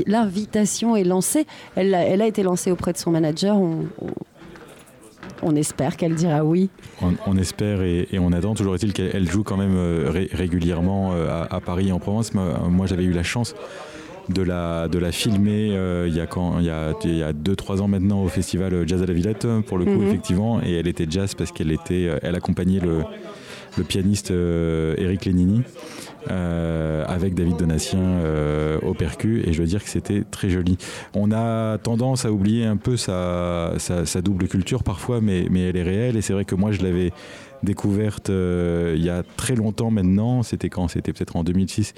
l'invitation 0.06 0.94
est 0.96 1.04
lancée. 1.04 1.46
Elle, 1.76 1.94
a- 1.94 2.04
elle 2.04 2.22
a 2.22 2.26
été 2.26 2.42
lancée 2.42 2.70
auprès 2.70 2.92
de 2.92 2.98
son 2.98 3.10
manager. 3.10 3.56
On, 3.56 3.86
on- 4.00 4.06
on 5.42 5.54
espère 5.54 5.96
qu'elle 5.96 6.14
dira 6.16 6.44
oui. 6.44 6.68
On, 7.00 7.12
on 7.26 7.36
espère 7.36 7.82
et, 7.82 8.08
et 8.10 8.18
on 8.18 8.32
attend. 8.32 8.54
Toujours 8.54 8.74
est-il 8.74 8.92
qu'elle 8.92 9.10
elle 9.14 9.30
joue 9.30 9.44
quand 9.44 9.56
même 9.56 9.74
euh, 9.76 10.10
ré- 10.10 10.28
régulièrement 10.32 11.12
euh, 11.14 11.28
à, 11.48 11.56
à 11.56 11.60
Paris 11.60 11.88
et 11.88 11.92
en 11.92 12.00
Provence. 12.00 12.32
Moi, 12.34 12.86
j'avais 12.86 13.04
eu 13.04 13.12
la 13.12 13.22
chance 13.22 13.54
de 14.28 14.42
la, 14.42 14.88
de 14.88 14.98
la 14.98 15.12
filmer 15.12 15.70
euh, 15.76 16.06
il 16.08 16.14
y 16.16 16.20
a 16.20 16.26
quand 16.26 16.58
il 16.58 16.64
y 16.66 16.70
a, 16.70 16.92
il 17.04 17.16
y 17.16 17.22
a 17.22 17.32
deux 17.32 17.56
trois 17.56 17.80
ans 17.80 17.88
maintenant 17.88 18.22
au 18.22 18.28
festival 18.28 18.86
Jazz 18.86 19.00
à 19.02 19.06
la 19.06 19.14
Villette 19.14 19.46
pour 19.66 19.78
le 19.78 19.86
coup 19.86 19.92
Mhm. 19.92 20.08
effectivement 20.08 20.60
et 20.62 20.74
elle 20.74 20.86
était 20.86 21.06
jazz 21.08 21.34
parce 21.34 21.50
qu'elle 21.50 21.72
était 21.72 22.10
elle 22.20 22.34
accompagnait 22.34 22.80
le, 22.80 23.04
le 23.78 23.84
pianiste 23.84 24.30
euh, 24.30 24.94
Eric 24.98 25.24
Lénini 25.24 25.62
euh, 26.30 27.04
avec 27.06 27.34
David 27.34 27.56
Donatien 27.56 28.00
euh, 28.00 28.78
au 28.82 28.92
percu 28.92 29.42
et 29.46 29.52
je 29.52 29.62
veux 29.62 29.68
dire 29.68 29.82
que 29.82 29.88
c'était 29.88 30.24
très 30.30 30.50
joli. 30.50 30.76
On 31.14 31.32
a 31.32 31.78
tendance 31.78 32.24
à 32.24 32.32
oublier 32.32 32.66
un 32.66 32.76
peu 32.76 32.96
sa, 32.96 33.72
double 34.22 34.48
culture 34.48 34.82
parfois 34.82 35.20
mais, 35.20 35.46
elle 35.46 35.76
est 35.76 35.82
réelle 35.82 36.16
et 36.16 36.22
c'est 36.22 36.32
vrai 36.32 36.44
que 36.44 36.54
moi 36.54 36.72
je 36.72 36.82
l'avais 36.82 37.12
découverte 37.62 38.30
euh, 38.30 38.94
il 38.96 39.04
y 39.04 39.10
a 39.10 39.22
très 39.36 39.54
longtemps 39.54 39.90
maintenant, 39.90 40.42
c'était 40.42 40.68
quand? 40.68 40.88
C'était 40.88 41.12
peut-être 41.12 41.36
en 41.36 41.44
2006 41.44 41.94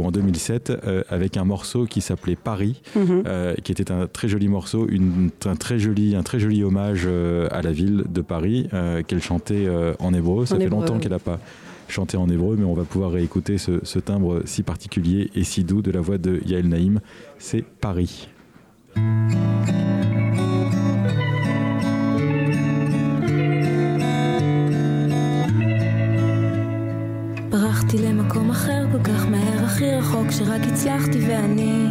ou 0.00 0.04
en 0.06 0.10
2007 0.10 0.70
euh, 0.84 1.02
avec 1.08 1.36
un 1.36 1.44
morceau 1.44 1.84
qui 1.86 2.00
s'appelait 2.00 2.36
Paris 2.36 2.80
Mhm. 2.96 3.22
euh, 3.26 3.54
qui 3.62 3.72
était 3.72 3.92
un 3.92 4.06
très 4.06 4.28
joli 4.28 4.48
morceau, 4.48 4.86
une, 4.88 5.30
un, 5.46 5.56
très 5.56 5.78
joli, 5.78 6.16
un 6.16 6.22
très 6.22 6.40
joli 6.40 6.64
hommage 6.64 7.02
euh, 7.06 7.46
à 7.50 7.62
la 7.62 7.72
ville 7.72 8.04
de 8.08 8.20
Paris 8.20 8.68
qu'elle 9.06 9.22
chantait 9.22 9.68
en 9.98 10.12
hébreu. 10.14 10.46
Ça 10.46 10.54
En 10.54 10.58
fait 10.58 10.64
hébreu, 10.64 10.80
longtemps 10.80 10.94
oui. 10.94 11.00
qu'elle 11.00 11.12
n'a 11.12 11.18
pas 11.18 11.38
chanté 11.88 12.16
en 12.16 12.28
hébreu, 12.28 12.56
mais 12.58 12.64
on 12.64 12.74
va 12.74 12.84
pouvoir 12.84 13.10
réécouter 13.12 13.58
ce, 13.58 13.80
ce 13.82 13.98
timbre 13.98 14.42
si 14.44 14.62
particulier 14.62 15.30
et 15.34 15.44
si 15.44 15.64
doux 15.64 15.82
de 15.82 15.90
la 15.90 16.00
voix 16.00 16.18
de 16.18 16.40
Yael 16.46 16.68
Naïm. 16.68 17.00
C'est 17.38 17.64
Paris. 17.64 18.28
רחוק 30.10 30.30
שרק 30.30 30.60
הצלחתי 30.72 31.18
ואני 31.28 31.86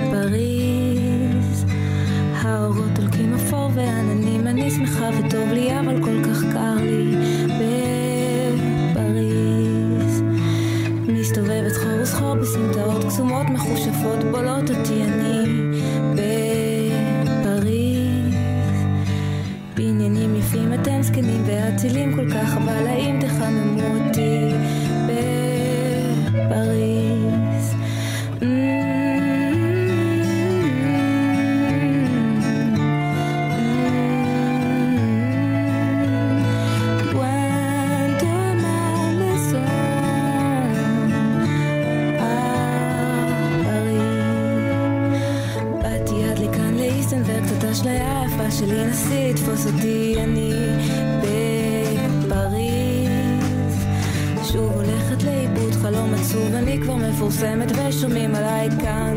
בפריז. 0.00 1.64
האורות 2.42 2.92
דולקים 2.92 3.34
אפור 3.34 3.70
ועננים, 3.74 4.46
אני 4.46 4.70
שמחה 4.70 5.10
וטוב 5.18 5.52
לי, 5.52 5.80
אבל 5.80 6.02
כל 6.04 6.24
כך 6.24 6.42
קר 6.52 6.74
לי 6.74 7.16
בפריז. 8.94 10.22
מסתובבת 11.08 11.72
סחור 11.72 12.00
וסחור 12.02 12.34
בסמטאות 12.34 13.04
קסומות 13.04 13.46
מכושפות, 13.46 14.24
בולות 14.30 14.70
אותי 14.70 15.02
אני 15.04 15.70
בפריז. 17.24 17.54
בניינים 19.74 20.36
יפים 20.36 20.74
אתם 20.74 21.02
זקנים 21.02 21.42
ואצילים 21.46 22.16
כל 22.16 22.30
כך, 22.30 22.56
אבל 22.56 22.86
האם 22.86 23.20
תחממו 23.20 23.82
אותי 24.06 24.63
אותי 49.54 50.16
אני 50.18 50.52
בפריז. 52.28 52.54
שוב 54.52 54.72
הולכת 54.72 55.22
לאיבוד 55.22 55.72
חלום 55.72 56.14
עצוב 56.14 56.54
אני 56.54 56.80
כבר 56.82 56.96
מפורסמת 56.96 57.72
ושומעים 57.72 58.34
עליי 58.34 58.68
כאן 58.70 59.16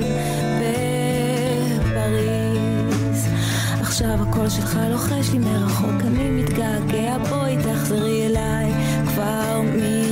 בפריז. 1.89 3.27
עכשיו 3.81 4.19
הקול 4.29 4.49
שלך 4.49 4.79
לוחש 4.91 5.29
לי 5.33 5.39
מרחוק 5.39 6.01
אני 6.07 6.29
מתגעגע 6.29 7.17
בואי 7.29 7.57
תחזרי 7.57 8.27
אליי 8.27 8.71
כבר 9.05 9.61
מפריז 9.61 10.06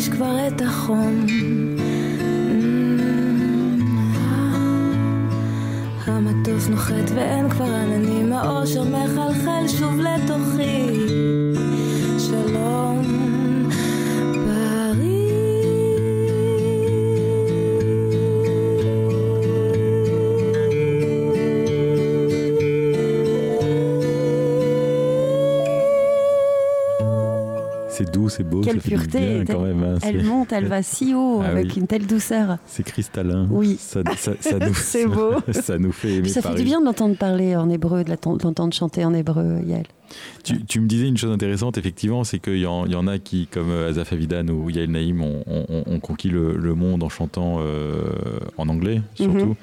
מעט 0.00 0.08
תרגיש 0.08 0.18
כבר 0.18 0.48
את 0.48 0.62
החום. 0.62 1.26
המטוס 6.06 6.68
נוחת 6.68 7.10
ואין 7.14 7.50
כבר 7.50 7.74
C'est 28.30 28.44
beau, 28.48 28.60
Quelle 28.62 28.78
pureté 28.80 29.18
bien 29.18 29.44
quand 29.44 29.60
même. 29.62 29.82
hein, 29.82 29.94
Elle 30.02 30.20
c'est- 30.20 30.26
monte, 30.26 30.52
elle 30.52 30.66
va 30.66 30.82
si 30.82 31.12
haut 31.14 31.40
Ah 31.44 31.48
avec 31.48 31.66
oui. 31.66 31.72
une 31.80 31.86
telle 31.86 32.06
douceur. 32.06 32.56
C'est 32.66 32.82
cristallin. 32.84 33.46
Oui. 33.50 33.76
Ça, 33.78 34.00
ça- 34.16 34.32
ça 34.40 34.58
nous, 34.66 34.74
C'est 34.74 35.06
beau. 35.06 35.32
ça 35.52 35.78
nous 35.78 35.92
fait 35.92 36.14
aimer 36.16 36.28
ça 36.28 36.40
fait 36.42 36.54
du 36.54 36.62
bien 36.62 36.80
de 36.80 36.86
l'entendre 36.86 37.16
parler 37.16 37.56
en 37.56 37.68
hébreu, 37.68 38.04
de 38.04 38.10
l'entendre 38.10 38.72
chanter 38.72 39.04
en 39.04 39.12
hébreu, 39.12 39.58
Yael. 39.66 39.84
Tu, 40.42 40.64
tu 40.64 40.80
me 40.80 40.86
disais 40.88 41.06
une 41.06 41.16
chose 41.16 41.30
intéressante, 41.32 41.78
effectivement, 41.78 42.24
c'est 42.24 42.40
qu'il 42.40 42.56
y, 42.56 42.62
y 42.62 42.66
en 42.66 43.06
a 43.06 43.18
qui, 43.18 43.46
comme 43.46 43.70
euh, 43.70 43.90
Azaf 43.90 44.12
Avidan 44.12 44.48
ou 44.48 44.68
Yael 44.70 44.90
Naïm, 44.90 45.22
ont, 45.22 46.00
conquis 46.02 46.28
le, 46.30 46.56
le 46.56 46.74
monde 46.74 47.02
en 47.04 47.08
chantant 47.08 47.58
euh, 47.60 48.02
en 48.56 48.68
anglais, 48.68 49.02
surtout. 49.14 49.34
Mhm. 49.46 49.54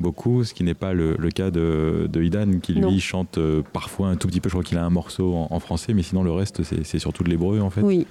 Beaucoup, 0.00 0.44
ce 0.44 0.54
qui 0.54 0.64
n'est 0.64 0.74
pas 0.74 0.92
le, 0.94 1.14
le 1.18 1.30
cas 1.30 1.50
de, 1.50 2.08
de 2.10 2.22
Idan, 2.22 2.58
qui 2.62 2.72
lui 2.72 2.80
Non. 2.80 2.98
chante 2.98 3.36
euh, 3.38 3.62
parfois 3.72 4.08
un 4.08 4.16
tout 4.16 4.28
petit 4.28 4.40
peu. 4.40 4.48
Je 4.48 4.54
crois 4.54 4.64
qu'il 4.64 4.78
a 4.78 4.84
un 4.84 4.90
morceau 4.90 5.34
en, 5.34 5.48
en 5.50 5.60
français, 5.60 5.92
mais 5.92 6.02
sinon 6.02 6.22
le 6.22 6.32
reste, 6.32 6.62
c'est 6.62 6.98
surtout 6.98 7.22
de 7.22 7.28
l'hébreu 7.28 7.60
en 7.60 7.68
fait. 7.70 7.82
Oui. 7.82 8.06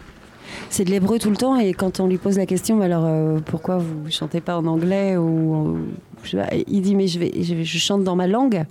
C'est 0.69 0.83
de 0.83 0.89
l'hébreu 0.91 1.19
tout 1.19 1.29
le 1.29 1.35
temps 1.35 1.57
et 1.57 1.73
quand 1.73 1.99
on 1.99 2.07
lui 2.07 2.17
pose 2.17 2.37
la 2.37 2.45
question, 2.45 2.75
mais 2.77 2.85
alors 2.85 3.05
euh, 3.05 3.39
pourquoi 3.45 3.77
vous 3.77 4.09
chantez 4.09 4.41
pas 4.41 4.57
en 4.57 4.65
anglais 4.65 5.15
ou 5.17 5.53
en- 5.53 5.77
je 6.23 6.29
sais 6.31 6.37
pas, 6.37 6.49
il 6.67 6.81
dit 6.81 6.95
mais 6.95 7.07
je 7.07 7.19
vais, 7.19 7.31
je, 7.43 7.53
vais- 7.55 7.63
je 7.63 7.77
chante 7.77 8.03
dans 8.03 8.15
ma 8.15 8.27
langue. 8.27 8.65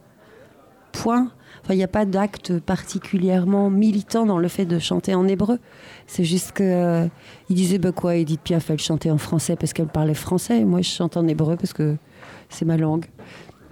Point. 0.93 1.31
Enfin, 1.63 1.75
il 1.75 1.77
n'y 1.77 1.85
a 1.85 1.89
pas 1.89 2.05
d'acte 2.05 2.59
particulièrement 2.61 3.69
militant 3.69 4.27
dans 4.27 4.39
le 4.39 4.49
fait 4.49 4.65
de 4.65 4.79
chanter 4.79 5.15
en 5.15 5.27
hébreu. 5.29 5.59
C'est 6.07 6.25
juste 6.25 6.53
que 6.53 6.63
euh, 6.65 7.07
il 7.51 7.57
disait 7.57 7.79
bah 7.79 7.93
quoi, 7.93 8.17
Edith 8.17 8.41
Piaf, 8.43 8.71
elle 8.71 8.79
chantait 8.81 9.11
en 9.11 9.19
français 9.19 9.55
parce 9.57 9.73
qu'elle 9.73 9.87
parlait 9.89 10.15
français. 10.15 10.65
Moi, 10.65 10.81
je 10.83 10.89
chante 10.89 11.17
en 11.17 11.27
hébreu 11.29 11.57
parce 11.57 11.73
que 11.73 11.97
c'est 12.49 12.65
ma 12.65 12.77
langue. 12.77 13.07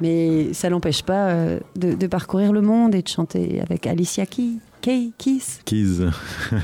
Mais 0.01 0.53
ça 0.53 0.69
n'empêche 0.69 1.03
pas 1.03 1.29
euh, 1.29 1.61
de, 1.75 1.95
de 1.95 2.07
parcourir 2.07 2.53
le 2.53 2.61
monde 2.61 2.95
et 2.95 3.03
de 3.03 3.09
chanter 3.09 3.61
avec 3.63 3.87
Alicia 3.87 4.27
Keys. 4.27 4.59
Key, 4.87 5.11
Keys. 5.19 5.59
Keys. 5.65 5.99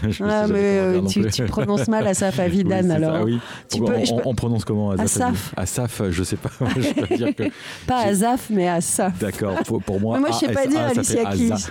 Je 0.08 0.22
Ah, 0.22 0.46
mais 0.46 0.78
euh, 0.78 1.00
tu, 1.08 1.42
prononces 1.46 1.88
mal 1.88 2.06
Asaf 2.06 2.36
Oui, 2.38 2.44
Avidan 2.44 2.88
alors. 2.90 3.16
ah 3.16 3.24
oui. 3.24 3.40
Tu 3.68 3.80
peux- 3.80 4.04
je 4.04 4.12
on, 4.12 4.16
peux- 4.18 4.22
on 4.26 4.34
prononce 4.36 4.64
comment 4.64 4.92
Asaf. 4.92 5.52
Asaf, 5.56 6.02
je 6.08 6.22
sais 6.22 6.36
pas. 6.36 6.50
je 6.76 7.00
peux 7.04 7.16
dire 7.16 7.34
que. 7.34 7.42
Pas 7.88 8.02
Asaf, 8.06 8.48
mais 8.50 8.68
Asaf. 8.68 9.18
D'accord, 9.18 9.56
pour, 9.66 9.82
pour 9.82 10.00
moi. 10.00 10.14
Mais 10.14 10.28
moi, 10.28 10.30
je 10.40 10.46
sais 10.46 10.52
pas 10.52 10.68
dire 10.68 10.82
Alicia 10.82 11.24
Keys. 11.32 11.70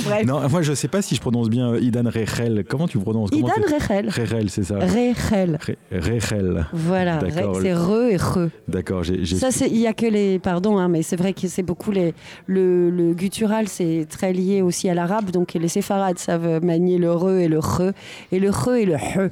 Bref. 0.04 0.24
Non, 0.26 0.48
moi 0.48 0.62
je 0.62 0.72
sais 0.72 0.88
pas 0.88 1.02
si 1.02 1.14
je 1.14 1.20
prononce 1.20 1.50
bien 1.50 1.74
euh, 1.74 1.80
Idan 1.80 2.08
Rechel. 2.08 2.64
Comment 2.66 2.88
tu 2.88 2.98
prononces? 2.98 3.28
Comment 3.28 3.48
Idan 3.48 3.62
Rechel. 3.78 4.08
Rechel, 4.08 4.48
c'est 4.48 4.64
ça. 4.64 4.78
Rechel. 4.78 5.58
Re- 5.60 5.76
Rechel. 5.92 6.66
Voilà, 6.72 7.18
c'est 7.60 7.74
re 7.74 8.06
et 8.08 8.16
re. 8.16 8.48
D'accord, 8.66 9.04
j'ai. 9.04 9.26
Ça, 9.26 9.48
il 9.66 9.76
y 9.76 9.86
a 9.86 9.92
que 9.92 10.06
les. 10.06 10.38
Pardon, 10.38 10.78
hein, 10.78 10.88
mais 10.88 11.02
c'est 11.02 11.16
vrai 11.16 11.34
que 11.34 11.46
c'est 11.48 11.62
beaucoup 11.62 11.90
les. 11.90 12.14
Le, 12.46 12.88
le 12.88 13.12
guttural, 13.12 13.68
c'est 13.68 14.06
très 14.08 14.32
lié 14.32 14.62
aussi 14.62 14.88
à 14.88 14.94
l'arabe. 14.94 15.30
Donc 15.30 15.49
les 15.58 15.68
séfarades 15.68 16.18
savent 16.18 16.64
manier 16.64 16.98
le 16.98 17.12
re 17.12 17.30
et 17.38 17.48
le 17.48 17.58
re. 17.58 17.92
Et 18.32 18.38
le 18.40 18.50
re 18.50 18.74
et 18.74 18.84
le 18.86 18.94
he. 18.94 19.30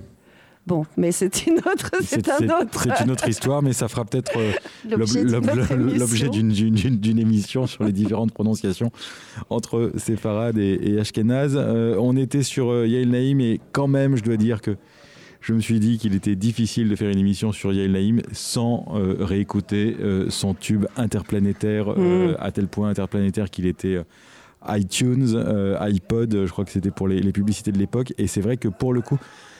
Bon, 0.67 0.85
mais 0.99 1.13
c'est 1.13 1.47
une 1.47 1.57
autre. 1.61 1.91
C'est 2.03 2.29
un 2.29 2.45
autre. 2.61 2.83
c'est 2.99 3.05
une 3.05 3.11
autre 3.11 3.27
histoire, 3.27 3.63
mais 3.63 3.73
ça 3.73 3.89
fera 3.89 4.05
peut-être 4.05 4.33
euh, 4.37 4.53
L'objet 4.87 5.25
l'ob- 5.25 5.47
d'une 7.01 7.19
émission. 7.19 7.67
sur 7.67 7.85
les 7.85 7.93
différentes 7.93 8.33
prononciations 8.33 8.93
entre 9.49 9.93
séfarade 9.97 10.59
et, 10.59 10.75
et. 10.83 10.99
Euh, 11.57 11.97
on 11.99 12.17
était 12.19 12.43
sur 12.43 12.71
euh, 12.71 12.87
Yael 12.87 13.09
Naïm 13.09 13.41
et 13.41 13.61
quand 13.73 13.87
même, 13.89 14.17
je 14.17 14.23
dois 14.23 14.37
dire 14.37 14.61
que 14.61 14.77
je 15.41 15.55
me 15.55 15.61
suis 15.61 15.81
dit 15.81 15.97
qu'il 15.97 16.15
était 16.15 16.37
difficile 16.37 16.91
de 16.91 16.97
faire 16.97 17.09
une 17.11 17.19
émission 17.19 17.51
sur 17.53 17.73
Yael 17.73 17.93
Naïm 17.93 18.21
sans 18.33 18.93
euh, 18.95 19.17
réécouter 19.21 19.97
euh, 20.03 20.27
son 20.29 20.53
tube 20.53 20.85
interplanétaire, 20.99 21.93
euh, 21.97 22.33
Mm. 22.33 22.37
à 22.41 22.51
tel 22.53 22.67
point 22.69 22.91
interplanétaire 22.91 23.49
qu'il 23.49 23.65
était 23.65 23.95
euh, 23.95 24.03
iTunes, 24.67 25.35
euh, 25.35 25.79
iPod, 25.81 26.45
je 26.47 26.51
crois 26.51 26.65
que 26.65 26.71
c'était 26.71 26.91
pour 26.91 27.09
les, 27.09 27.21
publicités 27.33 27.73
de 27.73 27.79
l'époque. 27.79 28.13
Et 28.19 28.27
c'est 28.27 28.41
vrai 28.41 28.57
que 28.57 28.69
pour 28.69 28.93
le 28.93 29.01
coup, 29.01 29.19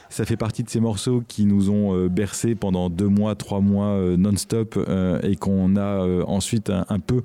ça 0.09 0.25
fait 0.25 0.37
partie 0.37 0.63
de 0.63 0.69
ces 0.69 0.79
morceaux 0.79 1.23
qui 1.27 1.45
nous 1.45 1.69
ont 1.69 1.95
euh, 1.95 2.09
bercés 2.09 2.55
pendant 2.55 2.89
deux 2.89 3.07
mois, 3.07 3.35
trois 3.35 3.61
mois 3.61 3.89
euh, 3.89 4.17
non-stop 4.17 4.77
et 5.23 5.35
qu'on 5.35 5.75
a 5.77 6.05
ensuite 6.25 6.69
un, 6.69 6.99
peu, 6.99 7.23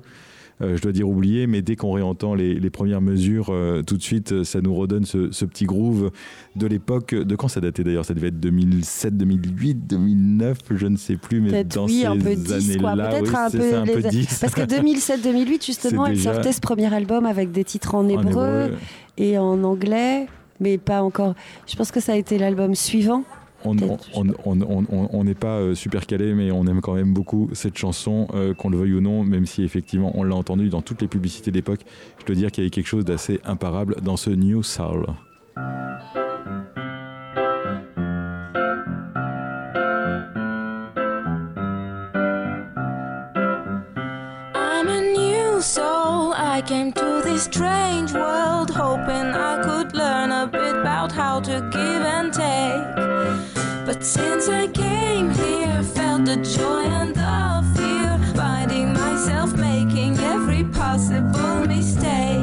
je 0.61 0.81
dois 0.81 0.91
dire, 0.91 1.07
oublié. 1.09 1.47
Mais 1.47 1.61
dès 1.61 1.75
qu'on 1.75 1.91
réentend 1.91 2.33
les, 2.33 2.55
les 2.55 2.69
premières 2.69 3.01
mesures, 3.01 3.47
euh, 3.49 3.81
tout 3.81 3.97
de 3.97 4.01
suite, 4.01 4.31
euh, 4.31 4.43
ça 4.43 4.61
nous 4.61 4.73
redonne 4.73 5.05
ce, 5.05 5.31
ce 5.31 5.45
petit 5.45 5.65
groove 5.65 6.11
de 6.55 6.67
l'époque. 6.67 7.13
De 7.13 7.35
quand 7.35 7.47
ça 7.49 7.59
datait 7.61 7.83
d'ailleurs? 7.83 8.05
Ça 8.05 8.13
devait 8.13 8.27
être 8.29 8.39
2007, 8.39 9.17
2008, 9.17 9.87
2009, 9.87 10.57
je 10.71 10.87
ne 10.87 10.95
sais 10.97 11.17
plus. 11.17 11.41
Mais 11.41 11.63
dans 11.63 11.85
oui, 11.85 11.99
ces 12.01 12.05
un 12.05 12.17
peu 12.17 12.35
10 12.35 12.77
quoi. 12.77 12.91
années-là, 12.91 13.09
Peut-être 13.09 13.23
oui, 13.29 13.35
un 13.35 13.49
peu. 13.49 13.69
ça, 13.71 13.81
un 13.81 13.85
peu 13.85 13.99
les- 13.99 14.09
10. 14.09 14.37
Parce 14.39 14.53
que 14.53 14.61
2007-2008, 14.61 15.65
justement, 15.65 16.05
elle 16.07 16.15
déjà- 16.15 16.33
sortait 16.35 16.51
ce 16.53 16.61
premier 16.61 16.93
album 16.93 17.25
avec 17.25 17.51
des 17.51 17.63
titres 17.63 17.95
en 17.95 18.07
hébreu. 18.07 18.71
et 19.17 19.37
en 19.37 19.63
anglais, 19.63 20.27
mais 20.59 20.77
pas 20.77 21.01
encore. 21.01 21.35
Je 21.67 21.75
pense 21.75 21.91
que 21.91 21.99
ça 21.99 22.13
a 22.13 22.15
été 22.15 22.37
l'album 22.37 22.75
suivant. 22.75 23.23
On 23.65 25.23
n'est 25.23 25.35
pas 25.35 25.57
euh, 25.57 25.75
super 25.75 26.05
calé, 26.05 26.33
mais 26.33 26.51
on 26.51 26.65
aime 26.67 26.81
quand 26.81 26.93
même 26.93 27.13
beaucoup 27.13 27.49
cette 27.53 27.77
chanson, 27.77 28.27
euh, 28.33 28.53
qu'on 28.53 28.69
le 28.69 28.77
veuille 28.77 28.93
ou 28.93 29.01
non, 29.01 29.23
même 29.23 29.45
si 29.45 29.63
effectivement 29.63 30.11
on 30.15 30.23
l'a 30.23 30.35
entendu 30.35 30.69
dans 30.69 30.81
toutes 30.81 31.01
les 31.01 31.07
publicités 31.07 31.51
d'époque. 31.51 31.81
Je 32.19 32.25
dois 32.25 32.35
dire 32.35 32.51
qu'il 32.51 32.63
y 32.63 32.65
avait 32.65 32.71
quelque 32.71 32.87
chose 32.87 33.05
d'assez 33.05 33.39
imparable 33.43 33.95
dans 34.01 34.17
ce 34.17 34.29
New 34.29 34.63
Soul. 34.63 35.05
I'm 44.53 44.87
a 44.87 45.01
new 45.01 45.61
soul. 45.61 46.33
I 46.35 46.61
came 46.65 46.91
to 46.93 47.21
this 47.23 47.43
strange 47.43 48.13
world 48.13 48.69
hoping 48.69 49.33
I 49.33 49.61
could 49.63 49.95
learn 49.95 50.31
a 50.31 50.45
bit 50.45 50.75
about 50.75 51.11
how 51.11 51.39
to 51.39 51.69
give 51.71 52.01
and 52.03 52.31
take. 52.33 53.14
But 53.85 54.03
since 54.03 54.49
I 54.49 54.65
came 54.67 55.29
here, 55.29 55.83
felt 55.83 56.25
the 56.25 56.37
joy 56.37 56.85
and 56.85 57.13
the 57.13 57.63
fear, 57.75 58.33
finding 58.33 58.93
myself 58.93 59.53
making 59.53 60.17
every 60.17 60.63
possible 60.63 61.67
mistake. 61.67 62.34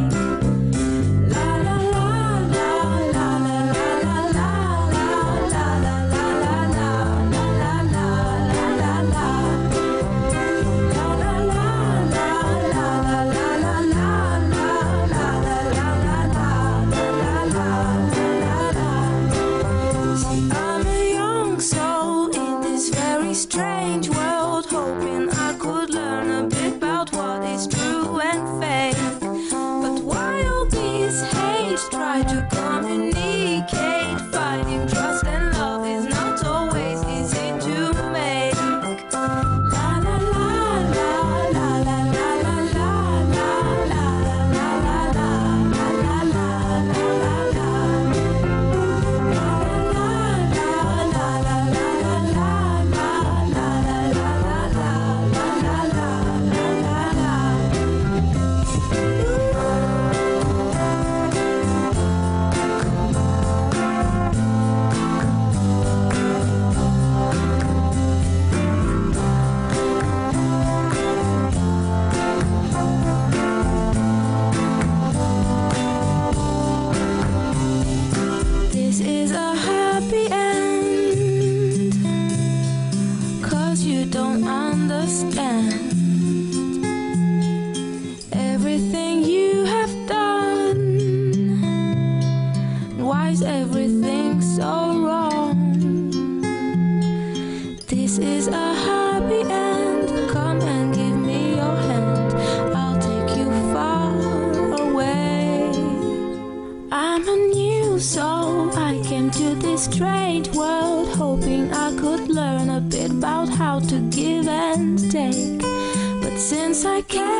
Since 116.73 116.87
I 116.87 117.03
came 117.03 117.32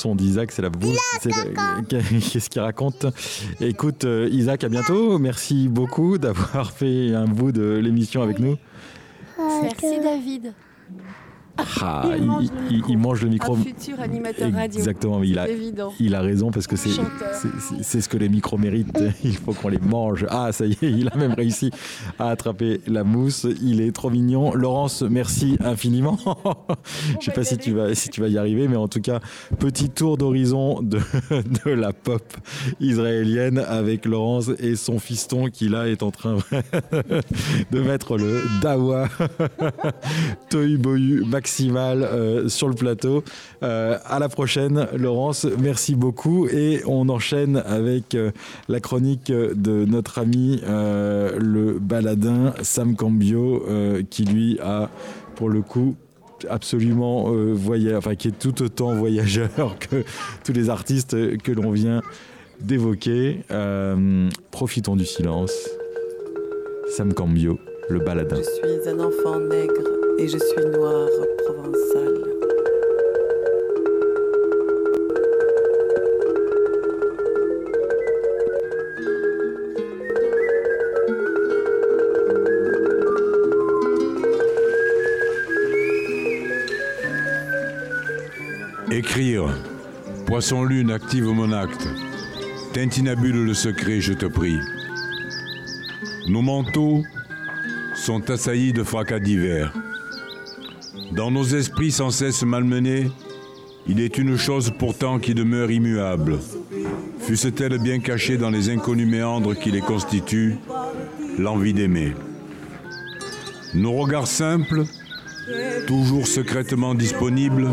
son 0.00 0.14
d'Isaac, 0.14 0.50
c'est 0.50 0.62
la 0.62 0.70
boule. 0.70 0.96
Qu'est-ce 1.22 2.48
qu'il 2.48 2.60
raconte 2.60 3.06
Écoute, 3.60 4.04
euh, 4.04 4.28
Isaac, 4.32 4.64
à 4.64 4.68
bientôt. 4.68 5.18
Merci 5.18 5.68
beaucoup 5.68 6.18
d'avoir 6.18 6.72
fait 6.72 7.14
un 7.14 7.26
bout 7.26 7.52
de 7.52 7.78
l'émission 7.82 8.22
avec 8.22 8.38
nous. 8.38 8.56
Merci 9.62 10.00
David. 10.02 10.52
Ah, 11.82 12.04
Il 12.16 12.24
mange 12.26 12.44
le 12.44 12.50
il- 12.70 12.82
il 12.88 12.98
mange 12.98 13.22
le 13.22 13.28
micro. 13.28 13.54
Un 13.54 13.58
futur 13.62 14.00
animateur 14.00 14.52
radio. 14.52 14.78
Exactement, 14.78 15.18
mais 15.18 15.28
il 15.28 15.38
a, 15.38 15.46
C'est 15.46 15.52
évident. 15.52 15.92
il 16.00 16.14
a 16.14 16.20
raison 16.20 16.50
parce 16.50 16.66
que 16.66 16.76
c'est 16.76 18.00
ce 18.00 18.08
que 18.08 18.16
les 18.16 18.28
micros 18.28 18.56
méritent. 18.58 18.98
Il 19.24 19.36
faut 19.36 19.52
qu'on 19.52 19.68
les 19.68 19.78
mange. 19.78 20.26
Ah, 20.30 20.52
ça 20.52 20.66
y 20.66 20.72
est, 20.72 20.78
il 20.82 21.08
a 21.12 21.16
même 21.16 21.32
réussi 21.34 21.70
à 22.18 22.28
attraper 22.30 22.80
la 22.86 23.04
mousse. 23.04 23.46
Il 23.62 23.80
est 23.80 23.92
trop 23.92 24.10
mignon. 24.10 24.54
Laurence, 24.54 25.02
merci 25.02 25.56
infiniment. 25.62 26.18
Je 27.20 27.26
sais 27.26 27.32
pas 27.32 27.44
si 27.44 27.58
tu 27.58 27.72
vas 27.72 27.94
si 27.94 28.08
tu 28.08 28.20
vas 28.20 28.28
y 28.28 28.38
arriver, 28.38 28.68
mais 28.68 28.76
en 28.76 28.88
tout 28.88 29.00
cas, 29.00 29.20
petit 29.58 29.90
tour 29.90 30.16
d'horizon 30.16 30.80
de, 30.82 30.98
de 31.64 31.70
la 31.70 31.92
pop 31.92 32.22
israélienne 32.80 33.58
avec 33.58 34.06
Laurence 34.06 34.50
et 34.58 34.76
son 34.76 34.98
fiston 34.98 35.46
qui 35.46 35.68
là 35.68 35.88
est 35.88 36.02
en 36.02 36.10
train 36.10 36.38
de 37.70 37.80
mettre 37.80 38.16
le 38.16 38.42
dawa 38.62 39.08
Toy 40.48 40.76
Boyu 40.76 41.24
maximal 41.50 42.02
euh, 42.02 42.48
sur 42.48 42.68
le 42.68 42.74
plateau. 42.74 43.24
Euh, 43.62 43.98
à 44.04 44.18
la 44.18 44.28
prochaine, 44.28 44.86
Laurence. 44.96 45.46
Merci 45.58 45.94
beaucoup. 45.94 46.46
Et 46.48 46.80
on 46.86 47.08
enchaîne 47.08 47.62
avec 47.66 48.14
euh, 48.14 48.30
la 48.68 48.80
chronique 48.80 49.32
de 49.32 49.84
notre 49.84 50.18
ami 50.18 50.60
euh, 50.64 51.36
le 51.38 51.78
baladin 51.78 52.54
Sam 52.62 52.94
Cambio, 52.94 53.64
qui 54.10 54.24
lui 54.24 54.58
a, 54.60 54.88
pour 55.34 55.48
le 55.48 55.62
coup, 55.62 55.96
absolument 56.48 57.30
voyagé, 57.52 57.96
enfin 57.96 58.14
qui 58.14 58.28
est 58.28 58.38
tout 58.38 58.62
autant 58.62 58.94
voyageur 58.94 59.76
que 59.78 60.04
tous 60.44 60.52
les 60.52 60.70
artistes 60.70 61.38
que 61.38 61.52
l'on 61.52 61.70
vient 61.70 62.00
d'évoquer. 62.60 63.40
Profitons 64.50 64.96
du 64.96 65.04
silence. 65.04 65.52
Sam 66.96 67.12
Cambio, 67.12 67.58
le 67.88 68.00
baladin. 68.00 68.36
Je 68.36 68.42
suis 68.42 68.88
un 68.88 69.00
enfant 69.00 69.38
nègre 69.38 69.99
et 70.20 70.28
je 70.28 70.36
suis 70.36 70.66
noir 70.66 71.08
provençal. 71.38 72.14
Écrire. 88.90 89.48
Poisson 90.26 90.64
lune 90.64 90.90
active 90.90 91.24
mon 91.24 91.52
acte. 91.52 91.88
Tintinabule 92.74 93.44
le 93.46 93.54
secret, 93.54 94.00
je 94.00 94.12
te 94.12 94.26
prie. 94.26 94.58
Nos 96.28 96.42
manteaux 96.42 97.02
sont 97.94 98.30
assaillis 98.30 98.74
de 98.74 98.82
fracas 98.82 99.18
divers. 99.18 99.72
Dans 101.12 101.32
nos 101.32 101.44
esprits 101.44 101.90
sans 101.90 102.10
cesse 102.10 102.44
malmenés, 102.44 103.10
il 103.88 104.00
est 104.00 104.16
une 104.16 104.36
chose 104.36 104.72
pourtant 104.78 105.18
qui 105.18 105.34
demeure 105.34 105.70
immuable. 105.70 106.38
Fût-elle 107.18 107.78
bien 107.78 107.98
cachée 107.98 108.36
dans 108.36 108.50
les 108.50 108.70
inconnus 108.70 109.08
méandres 109.08 109.58
qui 109.58 109.72
les 109.72 109.80
constituent, 109.80 110.56
l'envie 111.36 111.74
d'aimer. 111.74 112.12
Nos 113.74 113.92
regards 113.92 114.28
simples, 114.28 114.84
toujours 115.88 116.26
secrètement 116.28 116.94
disponibles, 116.94 117.68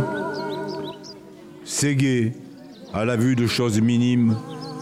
Ségué, 1.63 2.33
à 2.93 3.05
la 3.05 3.17
vue 3.17 3.35
de 3.35 3.45
choses 3.45 3.79
minimes, 3.81 4.35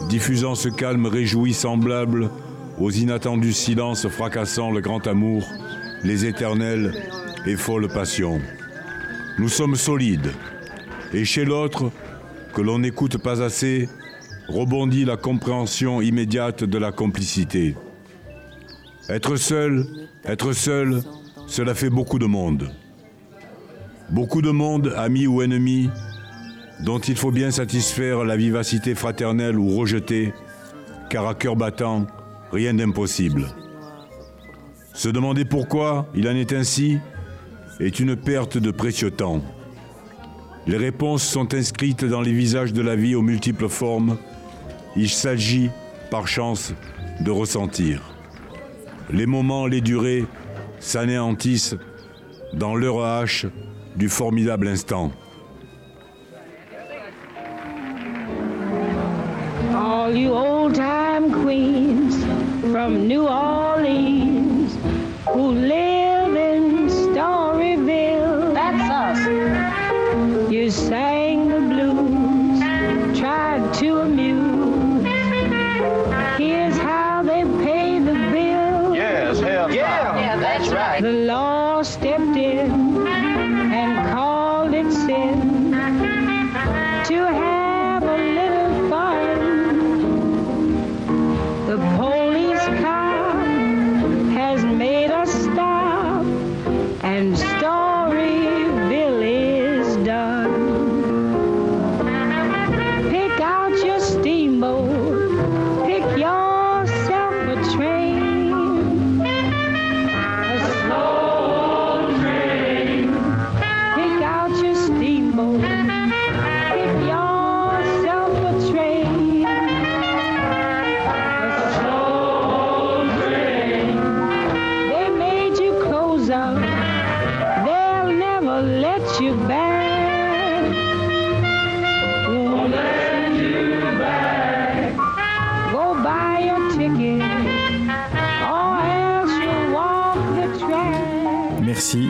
diffusant 0.07 0.55
ce 0.55 0.69
calme 0.69 1.07
réjoui 1.07 1.53
semblable 1.53 2.29
aux 2.79 2.91
inattendus 2.91 3.53
silences 3.53 4.07
fracassant 4.07 4.71
le 4.71 4.79
grand 4.79 5.05
amour, 5.07 5.43
les 6.03 6.25
éternelles 6.25 6.93
et 7.45 7.55
folles 7.55 7.87
passions. 7.87 8.41
Nous 9.37 9.49
sommes 9.49 9.75
solides, 9.75 10.31
et 11.13 11.25
chez 11.25 11.45
l'autre, 11.45 11.91
que 12.53 12.61
l'on 12.61 12.79
n'écoute 12.79 13.17
pas 13.17 13.41
assez, 13.41 13.89
rebondit 14.47 15.05
la 15.05 15.17
compréhension 15.17 16.01
immédiate 16.01 16.63
de 16.63 16.77
la 16.77 16.91
complicité. 16.91 17.75
Être 19.09 19.35
seul, 19.35 19.85
être 20.23 20.53
seul, 20.53 21.01
cela 21.47 21.75
fait 21.75 21.89
beaucoup 21.89 22.19
de 22.19 22.25
monde. 22.25 22.71
Beaucoup 24.09 24.41
de 24.41 24.51
monde, 24.51 24.93
amis 24.95 25.27
ou 25.27 25.41
ennemis, 25.41 25.89
dont 26.83 26.99
il 26.99 27.15
faut 27.15 27.31
bien 27.31 27.51
satisfaire 27.51 28.23
la 28.23 28.37
vivacité 28.37 28.95
fraternelle 28.95 29.57
ou 29.57 29.75
rejeter, 29.77 30.33
car 31.09 31.27
à 31.27 31.35
cœur 31.35 31.55
battant, 31.55 32.07
rien 32.51 32.73
d'impossible. 32.73 33.47
Se 34.93 35.09
demander 35.09 35.45
pourquoi 35.45 36.07
il 36.15 36.27
en 36.27 36.35
est 36.35 36.53
ainsi 36.53 36.99
est 37.79 37.99
une 37.99 38.15
perte 38.15 38.57
de 38.57 38.71
précieux 38.71 39.11
temps. 39.11 39.41
Les 40.67 40.77
réponses 40.77 41.23
sont 41.23 41.53
inscrites 41.53 42.05
dans 42.05 42.21
les 42.21 42.31
visages 42.31 42.73
de 42.73 42.81
la 42.81 42.95
vie 42.95 43.15
aux 43.15 43.21
multiples 43.21 43.69
formes. 43.69 44.17
Il 44.95 45.09
s'agit, 45.09 45.69
par 46.09 46.27
chance, 46.27 46.73
de 47.19 47.31
ressentir. 47.31 48.01
Les 49.11 49.25
moments, 49.25 49.67
les 49.67 49.81
durées 49.81 50.25
s'anéantissent 50.79 51.75
dans 52.53 52.75
l'heure 52.75 52.99
H 53.23 53.47
du 53.95 54.09
formidable 54.09 54.67
instant. 54.67 55.11
All 59.73 60.15
you 60.15 60.31
old 60.31 60.73
time 60.73 61.31
queens 61.31 62.23
from 62.71 63.07
New 63.07 63.27
Orleans 63.27 64.77
who 65.27 65.51
live 65.51 66.04
to 73.85 73.99
amuse. 73.99 75.05
Here's 76.39 76.77
how 76.77 77.21
they 77.21 77.43
pay 77.63 77.99
the 77.99 78.13
bill. 78.33 78.95
Yes, 78.95 79.39
hell 79.39 79.71
yeah. 79.71 80.17
Yeah, 80.17 80.37
that's 80.37 80.69
right. 80.69 81.01
The 81.03 81.11
law 81.11 81.83
stepped 81.83 82.24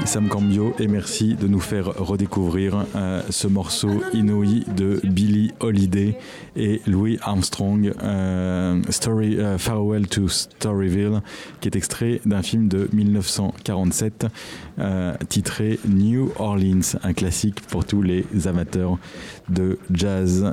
Sam 0.05 0.29
Cambio 0.29 0.73
et 0.79 0.87
merci 0.87 1.35
de 1.35 1.47
nous 1.47 1.59
faire 1.59 1.87
redécouvrir 1.87 2.85
euh, 2.95 3.21
ce 3.29 3.47
morceau 3.47 3.89
inouï 4.13 4.63
de 4.75 5.01
Billie 5.03 5.51
Holiday 5.59 6.17
et 6.55 6.81
Louis 6.87 7.17
Armstrong, 7.21 7.93
euh, 8.01 8.81
Story, 8.89 9.37
euh, 9.37 9.57
Farewell 9.57 10.07
to 10.07 10.27
Storyville, 10.27 11.21
qui 11.59 11.67
est 11.67 11.75
extrait 11.75 12.21
d'un 12.25 12.41
film 12.41 12.67
de 12.67 12.89
1947 12.93 14.27
euh, 14.79 15.13
titré 15.27 15.79
New 15.87 16.31
Orleans, 16.37 16.97
un 17.03 17.13
classique 17.13 17.61
pour 17.61 17.85
tous 17.85 18.01
les 18.01 18.25
amateurs 18.45 18.97
de 19.49 19.77
jazz. 19.91 20.51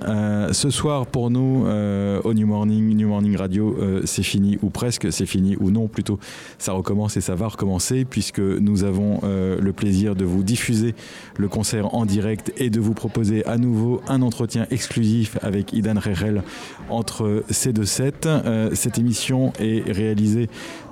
Ce 0.52 0.70
soir, 0.70 1.06
pour 1.06 1.30
nous, 1.30 1.66
au 1.66 2.34
New 2.34 2.46
Morning, 2.46 2.94
New 2.94 3.08
Morning 3.08 3.36
Radio, 3.36 3.76
c'est 4.04 4.22
fini 4.22 4.58
ou 4.62 4.70
presque, 4.70 5.12
c'est 5.12 5.26
fini 5.26 5.56
ou 5.58 5.70
non, 5.70 5.88
plutôt, 5.88 6.18
ça 6.58 6.72
recommence 6.72 7.16
et 7.16 7.20
ça 7.20 7.34
va 7.34 7.48
recommencer, 7.48 8.04
puisque 8.04 8.40
nous 8.40 8.84
avons 8.84 9.20
euh, 9.42 9.60
le 9.60 9.72
plaisir 9.72 10.14
de 10.14 10.24
vous 10.24 10.42
diffuser 10.42 10.94
le 11.36 11.48
concert 11.48 11.94
en 11.94 12.06
direct 12.06 12.52
et 12.56 12.70
de 12.70 12.80
vous 12.80 12.94
proposer 12.94 13.44
à 13.46 13.58
nouveau 13.58 14.00
un 14.08 14.22
entretien 14.22 14.66
exclusif 14.70 15.36
avec 15.42 15.72
Idan 15.72 15.98
Rerel 15.98 16.42
entre 16.88 17.44
ces 17.50 17.72
deux 17.72 17.84
sets. 17.84 18.26
Euh, 18.26 18.70
cette 18.74 18.98
émission 18.98 19.52
est 19.58 19.90
réalisée 19.90 20.48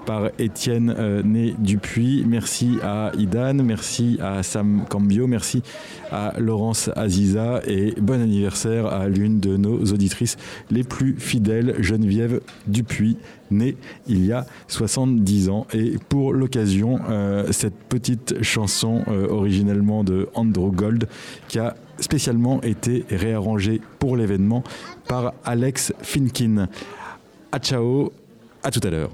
par 0.07 0.31
Étienne 0.39 0.95
euh, 0.99 1.23
Né 1.23 1.55
Dupuis. 1.59 2.25
Merci 2.27 2.79
à 2.83 3.13
Idan, 3.19 3.55
merci 3.55 4.19
à 4.21 4.43
Sam 4.43 4.85
Cambio, 4.89 5.27
merci 5.27 5.63
à 6.11 6.35
Laurence 6.39 6.91
Aziza 6.97 7.61
et 7.67 7.95
bon 8.01 8.21
anniversaire 8.21 8.87
à 8.87 9.09
l'une 9.09 9.41
de 9.41 9.57
nos 9.57 9.85
auditrices 9.93 10.37
les 10.71 10.85
plus 10.85 11.17
fidèles, 11.19 11.77
Geneviève 11.81 12.41
Dupuis, 12.67 13.17
née 13.51 13.77
il 14.07 14.25
y 14.25 14.33
a 14.33 14.47
70 14.69 15.49
ans. 15.49 15.67
Et 15.73 15.97
pour 16.09 16.33
l'occasion, 16.33 16.99
euh, 17.09 17.53
cette 17.53 17.77
petite 17.89 18.43
chanson 18.43 19.03
euh, 19.09 19.29
originellement 19.29 20.05
de 20.05 20.29
Andrew 20.35 20.71
Gold 20.71 21.09
qui 21.49 21.59
a 21.59 21.77
spécialement 21.99 22.63
été 22.63 23.05
réarrangée 23.11 23.81
pour 23.99 24.17
l'événement 24.17 24.65
par 25.07 25.35
Alex 25.45 25.93
Finkin. 26.03 26.69
À 27.53 27.59
ciao, 27.59 28.13
à 28.63 28.71
tout 28.71 28.81
à 28.83 28.91
l'heure. 28.91 29.11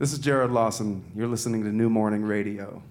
This 0.00 0.14
is 0.14 0.18
Jared 0.18 0.50
Lawson. 0.50 1.04
You're 1.14 1.28
listening 1.28 1.62
to 1.64 1.68
New 1.68 1.90
Morning 1.90 2.22
Radio. 2.22 2.82